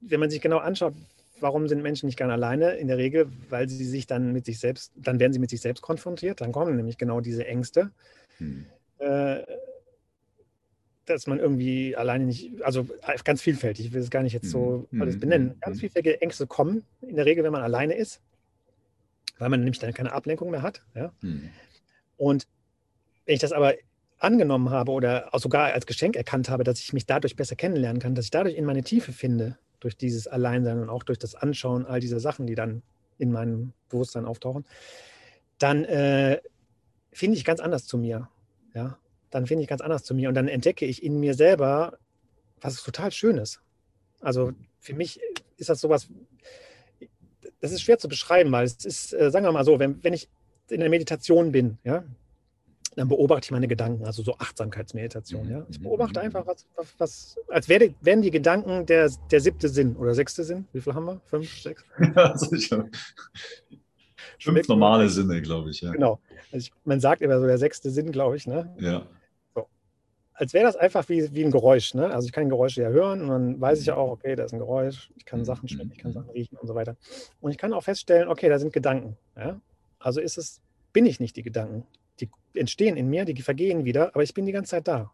[0.00, 0.94] wenn man sich genau anschaut,
[1.40, 2.72] warum sind Menschen nicht gerne alleine?
[2.72, 5.60] In der Regel, weil sie sich dann mit sich selbst, dann werden sie mit sich
[5.60, 7.90] selbst konfrontiert, dann kommen nämlich genau diese Ängste.
[8.38, 8.66] Mhm.
[8.98, 9.42] Äh,
[11.06, 12.86] dass man irgendwie alleine nicht, also
[13.24, 15.02] ganz vielfältig, ich will es gar nicht jetzt so mhm.
[15.02, 15.60] alles benennen, mhm.
[15.60, 18.20] ganz vielfältige Ängste kommen, in der Regel, wenn man alleine ist,
[19.38, 20.82] weil man nämlich dann keine Ablenkung mehr hat.
[20.94, 21.12] Ja?
[21.20, 21.50] Mhm.
[22.16, 22.46] Und
[23.26, 23.74] wenn ich das aber
[24.18, 28.00] angenommen habe oder auch sogar als Geschenk erkannt habe, dass ich mich dadurch besser kennenlernen
[28.00, 31.34] kann, dass ich dadurch in meine Tiefe finde, durch dieses Alleinsein und auch durch das
[31.34, 32.82] Anschauen all dieser Sachen, die dann
[33.18, 34.64] in meinem Bewusstsein auftauchen,
[35.58, 36.40] dann äh,
[37.12, 38.28] finde ich ganz anders zu mir.
[38.74, 38.98] Ja?
[39.34, 41.98] Dann finde ich ganz anders zu mir und dann entdecke ich in mir selber
[42.60, 43.60] was total Schönes.
[44.20, 45.20] Also für mich
[45.56, 46.08] ist das sowas,
[47.60, 50.12] das ist schwer zu beschreiben, weil es ist, äh, sagen wir mal so, wenn, wenn
[50.12, 50.28] ich
[50.70, 52.04] in der Meditation bin, ja,
[52.94, 55.50] dann beobachte ich meine Gedanken, also so Achtsamkeitsmeditation.
[55.50, 55.66] Ja?
[55.68, 56.26] Ich beobachte mhm.
[56.26, 60.44] einfach, was, was, was als wäre, wären die Gedanken der, der siebte Sinn oder sechste
[60.44, 60.68] Sinn.
[60.72, 61.20] Wie viel haben wir?
[61.24, 61.84] Fünf, sechs?
[62.14, 62.88] Ja, sicher.
[64.38, 65.80] Fünf normale Sinne, glaube ich.
[65.80, 65.90] Ja.
[65.90, 66.20] Genau.
[66.52, 68.46] Also ich, man sagt immer so der sechste Sinn, glaube ich.
[68.46, 68.72] Ne?
[68.78, 69.08] Ja
[70.34, 71.94] als wäre das einfach wie, wie ein Geräusch.
[71.94, 72.12] Ne?
[72.12, 74.52] Also ich kann Geräusche ja hören und dann weiß ich ja auch, okay, da ist
[74.52, 76.96] ein Geräusch, ich kann Sachen schmecken, ich kann Sachen riechen und so weiter.
[77.40, 79.16] Und ich kann auch feststellen, okay, da sind Gedanken.
[79.36, 79.60] Ja?
[80.00, 80.60] Also ist es,
[80.92, 81.86] bin ich nicht die Gedanken.
[82.20, 85.12] Die entstehen in mir, die vergehen wieder, aber ich bin die ganze Zeit da.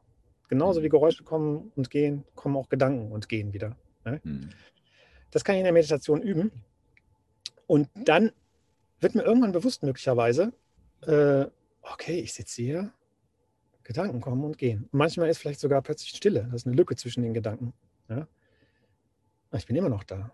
[0.49, 0.93] Genauso wie mhm.
[0.93, 3.77] Geräusche kommen und gehen, kommen auch Gedanken und gehen wieder.
[4.05, 4.21] Ne?
[5.31, 6.51] Das kann ich in der Meditation üben.
[7.67, 8.33] Und dann
[9.01, 10.53] wird mir irgendwann bewusst möglicherweise,
[11.07, 11.45] äh,
[11.83, 12.93] okay, ich sitze hier,
[13.85, 14.89] Gedanken kommen und gehen.
[14.93, 16.45] Und manchmal ist vielleicht sogar plötzlich Stille.
[16.51, 17.73] Das ist eine Lücke zwischen den Gedanken.
[18.09, 18.27] Ja?
[19.57, 20.31] Ich bin immer noch da.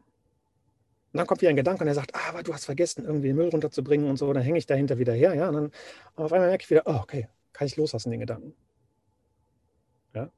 [1.12, 3.28] Und dann kommt wieder ein Gedanke und er sagt, ah, aber du hast vergessen, irgendwie
[3.28, 4.30] den Müll runterzubringen und so.
[4.32, 5.34] Dann hänge ich dahinter wieder her.
[5.34, 5.48] Ja?
[5.48, 5.72] Und dann
[6.16, 8.54] auf einmal merke ich wieder, oh, okay, kann ich loslassen, den Gedanken.
[10.14, 10.30] Ja?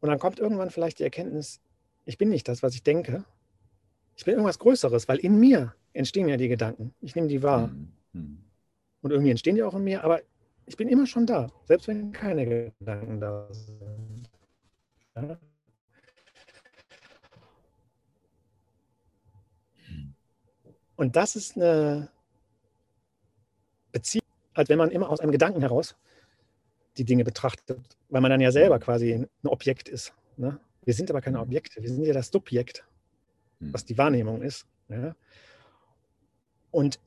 [0.00, 1.60] Und dann kommt irgendwann vielleicht die Erkenntnis,
[2.04, 3.24] ich bin nicht das, was ich denke.
[4.16, 6.94] Ich bin irgendwas Größeres, weil in mir entstehen ja die Gedanken.
[7.00, 7.68] Ich nehme die wahr.
[7.68, 7.92] Mhm.
[8.12, 8.38] mhm.
[9.00, 10.22] Und irgendwie entstehen die auch in mir, aber
[10.68, 14.30] ich bin immer schon da, selbst wenn keine Gedanken da sind.
[15.16, 15.38] Ja?
[20.96, 22.10] Und das ist eine
[23.92, 25.96] Beziehung, als wenn man immer aus einem Gedanken heraus
[26.98, 30.12] die Dinge betrachtet, weil man dann ja selber quasi ein Objekt ist.
[30.36, 30.60] Ne?
[30.84, 32.84] Wir sind aber keine Objekte, wir sind ja das Subjekt,
[33.60, 33.72] hm.
[33.72, 34.66] was die Wahrnehmung ist.
[34.88, 35.14] Ja?
[36.70, 37.00] Und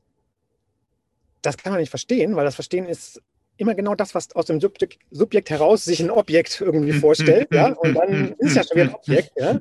[1.44, 3.22] das kann man nicht verstehen, weil das Verstehen ist
[3.62, 7.48] immer genau das, was aus dem Subjekt, Subjekt heraus sich ein Objekt irgendwie vorstellt.
[7.54, 7.72] ja?
[7.74, 9.32] Und dann ist es ja schon wieder ein Objekt.
[9.38, 9.60] Ja?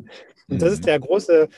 [0.48, 1.48] Und das ist der große,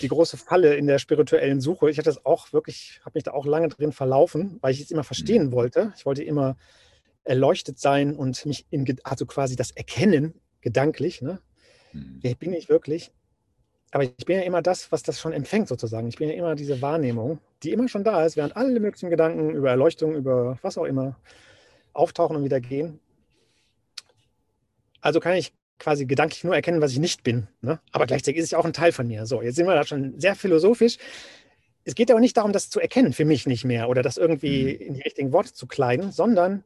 [0.00, 1.90] die große Falle in der spirituellen Suche.
[1.90, 4.90] Ich hatte das auch wirklich, habe mich da auch lange drin verlaufen, weil ich es
[4.90, 5.92] immer verstehen wollte.
[5.96, 6.56] Ich wollte immer
[7.24, 11.20] erleuchtet sein und mich in, also quasi das Erkennen gedanklich.
[11.20, 11.38] Ne?
[11.92, 13.12] Wer bin ich wirklich?
[13.90, 16.08] Aber ich bin ja immer das, was das schon empfängt, sozusagen.
[16.08, 19.50] Ich bin ja immer diese Wahrnehmung, die immer schon da ist, während alle möglichen Gedanken
[19.50, 21.16] über Erleuchtung, über was auch immer
[21.98, 23.00] auftauchen und wieder gehen.
[25.00, 27.46] Also kann ich quasi gedanklich nur erkennen, was ich nicht bin.
[27.60, 27.80] Ne?
[27.92, 29.26] Aber gleichzeitig ist es auch ein Teil von mir.
[29.26, 30.98] So, jetzt sind wir da schon sehr philosophisch.
[31.84, 34.74] Es geht aber nicht darum, das zu erkennen, für mich nicht mehr, oder das irgendwie
[34.74, 34.86] mhm.
[34.86, 36.64] in die richtigen Worte zu kleiden, sondern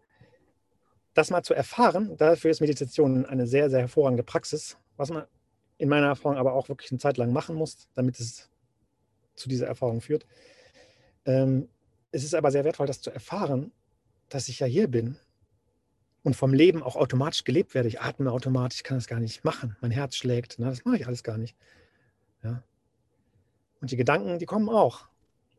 [1.15, 2.17] das mal zu erfahren.
[2.17, 5.25] Dafür ist Meditation eine sehr, sehr hervorragende Praxis, was man
[5.79, 8.49] in meiner Erfahrung aber auch wirklich eine Zeit lang machen muss, damit es
[9.35, 10.27] zu dieser Erfahrung führt.
[11.27, 11.69] Ähm,
[12.11, 13.73] es ist aber sehr wertvoll, das zu erfahren,
[14.29, 15.17] dass ich ja hier bin
[16.23, 17.89] und vom Leben auch automatisch gelebt werde.
[17.89, 19.77] Ich atme automatisch, kann das gar nicht machen.
[19.81, 20.67] Mein Herz schlägt, ne?
[20.67, 21.57] das mache ich alles gar nicht.
[22.43, 22.63] Ja?
[23.81, 25.09] Und die Gedanken, die kommen auch.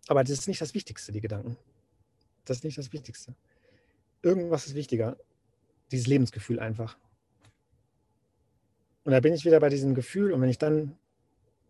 [0.07, 1.57] Aber das ist nicht das Wichtigste, die Gedanken.
[2.45, 3.33] Das ist nicht das Wichtigste.
[4.21, 5.17] Irgendwas ist wichtiger.
[5.91, 6.97] Dieses Lebensgefühl einfach.
[9.03, 10.31] Und da bin ich wieder bei diesem Gefühl.
[10.31, 10.97] Und wenn ich dann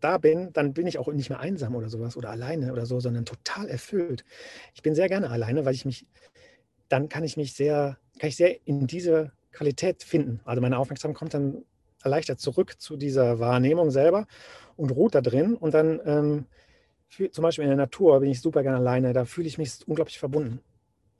[0.00, 3.00] da bin, dann bin ich auch nicht mehr einsam oder sowas oder alleine oder so,
[3.00, 4.24] sondern total erfüllt.
[4.74, 6.06] Ich bin sehr gerne alleine, weil ich mich,
[6.88, 10.40] dann kann ich mich sehr kann ich sehr in diese Qualität finden.
[10.44, 11.64] Also meine Aufmerksamkeit kommt dann
[12.02, 14.26] erleichtert zurück zu dieser Wahrnehmung selber
[14.76, 15.54] und ruht da drin.
[15.54, 16.46] Und dann ähm,
[17.08, 19.86] für, zum Beispiel in der Natur bin ich super gerne alleine, da fühle ich mich
[19.86, 20.60] unglaublich verbunden.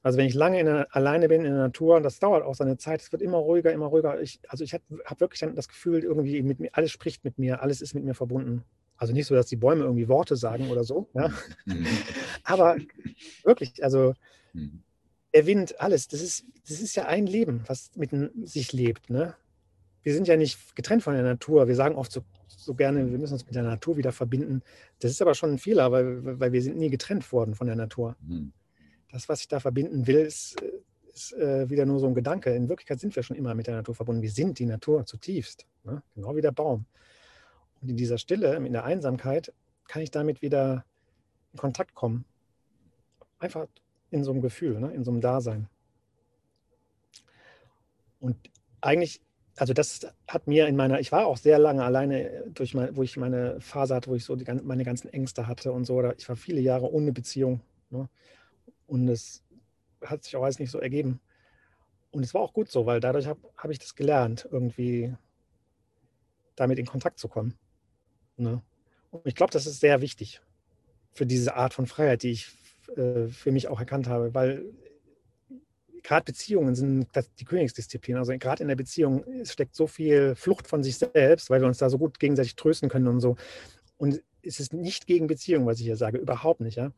[0.03, 2.77] Also wenn ich lange der, alleine bin in der Natur, und das dauert auch seine
[2.77, 4.21] Zeit, es wird immer ruhiger, immer ruhiger.
[4.21, 7.39] Ich, also ich habe hab wirklich dann das Gefühl, irgendwie mit mir, alles spricht mit
[7.39, 8.65] mir, alles ist mit mir verbunden.
[8.99, 11.33] Also nicht so, dass die Bäume irgendwie Worte sagen oder so, ja.
[11.65, 11.87] Mhm.
[12.45, 12.77] Aber
[13.45, 14.13] wirklich, also
[14.53, 14.84] mhm
[15.35, 16.09] der Wind, alles.
[16.09, 18.11] Das ist, das ist ja ein Leben, was mit
[18.49, 19.11] sich lebt.
[19.11, 19.35] Ne?
[20.03, 21.67] Wir sind ja nicht getrennt von der Natur.
[21.67, 24.63] Wir sagen oft so, so gerne, wir müssen uns mit der Natur wieder verbinden.
[25.01, 27.77] Das ist aber schon ein Fehler, weil, weil wir sind nie getrennt worden von der
[27.77, 28.17] Natur.
[28.21, 28.53] Mhm.
[29.11, 30.57] Das, was ich da verbinden will, ist,
[31.13, 32.55] ist äh, wieder nur so ein Gedanke.
[32.55, 34.23] In Wirklichkeit sind wir schon immer mit der Natur verbunden.
[34.23, 36.03] Wir sind die Natur zutiefst, ne?
[36.15, 36.87] genau wie der Baum.
[37.81, 39.53] Und in dieser Stille, in der Einsamkeit,
[39.89, 40.85] kann ich damit wieder
[41.53, 42.25] in Kontakt kommen.
[43.39, 43.67] Einfach
[44.11, 44.93] in so einem Gefühl, ne?
[44.93, 45.69] in so einem Dasein.
[48.21, 48.37] Und
[48.81, 49.21] eigentlich,
[49.57, 53.03] also das hat mir in meiner, ich war auch sehr lange alleine, durch mein, wo
[53.03, 56.03] ich meine Phase hatte, wo ich so die, meine ganzen Ängste hatte und so.
[56.17, 57.61] Ich war viele Jahre ohne Beziehung.
[57.91, 58.09] Ne?
[58.87, 59.43] Und es
[60.03, 61.21] hat sich auch alles nicht so ergeben.
[62.11, 65.15] Und es war auch gut so, weil dadurch habe hab ich das gelernt, irgendwie
[66.57, 67.55] damit in Kontakt zu kommen.
[68.37, 68.63] Ne?
[69.11, 70.41] Und ich glaube, das ist sehr wichtig
[71.13, 72.49] für diese Art von Freiheit, die ich
[72.97, 74.65] äh, für mich auch erkannt habe, weil
[76.03, 77.09] gerade Beziehungen sind
[77.41, 78.17] die Königsdisziplin.
[78.17, 81.79] Also gerade in der Beziehung steckt so viel Flucht von sich selbst, weil wir uns
[81.79, 83.37] da so gut gegenseitig trösten können und so.
[83.97, 86.77] Und es ist nicht gegen Beziehung, was ich hier sage, überhaupt nicht.
[86.77, 86.93] Ja?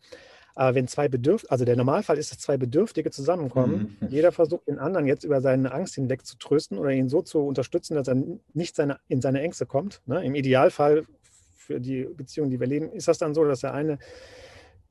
[0.56, 4.08] Aber wenn zwei Bedürftige, also der Normalfall ist, dass zwei Bedürftige zusammenkommen, mhm.
[4.08, 7.40] jeder versucht den anderen jetzt über seine Angst hinweg zu trösten oder ihn so zu
[7.40, 8.16] unterstützen, dass er
[8.54, 10.02] nicht seine, in seine Ängste kommt.
[10.06, 10.24] Ne?
[10.24, 11.06] Im Idealfall
[11.54, 13.98] für die Beziehung, die wir leben, ist das dann so, dass der eine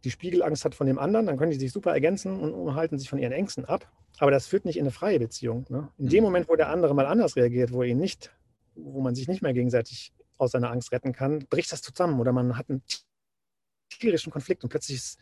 [0.06, 3.10] die Spiegelangst hat von dem anderen, dann können die sich super ergänzen und halten sich
[3.10, 3.92] von ihren Ängsten ab.
[4.20, 5.66] Aber das führt nicht in eine freie Beziehung.
[5.70, 5.90] Ne?
[5.98, 6.26] In dem mhm.
[6.26, 8.32] Moment, wo der andere mal anders reagiert, wo ihn nicht,
[8.76, 12.32] wo man sich nicht mehr gegenseitig aus seiner Angst retten kann, bricht das zusammen oder
[12.32, 12.84] man hat einen
[13.90, 15.20] tierischen Konflikt und plötzlich ist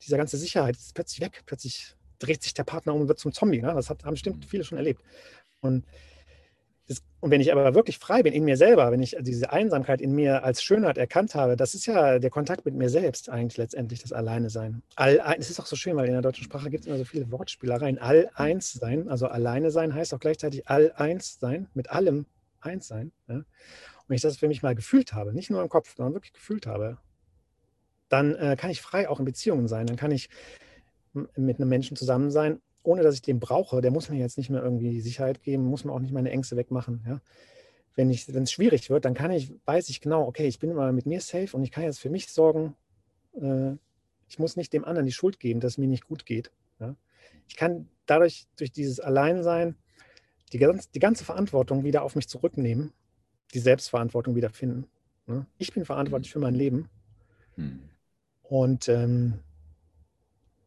[0.00, 1.42] dieser ganze Sicherheit ist plötzlich weg.
[1.44, 3.60] Plötzlich dreht sich der Partner um und wird zum Zombie.
[3.60, 3.72] Ne?
[3.74, 5.02] Das hat, haben bestimmt viele schon erlebt.
[5.60, 5.84] Und
[7.20, 10.12] und wenn ich aber wirklich frei bin in mir selber, wenn ich diese Einsamkeit in
[10.12, 14.02] mir als Schönheit erkannt habe, das ist ja der Kontakt mit mir selbst eigentlich letztendlich,
[14.02, 14.82] das Alleine sein.
[14.96, 17.04] All, es ist auch so schön, weil in der deutschen Sprache gibt es immer so
[17.04, 17.98] viele Wortspielereien.
[17.98, 22.26] All eins sein, also alleine sein heißt auch gleichzeitig all eins sein, mit allem
[22.60, 23.12] eins sein.
[23.28, 23.36] Ja?
[23.36, 23.46] Und
[24.08, 26.66] wenn ich das für mich mal gefühlt habe, nicht nur im Kopf, sondern wirklich gefühlt
[26.66, 26.98] habe,
[28.08, 29.86] dann äh, kann ich frei auch in Beziehungen sein.
[29.86, 30.28] Dann kann ich
[31.12, 34.50] mit einem Menschen zusammen sein, ohne dass ich den brauche, der muss mir jetzt nicht
[34.50, 37.04] mehr irgendwie Sicherheit geben, muss mir auch nicht meine Ängste wegmachen.
[37.06, 37.20] Ja?
[37.94, 41.06] Wenn es schwierig wird, dann kann ich, weiß ich genau, okay, ich bin immer mit
[41.06, 42.74] mir safe und ich kann jetzt für mich sorgen,
[43.40, 43.76] äh,
[44.28, 46.50] Ich muss nicht dem anderen die Schuld geben, dass es mir nicht gut geht.
[46.80, 46.96] Ja?
[47.48, 49.76] Ich kann dadurch, durch dieses Alleinsein,
[50.52, 52.92] die, ganz, die ganze Verantwortung wieder auf mich zurücknehmen,
[53.54, 54.86] die Selbstverantwortung wieder finden.
[55.26, 55.46] Ne?
[55.58, 56.88] Ich bin verantwortlich für mein Leben.
[57.56, 57.80] Hm.
[58.42, 59.40] Und ähm,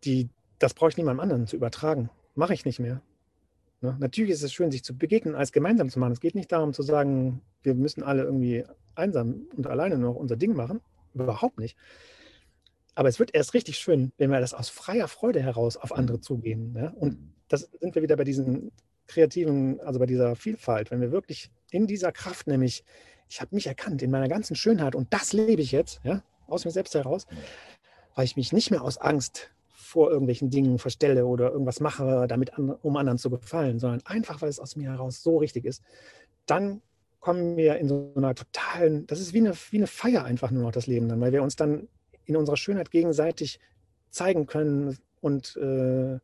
[0.03, 0.30] die,
[0.60, 2.10] das brauche ich niemandem anderen zu übertragen.
[2.36, 3.01] Mache ich nicht mehr.
[3.82, 3.95] Ne?
[3.99, 6.14] Natürlich ist es schön, sich zu begegnen, als gemeinsam zu machen.
[6.14, 10.36] Es geht nicht darum zu sagen, wir müssen alle irgendwie einsam und alleine nur unser
[10.36, 10.82] Ding machen.
[11.14, 11.78] Überhaupt nicht.
[12.93, 16.22] Aber es wird erst richtig schön, wenn wir das aus freier Freude heraus auf andere
[16.22, 16.76] zugehen.
[16.78, 16.89] Ja?
[16.95, 18.72] Und das sind wir wieder bei diesen
[19.08, 22.84] kreativen, also bei dieser Vielfalt, wenn wir wirklich in dieser Kraft, nämlich
[23.30, 26.66] ich habe mich erkannt in meiner ganzen Schönheit und das lebe ich jetzt, ja, aus
[26.66, 27.26] mir selbst heraus,
[28.16, 29.51] weil ich mich nicht mehr aus Angst
[29.86, 34.42] vor irgendwelchen Dingen verstelle oder irgendwas mache, damit an, um anderen zu gefallen, sondern einfach,
[34.42, 35.84] weil es aus mir heraus so richtig ist,
[36.46, 36.82] dann
[37.20, 40.64] kommen wir in so einer totalen, das ist wie eine, wie eine Feier einfach nur
[40.64, 41.88] noch das Leben dann, weil wir uns dann
[42.26, 43.60] in unserer Schönheit gegenseitig
[44.10, 46.20] zeigen können und äh,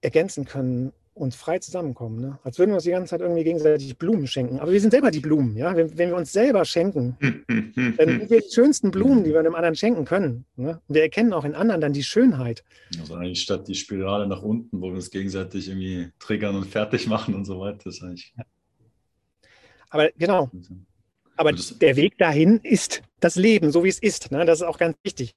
[0.00, 2.20] ergänzen können und frei zusammenkommen.
[2.20, 2.38] Ne?
[2.44, 4.60] Als würden wir uns die ganze Zeit irgendwie gegenseitig Blumen schenken.
[4.60, 5.56] Aber wir sind selber die Blumen.
[5.56, 5.76] Ja?
[5.76, 9.54] Wenn, wenn wir uns selber schenken, dann sind wir die schönsten Blumen, die wir einem
[9.54, 10.44] anderen schenken können.
[10.56, 10.80] Ne?
[10.86, 12.64] Und wir erkennen auch in anderen dann die Schönheit.
[12.98, 17.06] Also eigentlich statt die Spirale nach unten, wo wir uns gegenseitig irgendwie triggern und fertig
[17.06, 17.88] machen und so weiter.
[17.88, 18.32] ist eigentlich.
[19.90, 20.50] Aber genau.
[21.36, 24.32] Aber der Weg dahin ist das Leben, so wie es ist.
[24.32, 24.44] Ne?
[24.44, 25.34] Das ist auch ganz wichtig.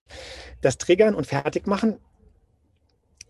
[0.62, 1.98] Das Triggern und Fertigmachen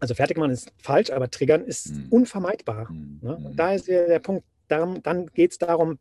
[0.02, 2.08] also fertig machen ist falsch, aber triggern ist mhm.
[2.10, 2.91] unvermeidbar.
[2.91, 3.20] Mhm.
[3.22, 3.36] Ne?
[3.38, 3.56] Und hm.
[3.56, 5.99] da ist der, der Punkt, darum, dann geht es darum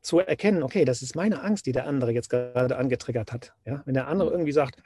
[0.00, 3.52] zu erkennen, okay, das ist meine Angst, die der andere jetzt gerade angetriggert hat.
[3.66, 3.82] Ja?
[3.84, 4.34] Wenn der andere hm.
[4.34, 4.82] irgendwie sagt,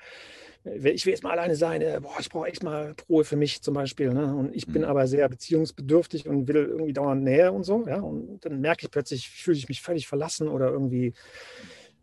[0.64, 3.62] ich will jetzt mal alleine sein, äh, boah, ich brauche echt mal Ruhe für mich
[3.62, 4.14] zum Beispiel.
[4.14, 4.34] Ne?
[4.34, 4.88] Und ich bin mhm.
[4.88, 7.86] aber sehr beziehungsbedürftig und will irgendwie dauernd Nähe und so.
[7.86, 8.00] Ja?
[8.00, 11.12] Und dann merke ich plötzlich, fühle ich mich völlig verlassen oder irgendwie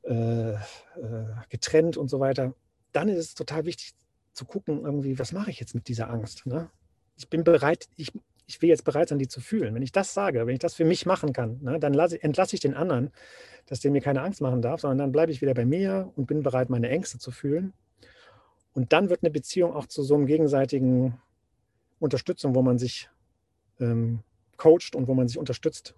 [0.03, 0.57] äh, äh,
[1.49, 2.53] getrennt und so weiter.
[2.91, 3.93] Dann ist es total wichtig
[4.33, 6.45] zu gucken, irgendwie, was mache ich jetzt mit dieser Angst?
[6.45, 6.69] Ne?
[7.17, 8.11] Ich bin bereit, ich,
[8.45, 9.75] ich will jetzt bereit sein, die zu fühlen.
[9.75, 12.55] Wenn ich das sage, wenn ich das für mich machen kann, ne, dann lasse, entlasse
[12.55, 13.11] ich den anderen,
[13.65, 16.27] dass der mir keine Angst machen darf, sondern dann bleibe ich wieder bei mir und
[16.27, 17.73] bin bereit, meine Ängste zu fühlen.
[18.73, 21.19] Und dann wird eine Beziehung auch zu so einem gegenseitigen
[21.99, 23.09] Unterstützung, wo man sich
[23.79, 24.23] ähm,
[24.57, 25.95] coacht und wo man sich unterstützt,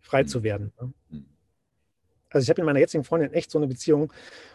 [0.00, 0.28] frei mhm.
[0.28, 0.72] zu werden.
[0.80, 1.24] Ne?
[2.30, 4.12] Also ich habe mit meiner jetzigen Freundin echt so eine Beziehung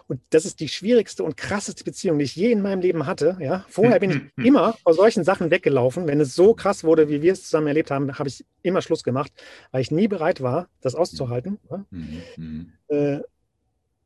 [0.07, 3.37] und das ist die schwierigste und krasseste Beziehung, die ich je in meinem Leben hatte.
[3.39, 3.65] Ja?
[3.69, 6.07] Vorher bin ich immer vor solchen Sachen weggelaufen.
[6.07, 9.03] Wenn es so krass wurde, wie wir es zusammen erlebt haben, habe ich immer Schluss
[9.03, 9.31] gemacht,
[9.71, 11.59] weil ich nie bereit war, das auszuhalten.
[11.69, 11.85] Ja?
[11.91, 12.73] Mhm.
[12.89, 13.19] Äh,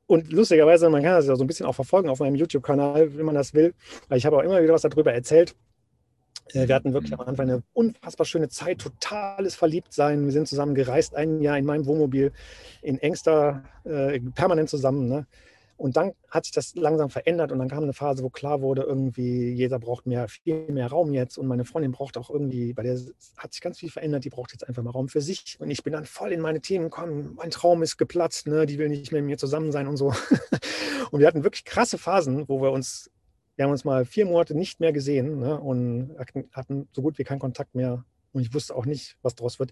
[0.07, 3.26] und lustigerweise, man kann das ja so ein bisschen auch verfolgen auf meinem YouTube-Kanal, wenn
[3.26, 3.74] man das will.
[4.07, 5.55] Weil ich habe auch immer wieder was darüber erzählt.
[6.54, 10.26] Äh, wir hatten wirklich am Anfang eine unfassbar schöne Zeit, totales Verliebtsein.
[10.26, 12.32] Wir sind zusammen gereist, ein Jahr in meinem Wohnmobil
[12.82, 15.08] in engster, äh, permanent zusammen.
[15.08, 15.26] Ne?
[15.78, 18.84] Und dann hat sich das langsam verändert und dann kam eine Phase, wo klar wurde,
[18.84, 22.84] irgendwie jeder braucht mehr, viel mehr Raum jetzt und meine Freundin braucht auch irgendwie, bei
[22.84, 22.98] der
[23.38, 25.84] hat sich ganz viel verändert, die braucht jetzt einfach mal Raum für sich und ich
[25.84, 28.66] bin dann voll in meine Themen gekommen, mein Traum ist geplatzt, ne?
[28.66, 30.14] die will nicht mehr mit mir zusammen sein und so.
[31.12, 33.12] und wir hatten wirklich krasse Phasen, wo wir uns
[33.56, 36.16] wir haben uns mal vier Monate nicht mehr gesehen ne, und
[36.51, 38.03] hatten so gut wie keinen Kontakt mehr.
[38.34, 39.72] Und ich wusste auch nicht, was daraus wird.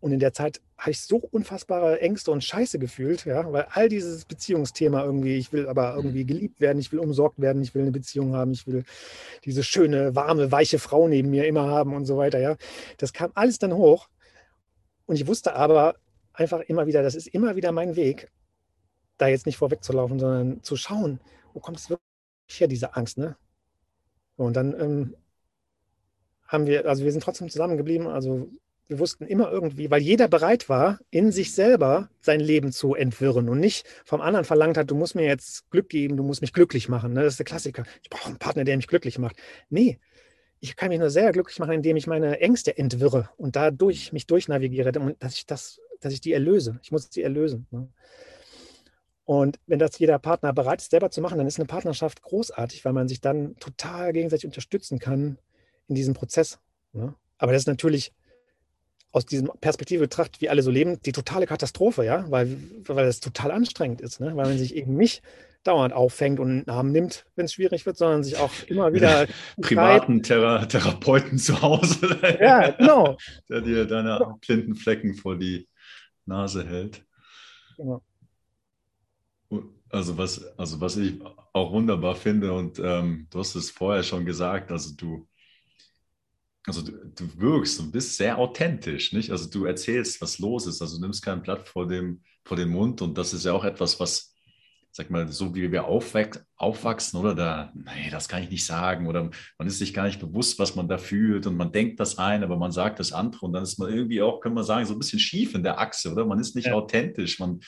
[0.00, 3.88] Und in der Zeit habe ich so unfassbare Ängste und Scheiße gefühlt, ja, weil all
[3.88, 6.28] dieses Beziehungsthema irgendwie, ich will aber irgendwie mhm.
[6.28, 8.84] geliebt werden, ich will umsorgt werden, ich will eine Beziehung haben, ich will
[9.44, 12.56] diese schöne, warme, weiche Frau neben mir immer haben und so weiter, ja.
[12.98, 14.08] Das kam alles dann hoch.
[15.06, 15.94] Und ich wusste aber
[16.34, 18.30] einfach immer wieder, das ist immer wieder mein Weg,
[19.16, 21.20] da jetzt nicht vorwegzulaufen, sondern zu schauen,
[21.54, 22.13] wo kommt es wirklich
[22.46, 23.36] her, diese Angst, ne?
[24.36, 25.16] Und dann ähm,
[26.46, 28.48] haben wir, also wir sind trotzdem zusammengeblieben, also
[28.86, 33.48] wir wussten immer irgendwie, weil jeder bereit war, in sich selber sein Leben zu entwirren
[33.48, 36.52] und nicht vom anderen verlangt hat, du musst mir jetzt Glück geben, du musst mich
[36.52, 37.14] glücklich machen.
[37.14, 37.22] Ne?
[37.22, 37.84] Das ist der Klassiker.
[38.02, 39.36] Ich brauche einen Partner, der mich glücklich macht.
[39.70, 39.98] Nee,
[40.60, 44.26] ich kann mich nur sehr glücklich machen, indem ich meine Ängste entwirre und dadurch mich
[44.26, 46.78] durchnavigiere, dass ich das, dass ich die erlöse.
[46.82, 47.66] Ich muss sie erlösen.
[47.70, 47.88] Ne?
[49.24, 52.84] Und wenn das jeder Partner bereit ist, selber zu machen, dann ist eine Partnerschaft großartig,
[52.84, 55.38] weil man sich dann total gegenseitig unterstützen kann
[55.88, 56.58] in diesem Prozess.
[56.92, 57.14] Ne?
[57.38, 58.12] Aber das ist natürlich
[59.12, 63.20] aus dieser Perspektive betrachtet, wie alle so leben, die totale Katastrophe, ja, weil, weil das
[63.20, 64.26] total anstrengend ist, ne?
[64.36, 65.22] weil man sich eben nicht
[65.62, 69.26] dauernd auffängt und einen Namen nimmt, wenn es schwierig wird, sondern sich auch immer wieder.
[69.62, 72.18] Privaten Thera Therapeuten zu Hause.
[72.40, 73.16] ja, genau.
[73.48, 74.38] Der dir deine genau.
[74.40, 75.68] blinden Flecken vor die
[76.26, 77.04] Nase hält.
[77.76, 78.02] Genau.
[79.90, 81.20] Also was, also was ich
[81.52, 85.28] auch wunderbar finde, und ähm, du hast es vorher schon gesagt, also du,
[86.66, 89.30] also du, du wirkst und bist sehr authentisch, nicht?
[89.30, 92.70] Also du erzählst, was los ist, also du nimmst kein Blatt vor dem, vor dem
[92.70, 94.34] Mund und das ist ja auch etwas, was
[94.96, 99.28] sag mal, so wie wir aufwachsen, oder da, nee, das kann ich nicht sagen, oder
[99.58, 102.44] man ist sich gar nicht bewusst, was man da fühlt und man denkt das eine,
[102.44, 104.92] aber man sagt das andere und dann ist man irgendwie auch, können wir sagen, so
[104.92, 106.24] ein bisschen schief in der Achse, oder?
[106.24, 106.74] Man ist nicht ja.
[106.74, 107.58] authentisch, man,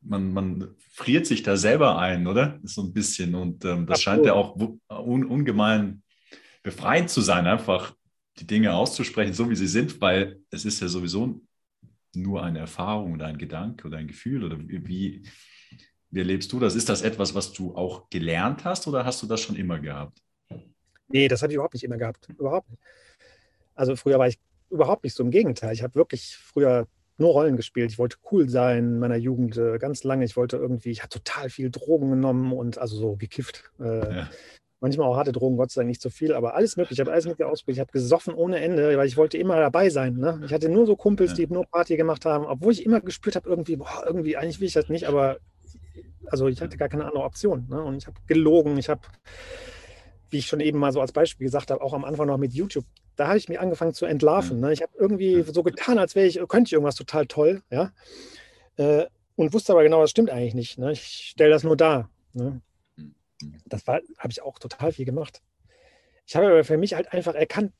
[0.00, 2.58] man, man friert sich da selber ein, oder?
[2.62, 6.02] So ein bisschen und ähm, das scheint ja auch un, ungemein
[6.62, 7.94] befreiend zu sein, einfach
[8.38, 11.40] die Dinge auszusprechen, so wie sie sind, weil es ist ja sowieso
[12.14, 15.22] nur eine Erfahrung oder ein Gedanke oder ein Gefühl oder wie,
[16.10, 16.74] wie erlebst du das?
[16.74, 20.22] Ist das etwas, was du auch gelernt hast oder hast du das schon immer gehabt?
[21.08, 22.28] Nee, das habe ich überhaupt nicht immer gehabt.
[22.38, 22.82] Überhaupt nicht.
[23.74, 24.38] Also früher war ich
[24.70, 25.22] überhaupt nicht so.
[25.22, 25.72] Im Gegenteil.
[25.72, 26.86] Ich habe wirklich früher
[27.18, 27.90] nur Rollen gespielt.
[27.90, 30.24] Ich wollte cool sein in meiner Jugend äh, ganz lange.
[30.24, 33.70] Ich wollte irgendwie, ich habe total viel Drogen genommen und also so gekifft.
[33.80, 34.30] Äh, ja.
[34.80, 36.98] Manchmal auch harte Drogen, Gott sei Dank nicht so viel, aber alles möglich.
[36.98, 37.76] Ich habe alles mit ausprobiert.
[37.76, 40.14] Ich habe gesoffen ohne Ende, weil ich wollte immer dabei sein.
[40.14, 40.40] Ne?
[40.44, 41.46] Ich hatte nur so Kumpels, ja.
[41.46, 44.68] die nur Party gemacht haben, obwohl ich immer gespürt habe, irgendwie, boah, irgendwie, eigentlich will
[44.68, 45.38] ich das nicht, aber
[46.26, 47.66] also ich hatte gar keine andere Option.
[47.68, 47.82] Ne?
[47.82, 49.00] Und ich habe gelogen, ich habe,
[50.30, 52.52] wie ich schon eben mal so als Beispiel gesagt habe, auch am Anfang noch mit
[52.52, 52.84] YouTube,
[53.16, 54.60] da habe ich mir angefangen zu entlarven.
[54.60, 54.72] Ne?
[54.72, 57.92] Ich habe irgendwie so getan, als wäre ich, könnte ich irgendwas total toll, ja.
[58.76, 59.06] Äh,
[59.36, 60.78] und wusste aber genau, das stimmt eigentlich nicht.
[60.78, 60.92] Ne?
[60.92, 62.10] Ich stelle das nur dar.
[62.32, 62.60] Ne?
[63.66, 65.42] Das habe ich auch total viel gemacht.
[66.26, 67.72] Ich habe aber für mich halt einfach erkannt,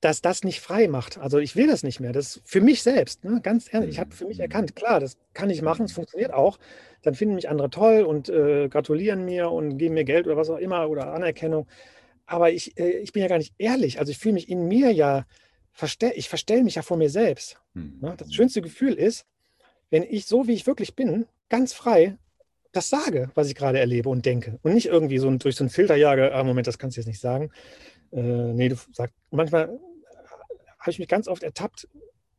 [0.00, 1.18] dass das nicht frei macht.
[1.18, 2.12] Also ich will das nicht mehr.
[2.12, 3.40] Das für mich selbst, ne?
[3.42, 3.90] ganz ehrlich.
[3.90, 6.58] Ich habe für mich erkannt, klar, das kann ich machen, es funktioniert auch.
[7.02, 10.50] Dann finden mich andere toll und äh, gratulieren mir und geben mir Geld oder was
[10.50, 11.66] auch immer oder Anerkennung.
[12.26, 13.98] Aber ich, äh, ich bin ja gar nicht ehrlich.
[13.98, 15.26] Also ich fühle mich in mir ja,
[15.72, 17.60] verstell, ich verstelle mich ja vor mir selbst.
[18.00, 18.14] Ne?
[18.16, 19.26] Das schönste Gefühl ist,
[19.90, 22.18] wenn ich so, wie ich wirklich bin, ganz frei
[22.72, 24.58] das sage, was ich gerade erlebe und denke.
[24.62, 27.08] Und nicht irgendwie so durch so einen Filter jage, ah, Moment, das kannst du jetzt
[27.08, 27.50] nicht sagen.
[28.12, 29.78] Äh, nee, du sagst, manchmal
[30.88, 31.86] habe ich mich ganz oft ertappt,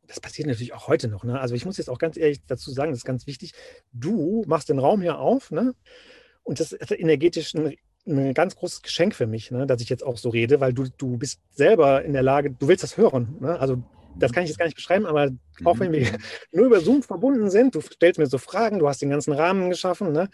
[0.07, 1.23] das passiert natürlich auch heute noch.
[1.23, 1.39] Ne?
[1.39, 3.53] Also ich muss jetzt auch ganz ehrlich dazu sagen, das ist ganz wichtig,
[3.93, 5.75] du machst den Raum hier auf ne?
[6.43, 7.75] und das ist energetisch ein,
[8.07, 9.67] ein ganz großes Geschenk für mich, ne?
[9.67, 12.67] dass ich jetzt auch so rede, weil du, du bist selber in der Lage, du
[12.67, 13.37] willst das hören.
[13.39, 13.59] Ne?
[13.59, 13.83] Also
[14.17, 15.29] das kann ich jetzt gar nicht beschreiben, aber
[15.63, 16.17] auch wenn wir mhm.
[16.51, 19.69] nur über Zoom verbunden sind, du stellst mir so Fragen, du hast den ganzen Rahmen
[19.69, 20.29] geschaffen, ne?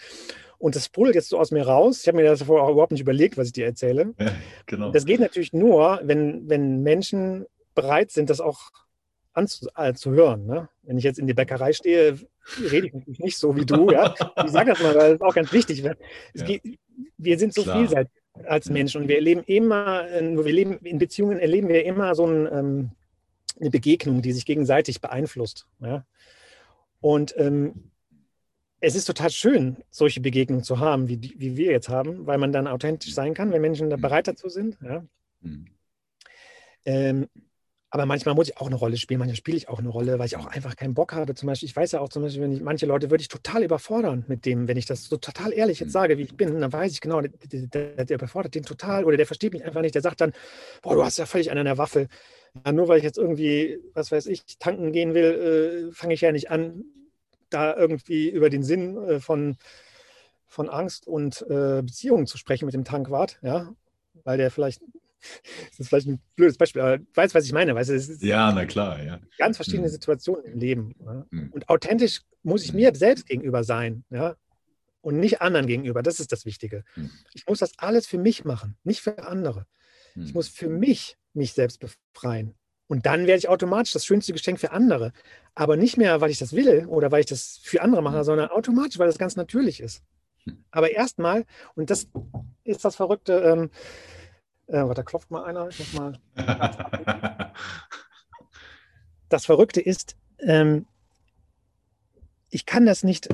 [0.57, 2.01] Und das sprudelt jetzt so aus mir raus.
[2.01, 4.13] Ich habe mir das vorher auch überhaupt nicht überlegt, was ich dir erzähle.
[4.18, 4.32] Ja,
[4.66, 4.91] genau.
[4.91, 7.45] Das geht natürlich nur, wenn, wenn Menschen
[7.76, 8.71] bereit sind, das auch
[9.34, 10.49] anzuhören.
[10.49, 10.69] Äh, ne?
[10.84, 12.19] Wenn ich jetzt in die Bäckerei stehe,
[12.71, 13.91] rede ich natürlich nicht so wie du.
[13.91, 14.13] Ja?
[14.43, 15.80] Ich sage das mal, weil das ist auch ganz wichtig.
[15.84, 15.93] Ja.
[16.45, 16.80] Geht,
[17.17, 17.80] wir sind so Klar.
[17.80, 18.11] vielseitig
[18.43, 22.26] als Menschen und wir erleben immer, äh, wir leben in Beziehungen erleben wir immer so
[22.26, 22.91] ein, ähm,
[23.59, 25.67] eine Begegnung, die sich gegenseitig beeinflusst.
[25.80, 26.05] Ja?
[26.99, 27.91] Und ähm,
[28.82, 32.51] es ist total schön, solche Begegnungen zu haben, wie, wie wir jetzt haben, weil man
[32.51, 34.78] dann authentisch sein kann, wenn Menschen da bereit dazu sind.
[34.84, 35.05] Ja?
[35.41, 35.67] Mhm.
[36.86, 37.28] Ähm,
[37.95, 40.25] aber manchmal muss ich auch eine Rolle spielen, manchmal spiele ich auch eine Rolle, weil
[40.25, 41.33] ich auch einfach keinen Bock habe.
[41.33, 43.63] Zum Beispiel, ich weiß ja auch zum Beispiel, wenn ich manche Leute würde ich total
[43.63, 45.93] überfordern mit dem, wenn ich das so total ehrlich jetzt mhm.
[45.93, 49.15] sage, wie ich bin, dann weiß ich genau, der, der, der überfordert den total oder
[49.15, 49.95] der versteht mich einfach nicht.
[49.95, 50.33] Der sagt dann,
[50.81, 52.09] boah, du hast ja völlig einen an der Waffe.
[52.65, 56.19] Ja, nur weil ich jetzt irgendwie, was weiß ich, tanken gehen will, äh, fange ich
[56.19, 56.83] ja nicht an,
[57.49, 59.55] da irgendwie über den Sinn äh, von,
[60.47, 63.73] von Angst und äh, Beziehungen zu sprechen mit dem Tankwart, ja,
[64.25, 64.81] weil der vielleicht
[65.69, 67.76] das ist vielleicht ein blödes Beispiel, aber du weißt, was ich meine.
[67.76, 69.19] Weißt du, ja, na klar, ja.
[69.38, 69.91] Ganz verschiedene mhm.
[69.91, 70.95] Situationen im Leben.
[71.03, 71.26] Ja?
[71.30, 71.49] Mhm.
[71.51, 72.80] Und authentisch muss ich mhm.
[72.80, 74.36] mir selbst gegenüber sein, ja.
[75.01, 76.01] Und nicht anderen gegenüber.
[76.01, 76.84] Das ist das Wichtige.
[76.95, 77.11] Mhm.
[77.34, 79.67] Ich muss das alles für mich machen, nicht für andere.
[80.15, 80.34] Ich mhm.
[80.34, 82.55] muss für mich mich selbst befreien.
[82.88, 85.11] Und dann werde ich automatisch das schönste Geschenk für andere.
[85.53, 88.23] Aber nicht mehr, weil ich das will oder weil ich das für andere mache, mhm.
[88.23, 90.03] sondern automatisch, weil das ganz natürlich ist.
[90.71, 91.45] Aber erstmal,
[91.76, 92.07] und das
[92.63, 93.69] ist das Verrückte, ähm,
[94.68, 95.68] äh, warte, da klopft mal einer.
[95.70, 96.20] Ich muss mal.
[99.29, 100.87] das Verrückte ist, ähm,
[102.50, 103.29] ich kann das nicht.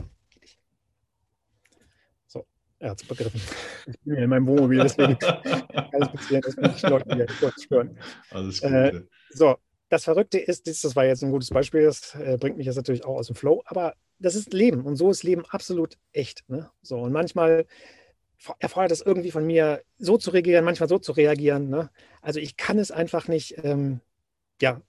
[2.28, 2.45] So,
[2.80, 3.41] er hat es begriffen.
[3.88, 7.70] Ich bin ja in meinem Wohnmobil, deswegen kann es passieren, dass mich Leute wieder kurz
[7.70, 7.98] hören.
[8.30, 8.72] Alles gut.
[8.72, 9.58] Äh, so,
[9.90, 13.03] das Verrückte ist, das war jetzt ein gutes Beispiel, das äh, bringt mich jetzt natürlich
[13.06, 16.48] auch aus dem Flow, aber das ist Leben und so ist Leben absolut echt.
[16.48, 16.70] Ne?
[16.82, 17.66] So, und manchmal
[18.59, 21.69] erfordert es irgendwie von mir, so zu reagieren, manchmal so zu reagieren.
[21.69, 21.89] Ne?
[22.22, 24.01] Also ich kann es einfach nicht, ähm,
[24.61, 24.81] ja,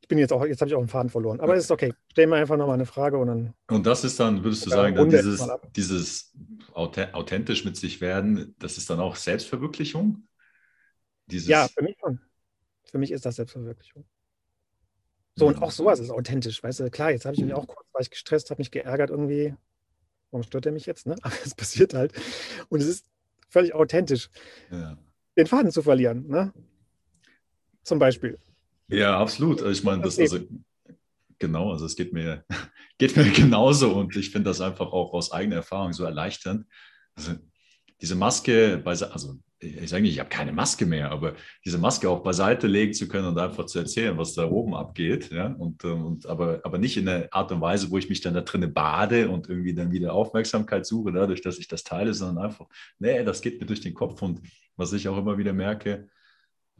[0.00, 1.40] ich bin jetzt auch, jetzt habe ich auch einen Faden verloren.
[1.40, 1.94] Aber es ist okay.
[2.10, 3.54] Stell mir einfach nochmal eine Frage und dann.
[3.70, 6.32] Und das ist dann, würdest du sagen, dann dieses, dieses
[6.72, 10.26] authentisch mit sich werden, das ist dann auch Selbstverwirklichung?
[11.26, 12.20] Dieses ja, für mich schon.
[12.84, 14.04] Für mich ist das Selbstverwirklichung.
[15.34, 17.86] So, und auch sowas ist authentisch, weißt du, klar, jetzt habe ich mich auch kurz,
[17.92, 19.54] war ich gestresst, habe mich geärgert irgendwie,
[20.32, 21.06] warum stört er mich jetzt?
[21.06, 21.14] Ne?
[21.22, 22.12] Aber es passiert halt.
[22.68, 23.06] Und es ist
[23.48, 24.30] völlig authentisch,
[24.70, 24.98] ja.
[25.36, 26.26] den Faden zu verlieren.
[26.26, 26.52] Ne?
[27.84, 28.38] Zum Beispiel.
[28.88, 29.62] Ja, absolut.
[29.62, 30.40] Ich meine, das, also
[31.38, 31.70] genau.
[31.72, 32.44] Also es geht mir,
[32.98, 36.66] geht mir genauso und ich finde das einfach auch aus eigener Erfahrung so erleichternd.
[37.14, 37.32] Also
[38.00, 41.34] diese Maske, also ich sage nicht, ich habe keine Maske mehr, aber
[41.64, 45.30] diese Maske auch beiseite legen zu können und einfach zu erzählen, was da oben abgeht,
[45.30, 48.20] ja, und, ähm, und aber, aber nicht in der Art und Weise, wo ich mich
[48.20, 52.12] dann da drinnen bade und irgendwie dann wieder Aufmerksamkeit suche, dadurch, dass ich das teile,
[52.12, 52.66] sondern einfach,
[52.98, 54.40] nee, das geht mir durch den Kopf und
[54.76, 56.08] was ich auch immer wieder merke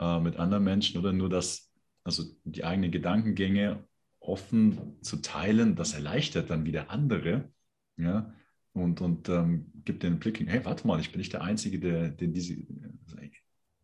[0.00, 1.72] äh, mit anderen Menschen oder nur das,
[2.04, 3.84] also die eigenen Gedankengänge
[4.18, 7.50] offen zu teilen, das erleichtert dann wieder andere,
[7.96, 8.32] ja,
[8.72, 12.08] und, und ähm, gibt den Blick, hey, warte mal, ich bin nicht der Einzige, der,
[12.08, 13.30] der diese äh,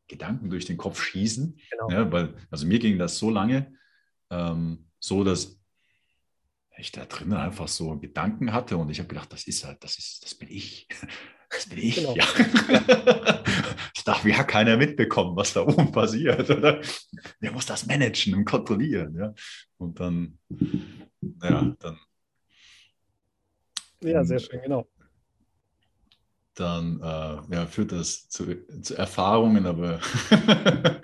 [0.07, 1.59] Gedanken durch den Kopf schießen.
[1.71, 1.91] Genau.
[1.91, 3.75] Ja, weil, also mir ging das so lange
[4.31, 5.59] ähm, so, dass
[6.79, 9.99] ich da drinnen einfach so Gedanken hatte und ich habe gedacht, das ist halt, das
[9.99, 10.89] ist, das bin ich.
[11.51, 12.15] Das bin ich, genau.
[12.15, 12.27] ja.
[13.95, 16.83] Das darf ja keiner mitbekommen, was da oben passiert, oder?
[17.41, 19.33] Wer muss das managen und kontrollieren, ja.
[19.79, 20.39] Und dann,
[21.43, 21.99] ja, dann
[24.03, 24.87] ja, sehr schön, genau.
[26.55, 28.47] Dann äh, ja, führt das zu,
[28.83, 30.01] zu Erfahrungen, aber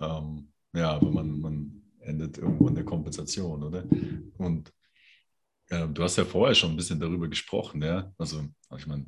[0.00, 3.84] ähm, ja, aber man, man endet irgendwo in der Kompensation, oder?
[4.36, 4.72] Und
[5.68, 8.12] äh, du hast ja vorher schon ein bisschen darüber gesprochen, ja.
[8.18, 8.44] Also,
[8.76, 9.06] ich meine,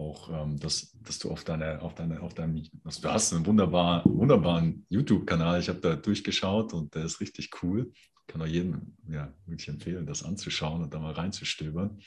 [0.00, 3.46] auch, ähm, dass, dass du auf deine, auf deine, auf deinem, also du hast einen
[3.46, 5.60] wunderbaren, wunderbaren YouTube-Kanal.
[5.60, 7.92] Ich habe da durchgeschaut und der ist richtig cool
[8.30, 12.00] kann auch jedem ja, wirklich empfehlen, das anzuschauen und da mal reinzustöbern.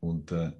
[0.00, 0.52] Und äh,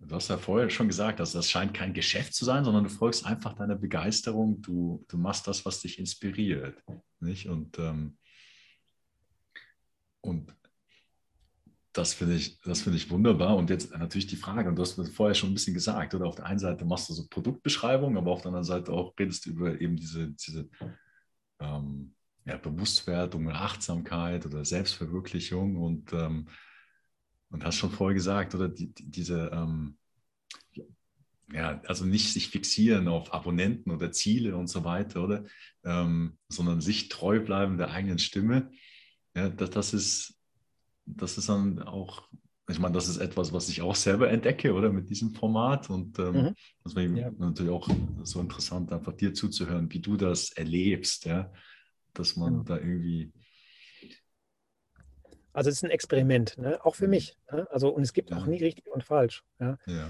[0.00, 2.90] du hast ja vorher schon gesagt, dass das scheint kein Geschäft zu sein, sondern du
[2.90, 4.60] folgst einfach deiner Begeisterung.
[4.60, 6.82] Du, du machst das, was dich inspiriert.
[7.20, 7.48] Nicht?
[7.48, 8.18] Und, ähm,
[10.20, 10.52] und
[11.96, 13.56] das finde ich, das ich wunderbar.
[13.56, 16.26] Und jetzt natürlich die Frage, und du hast mir vorher schon ein bisschen gesagt, oder
[16.26, 19.46] auf der einen Seite machst du so Produktbeschreibungen, aber auf der anderen Seite auch redest
[19.46, 20.68] du über eben diese, diese
[21.60, 22.14] ähm,
[22.44, 26.48] ja, Bewusstwerdung Achtsamkeit oder Selbstverwirklichung und, ähm,
[27.50, 29.96] und hast schon vorher gesagt, oder die, die, diese, ähm,
[31.52, 35.44] ja, also nicht sich fixieren auf Abonnenten oder Ziele und so weiter, oder?
[35.84, 38.70] Ähm, sondern sich treu bleiben der eigenen Stimme.
[39.34, 40.35] Ja, das, das ist,
[41.06, 42.28] das ist dann auch,
[42.68, 45.88] ich meine, das ist etwas, was ich auch selber entdecke, oder mit diesem Format.
[45.88, 46.54] Und ähm, mhm.
[46.82, 47.30] das war ja.
[47.38, 47.88] natürlich auch
[48.24, 51.50] so interessant, einfach dir zuzuhören, wie du das erlebst, ja
[52.18, 52.62] dass man ja.
[52.64, 53.32] da irgendwie.
[55.52, 56.84] Also es ist ein Experiment, ne?
[56.84, 57.10] auch für mhm.
[57.10, 57.36] mich.
[57.50, 57.66] Ne?
[57.70, 58.36] Also, und es gibt ja.
[58.36, 59.42] auch nie richtig und falsch.
[59.58, 59.78] Ja?
[59.86, 60.08] ja.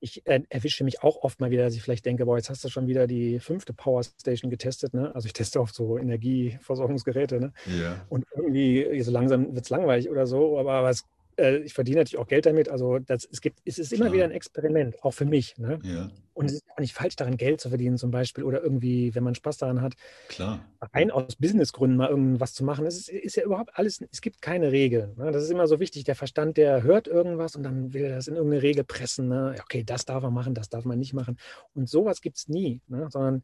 [0.00, 2.64] Ich äh, erwische mich auch oft mal wieder, dass ich vielleicht denke, boah, jetzt hast
[2.64, 4.92] du schon wieder die fünfte Power Station getestet.
[4.92, 5.14] Ne?
[5.14, 7.40] Also ich teste oft so Energieversorgungsgeräte.
[7.40, 7.52] Ne?
[7.80, 8.04] Ja.
[8.08, 11.04] Und irgendwie so langsam wird es langweilig oder so, aber, aber es
[11.38, 12.68] äh, ich verdiene natürlich auch Geld damit.
[12.68, 14.14] Also das, es, gibt, es ist immer Klar.
[14.14, 15.56] wieder ein Experiment, auch für mich.
[15.58, 15.78] Ne?
[15.82, 16.10] Ja.
[16.32, 19.22] Und es ist auch nicht falsch, daran Geld zu verdienen, zum Beispiel, oder irgendwie, wenn
[19.22, 19.94] man Spaß daran hat,
[20.28, 20.64] Klar.
[20.92, 22.86] rein aus Businessgründen mal irgendwas zu machen.
[22.86, 25.14] Es ist, ist, ja überhaupt alles, es gibt keine Regeln.
[25.16, 25.30] Ne?
[25.30, 26.04] Das ist immer so wichtig.
[26.04, 29.28] Der Verstand, der hört irgendwas und dann will er das in irgendeine Regel pressen.
[29.28, 29.54] Ne?
[29.62, 31.38] Okay, das darf man machen, das darf man nicht machen.
[31.74, 33.08] Und sowas gibt es nie, ne?
[33.10, 33.42] sondern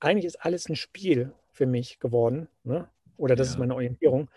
[0.00, 2.48] eigentlich ist alles ein Spiel für mich geworden.
[2.64, 2.88] Ne?
[3.16, 3.52] Oder das ja.
[3.52, 4.28] ist meine Orientierung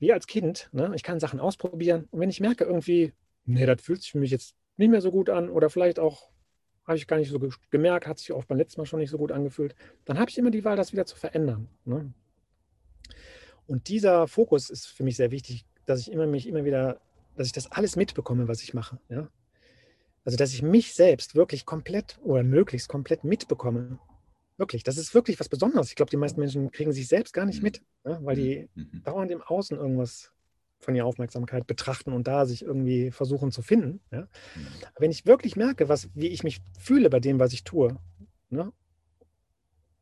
[0.00, 0.68] wie als Kind.
[0.72, 0.90] Ne?
[0.96, 3.12] Ich kann Sachen ausprobieren und wenn ich merke irgendwie,
[3.44, 6.30] nee, das fühlt sich für mich jetzt nicht mehr so gut an oder vielleicht auch
[6.86, 7.38] habe ich gar nicht so
[7.70, 10.38] gemerkt, hat sich auch beim letzten Mal schon nicht so gut angefühlt, dann habe ich
[10.38, 11.68] immer die Wahl, das wieder zu verändern.
[11.84, 12.12] Ne?
[13.68, 17.00] Und dieser Fokus ist für mich sehr wichtig, dass ich immer mich immer wieder,
[17.36, 18.98] dass ich das alles mitbekomme, was ich mache.
[19.08, 19.28] Ja?
[20.24, 24.00] Also dass ich mich selbst wirklich komplett oder möglichst komplett mitbekomme
[24.60, 25.88] Wirklich, das ist wirklich was Besonderes.
[25.88, 27.64] Ich glaube, die meisten Menschen kriegen sich selbst gar nicht mhm.
[27.64, 28.18] mit, ne?
[28.22, 28.90] weil die mhm.
[28.92, 29.02] mhm.
[29.04, 30.32] dauernd im Außen irgendwas
[30.80, 34.00] von ihrer Aufmerksamkeit betrachten und da sich irgendwie versuchen zu finden.
[34.12, 34.20] Ja?
[34.20, 34.66] Mhm.
[34.98, 37.96] wenn ich wirklich merke, was, wie ich mich fühle bei dem, was ich tue,
[38.50, 38.70] ne?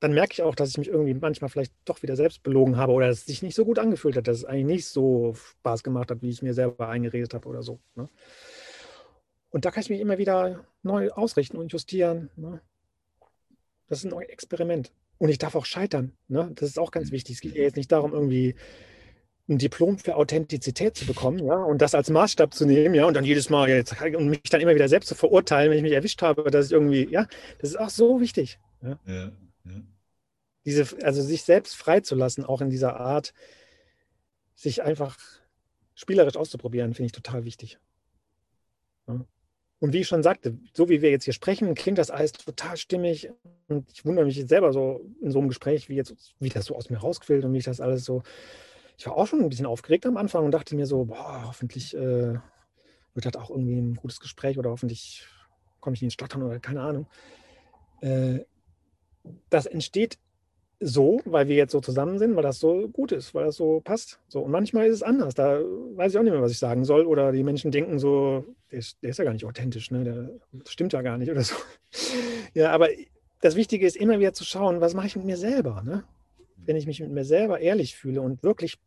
[0.01, 2.93] dann merke ich auch, dass ich mich irgendwie manchmal vielleicht doch wieder selbst belogen habe
[2.93, 5.85] oder dass es sich nicht so gut angefühlt hat, dass es eigentlich nicht so Spaß
[5.85, 7.79] gemacht hat, wie ich mir selber eingeredet habe oder so.
[7.95, 8.09] Ne?
[9.51, 12.31] Und da kann ich mich immer wieder neu ausrichten und justieren.
[12.35, 12.61] Ne?
[13.89, 14.93] Das ist ein Experiment.
[15.19, 16.13] Und ich darf auch scheitern.
[16.29, 16.51] Ne?
[16.55, 17.17] Das ist auch ganz mhm.
[17.17, 17.37] wichtig.
[17.37, 18.55] Es geht ja jetzt nicht darum, irgendwie
[19.49, 23.15] ein Diplom für Authentizität zu bekommen, ja, und das als Maßstab zu nehmen, ja, und
[23.15, 25.93] dann jedes Mal jetzt und mich dann immer wieder selbst zu verurteilen, wenn ich mich
[25.93, 27.27] erwischt habe, dass ich irgendwie, ja,
[27.59, 28.59] das ist auch so wichtig.
[28.83, 28.99] Ja.
[29.07, 29.33] ja,
[29.65, 29.81] ja.
[30.67, 33.33] Diese, also sich selbst freizulassen, auch in dieser Art,
[34.55, 35.17] sich einfach
[35.95, 37.79] spielerisch auszuprobieren, finde ich total wichtig.
[39.07, 39.25] Ja.
[39.81, 42.77] Und wie ich schon sagte, so wie wir jetzt hier sprechen, klingt das alles total
[42.77, 43.31] stimmig.
[43.69, 46.65] Und ich wundere mich jetzt selber so in so einem Gespräch, wie, jetzt, wie das
[46.65, 48.23] so aus mir rausquillt und wie ich das alles so.
[48.97, 51.95] Ich war auch schon ein bisschen aufgeregt am Anfang und dachte mir so, boah, hoffentlich
[51.95, 52.35] äh,
[53.15, 55.25] wird das auch irgendwie ein gutes Gespräch oder hoffentlich
[55.81, 57.07] komme ich nicht ins Stottern oder keine Ahnung.
[58.01, 58.41] Äh,
[59.51, 60.19] das entsteht
[60.81, 63.81] so, weil wir jetzt so zusammen sind, weil das so gut ist, weil das so
[63.81, 64.21] passt.
[64.29, 65.35] So, und manchmal ist es anders.
[65.35, 67.05] Da weiß ich auch nicht mehr, was ich sagen soll.
[67.05, 70.05] Oder die Menschen denken so, der ist, der ist ja gar nicht authentisch, ne?
[70.05, 71.55] Der, das stimmt ja gar nicht oder so.
[72.55, 72.89] Ja, aber
[73.41, 76.05] das Wichtige ist immer wieder zu schauen, was mache ich mit mir selber, ne?
[76.57, 78.79] Wenn ich mich mit mir selber ehrlich fühle und wirklich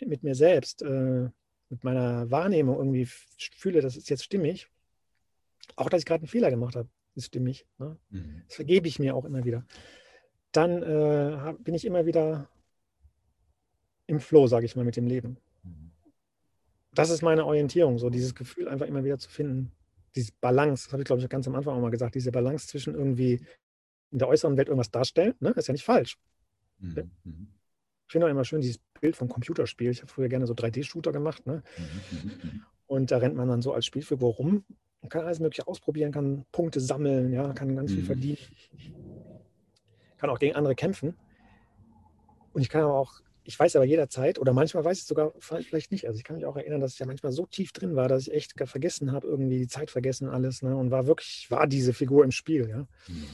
[0.00, 1.28] mit mir selbst, äh,
[1.68, 4.68] mit meiner Wahrnehmung irgendwie fühle, das ist jetzt stimmig,
[5.74, 7.66] auch dass ich gerade einen Fehler gemacht habe, ist stimmig.
[7.78, 7.96] Ne?
[8.10, 8.42] Mhm.
[8.46, 9.64] Das vergebe ich mir auch immer wieder
[10.56, 12.48] dann äh, bin ich immer wieder
[14.06, 15.36] im Flow, sage ich mal, mit dem Leben.
[16.92, 19.70] Das ist meine Orientierung, so dieses Gefühl einfach immer wieder zu finden.
[20.14, 22.68] Diese Balance, das habe ich glaube ich ganz am Anfang auch mal gesagt, diese Balance
[22.68, 23.44] zwischen irgendwie
[24.12, 25.50] in der äußeren Welt irgendwas darstellen, ne?
[25.50, 26.18] ist ja nicht falsch.
[26.78, 27.10] Mhm.
[27.24, 27.48] mhm.
[28.06, 29.90] Ich finde auch immer schön dieses Bild vom Computerspiel.
[29.90, 31.44] Ich habe früher gerne so 3D-Shooter gemacht.
[31.44, 31.64] Ne?
[31.76, 32.62] Mhm, mhm, mhm.
[32.86, 34.64] Und da rennt man dann so als Spielfigur rum
[35.00, 38.38] und kann alles Mögliche ausprobieren, kann Punkte sammeln, ja, kann ganz viel verdienen
[40.18, 41.16] kann auch gegen andere kämpfen.
[42.52, 45.32] Und ich kann aber auch, ich weiß aber jederzeit, oder manchmal weiß ich es sogar
[45.38, 46.06] vielleicht nicht.
[46.06, 48.26] Also ich kann mich auch erinnern, dass ich ja manchmal so tief drin war, dass
[48.26, 50.76] ich echt vergessen habe, irgendwie die Zeit vergessen, alles, ne?
[50.76, 52.86] Und war wirklich, war diese Figur im Spiel, ja.
[53.08, 53.26] Mhm.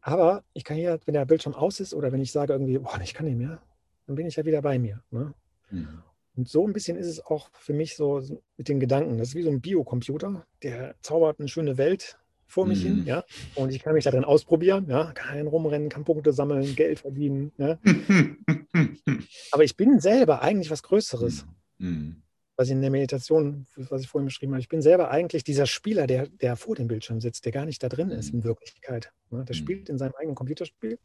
[0.00, 3.00] Aber ich kann hier, wenn der Bildschirm aus ist oder wenn ich sage irgendwie, boah,
[3.02, 3.60] ich kann nicht mehr,
[4.06, 5.02] dann bin ich ja wieder bei mir.
[5.10, 5.34] Ne?
[5.70, 6.02] Mhm.
[6.36, 8.22] Und so ein bisschen ist es auch für mich so
[8.56, 9.18] mit den Gedanken.
[9.18, 12.88] Das ist wie so ein Biocomputer, der zaubert eine schöne Welt vor mich mhm.
[12.88, 13.24] hin, ja.
[13.54, 17.78] Und ich kann mich darin ausprobieren, ja, kann rumrennen, kann Punkte sammeln, Geld verdienen, ja.
[19.52, 21.46] Aber ich bin selber eigentlich was Größeres.
[21.78, 22.22] Mhm.
[22.58, 25.66] Was ich in der Meditation, was ich vorhin beschrieben habe, ich bin selber eigentlich dieser
[25.66, 28.44] Spieler, der, der vor dem Bildschirm sitzt, der gar nicht da drin ist in mhm.
[28.44, 29.12] Wirklichkeit.
[29.30, 29.44] Ne?
[29.44, 29.58] Der mhm.
[29.58, 30.98] spielt in seinem eigenen Computerspiel.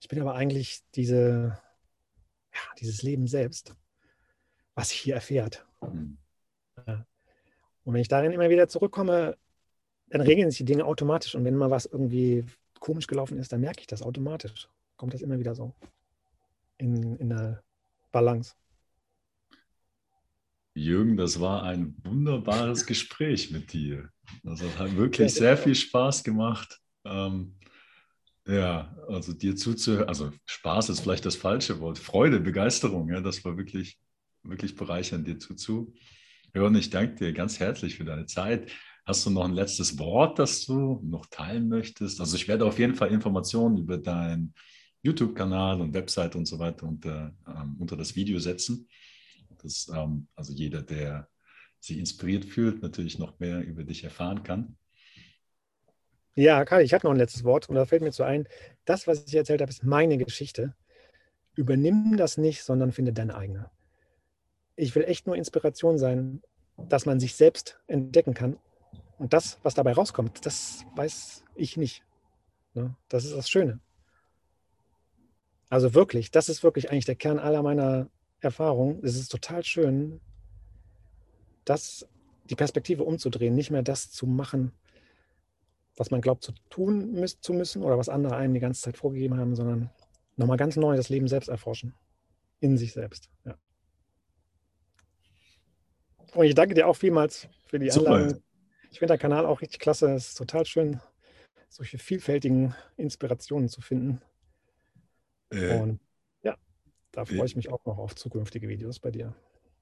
[0.00, 1.58] Ich bin aber eigentlich diese,
[2.52, 3.74] ja, dieses Leben selbst,
[4.74, 5.64] was sich hier erfährt.
[5.80, 6.18] Mhm.
[6.86, 7.06] Ja.
[7.84, 9.38] Und wenn ich darin immer wieder zurückkomme,
[10.08, 11.34] dann regeln sich die Dinge automatisch.
[11.34, 12.44] Und wenn mal was irgendwie
[12.80, 14.68] komisch gelaufen ist, dann merke ich das automatisch.
[14.96, 15.74] Kommt das immer wieder so
[16.78, 17.62] in, in der
[18.12, 18.54] Balance.
[20.74, 24.10] Jürgen, das war ein wunderbares Gespräch mit dir.
[24.42, 26.80] Das hat wirklich sehr viel Spaß gemacht.
[27.04, 27.54] Ähm,
[28.46, 33.44] ja, also dir zuzuhören, also Spaß ist vielleicht das falsche Wort, Freude, Begeisterung, ja, das
[33.44, 33.98] war wirklich,
[34.42, 36.74] wirklich bereichernd, dir zuzuhören.
[36.76, 38.70] Ich danke dir ganz herzlich für deine Zeit.
[39.06, 42.18] Hast du noch ein letztes Wort, das du noch teilen möchtest?
[42.20, 44.52] Also ich werde auf jeden Fall Informationen über deinen
[45.02, 48.88] YouTube-Kanal und Website und so weiter unter, ähm, unter das Video setzen.
[49.62, 51.28] Dass ähm, also jeder, der
[51.78, 54.76] sich inspiriert fühlt, natürlich noch mehr über dich erfahren kann.
[56.34, 58.48] Ja, Kai, ich habe noch ein letztes Wort und da fällt mir zu ein,
[58.86, 60.74] das, was ich erzählt habe, ist meine Geschichte.
[61.54, 63.70] Übernimm das nicht, sondern finde deine eigene.
[64.74, 66.42] Ich will echt nur Inspiration sein,
[66.76, 68.58] dass man sich selbst entdecken kann
[69.18, 72.04] und das, was dabei rauskommt, das weiß ich nicht.
[72.74, 72.94] Ne?
[73.08, 73.80] Das ist das Schöne.
[75.68, 78.08] Also wirklich, das ist wirklich eigentlich der Kern aller meiner
[78.40, 79.02] Erfahrungen.
[79.02, 80.20] Es ist total schön,
[81.64, 82.06] das,
[82.48, 84.72] die Perspektive umzudrehen, nicht mehr das zu machen,
[85.96, 88.96] was man glaubt zu tun müß, zu müssen oder was andere einem die ganze Zeit
[88.96, 89.90] vorgegeben haben, sondern
[90.36, 91.94] nochmal ganz neu das Leben selbst erforschen.
[92.60, 93.28] In sich selbst.
[93.44, 93.58] Ja.
[96.34, 98.42] Und ich danke dir auch vielmals für die Einladung.
[98.90, 100.12] Ich finde der Kanal auch richtig klasse.
[100.14, 101.00] Es ist total schön,
[101.68, 104.20] solche vielfältigen Inspirationen zu finden.
[105.50, 106.00] Äh, Und
[106.42, 106.56] ja,
[107.12, 109.34] da freue ich mich auch noch auf zukünftige Videos bei dir.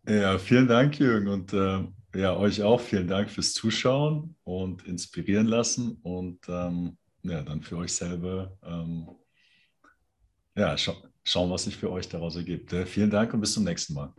[0.06, 1.28] Ja, vielen Dank, Jürgen.
[1.28, 5.98] Und äh, ja, euch auch vielen Dank fürs Zuschauen und inspirieren lassen.
[6.02, 9.08] Und ähm, ja, dann für euch selber ähm,
[10.56, 10.94] ja, scha
[11.26, 12.72] schauen, was sich für euch daraus ergibt.
[12.72, 14.12] Äh, vielen Dank und bis zum nächsten Mal.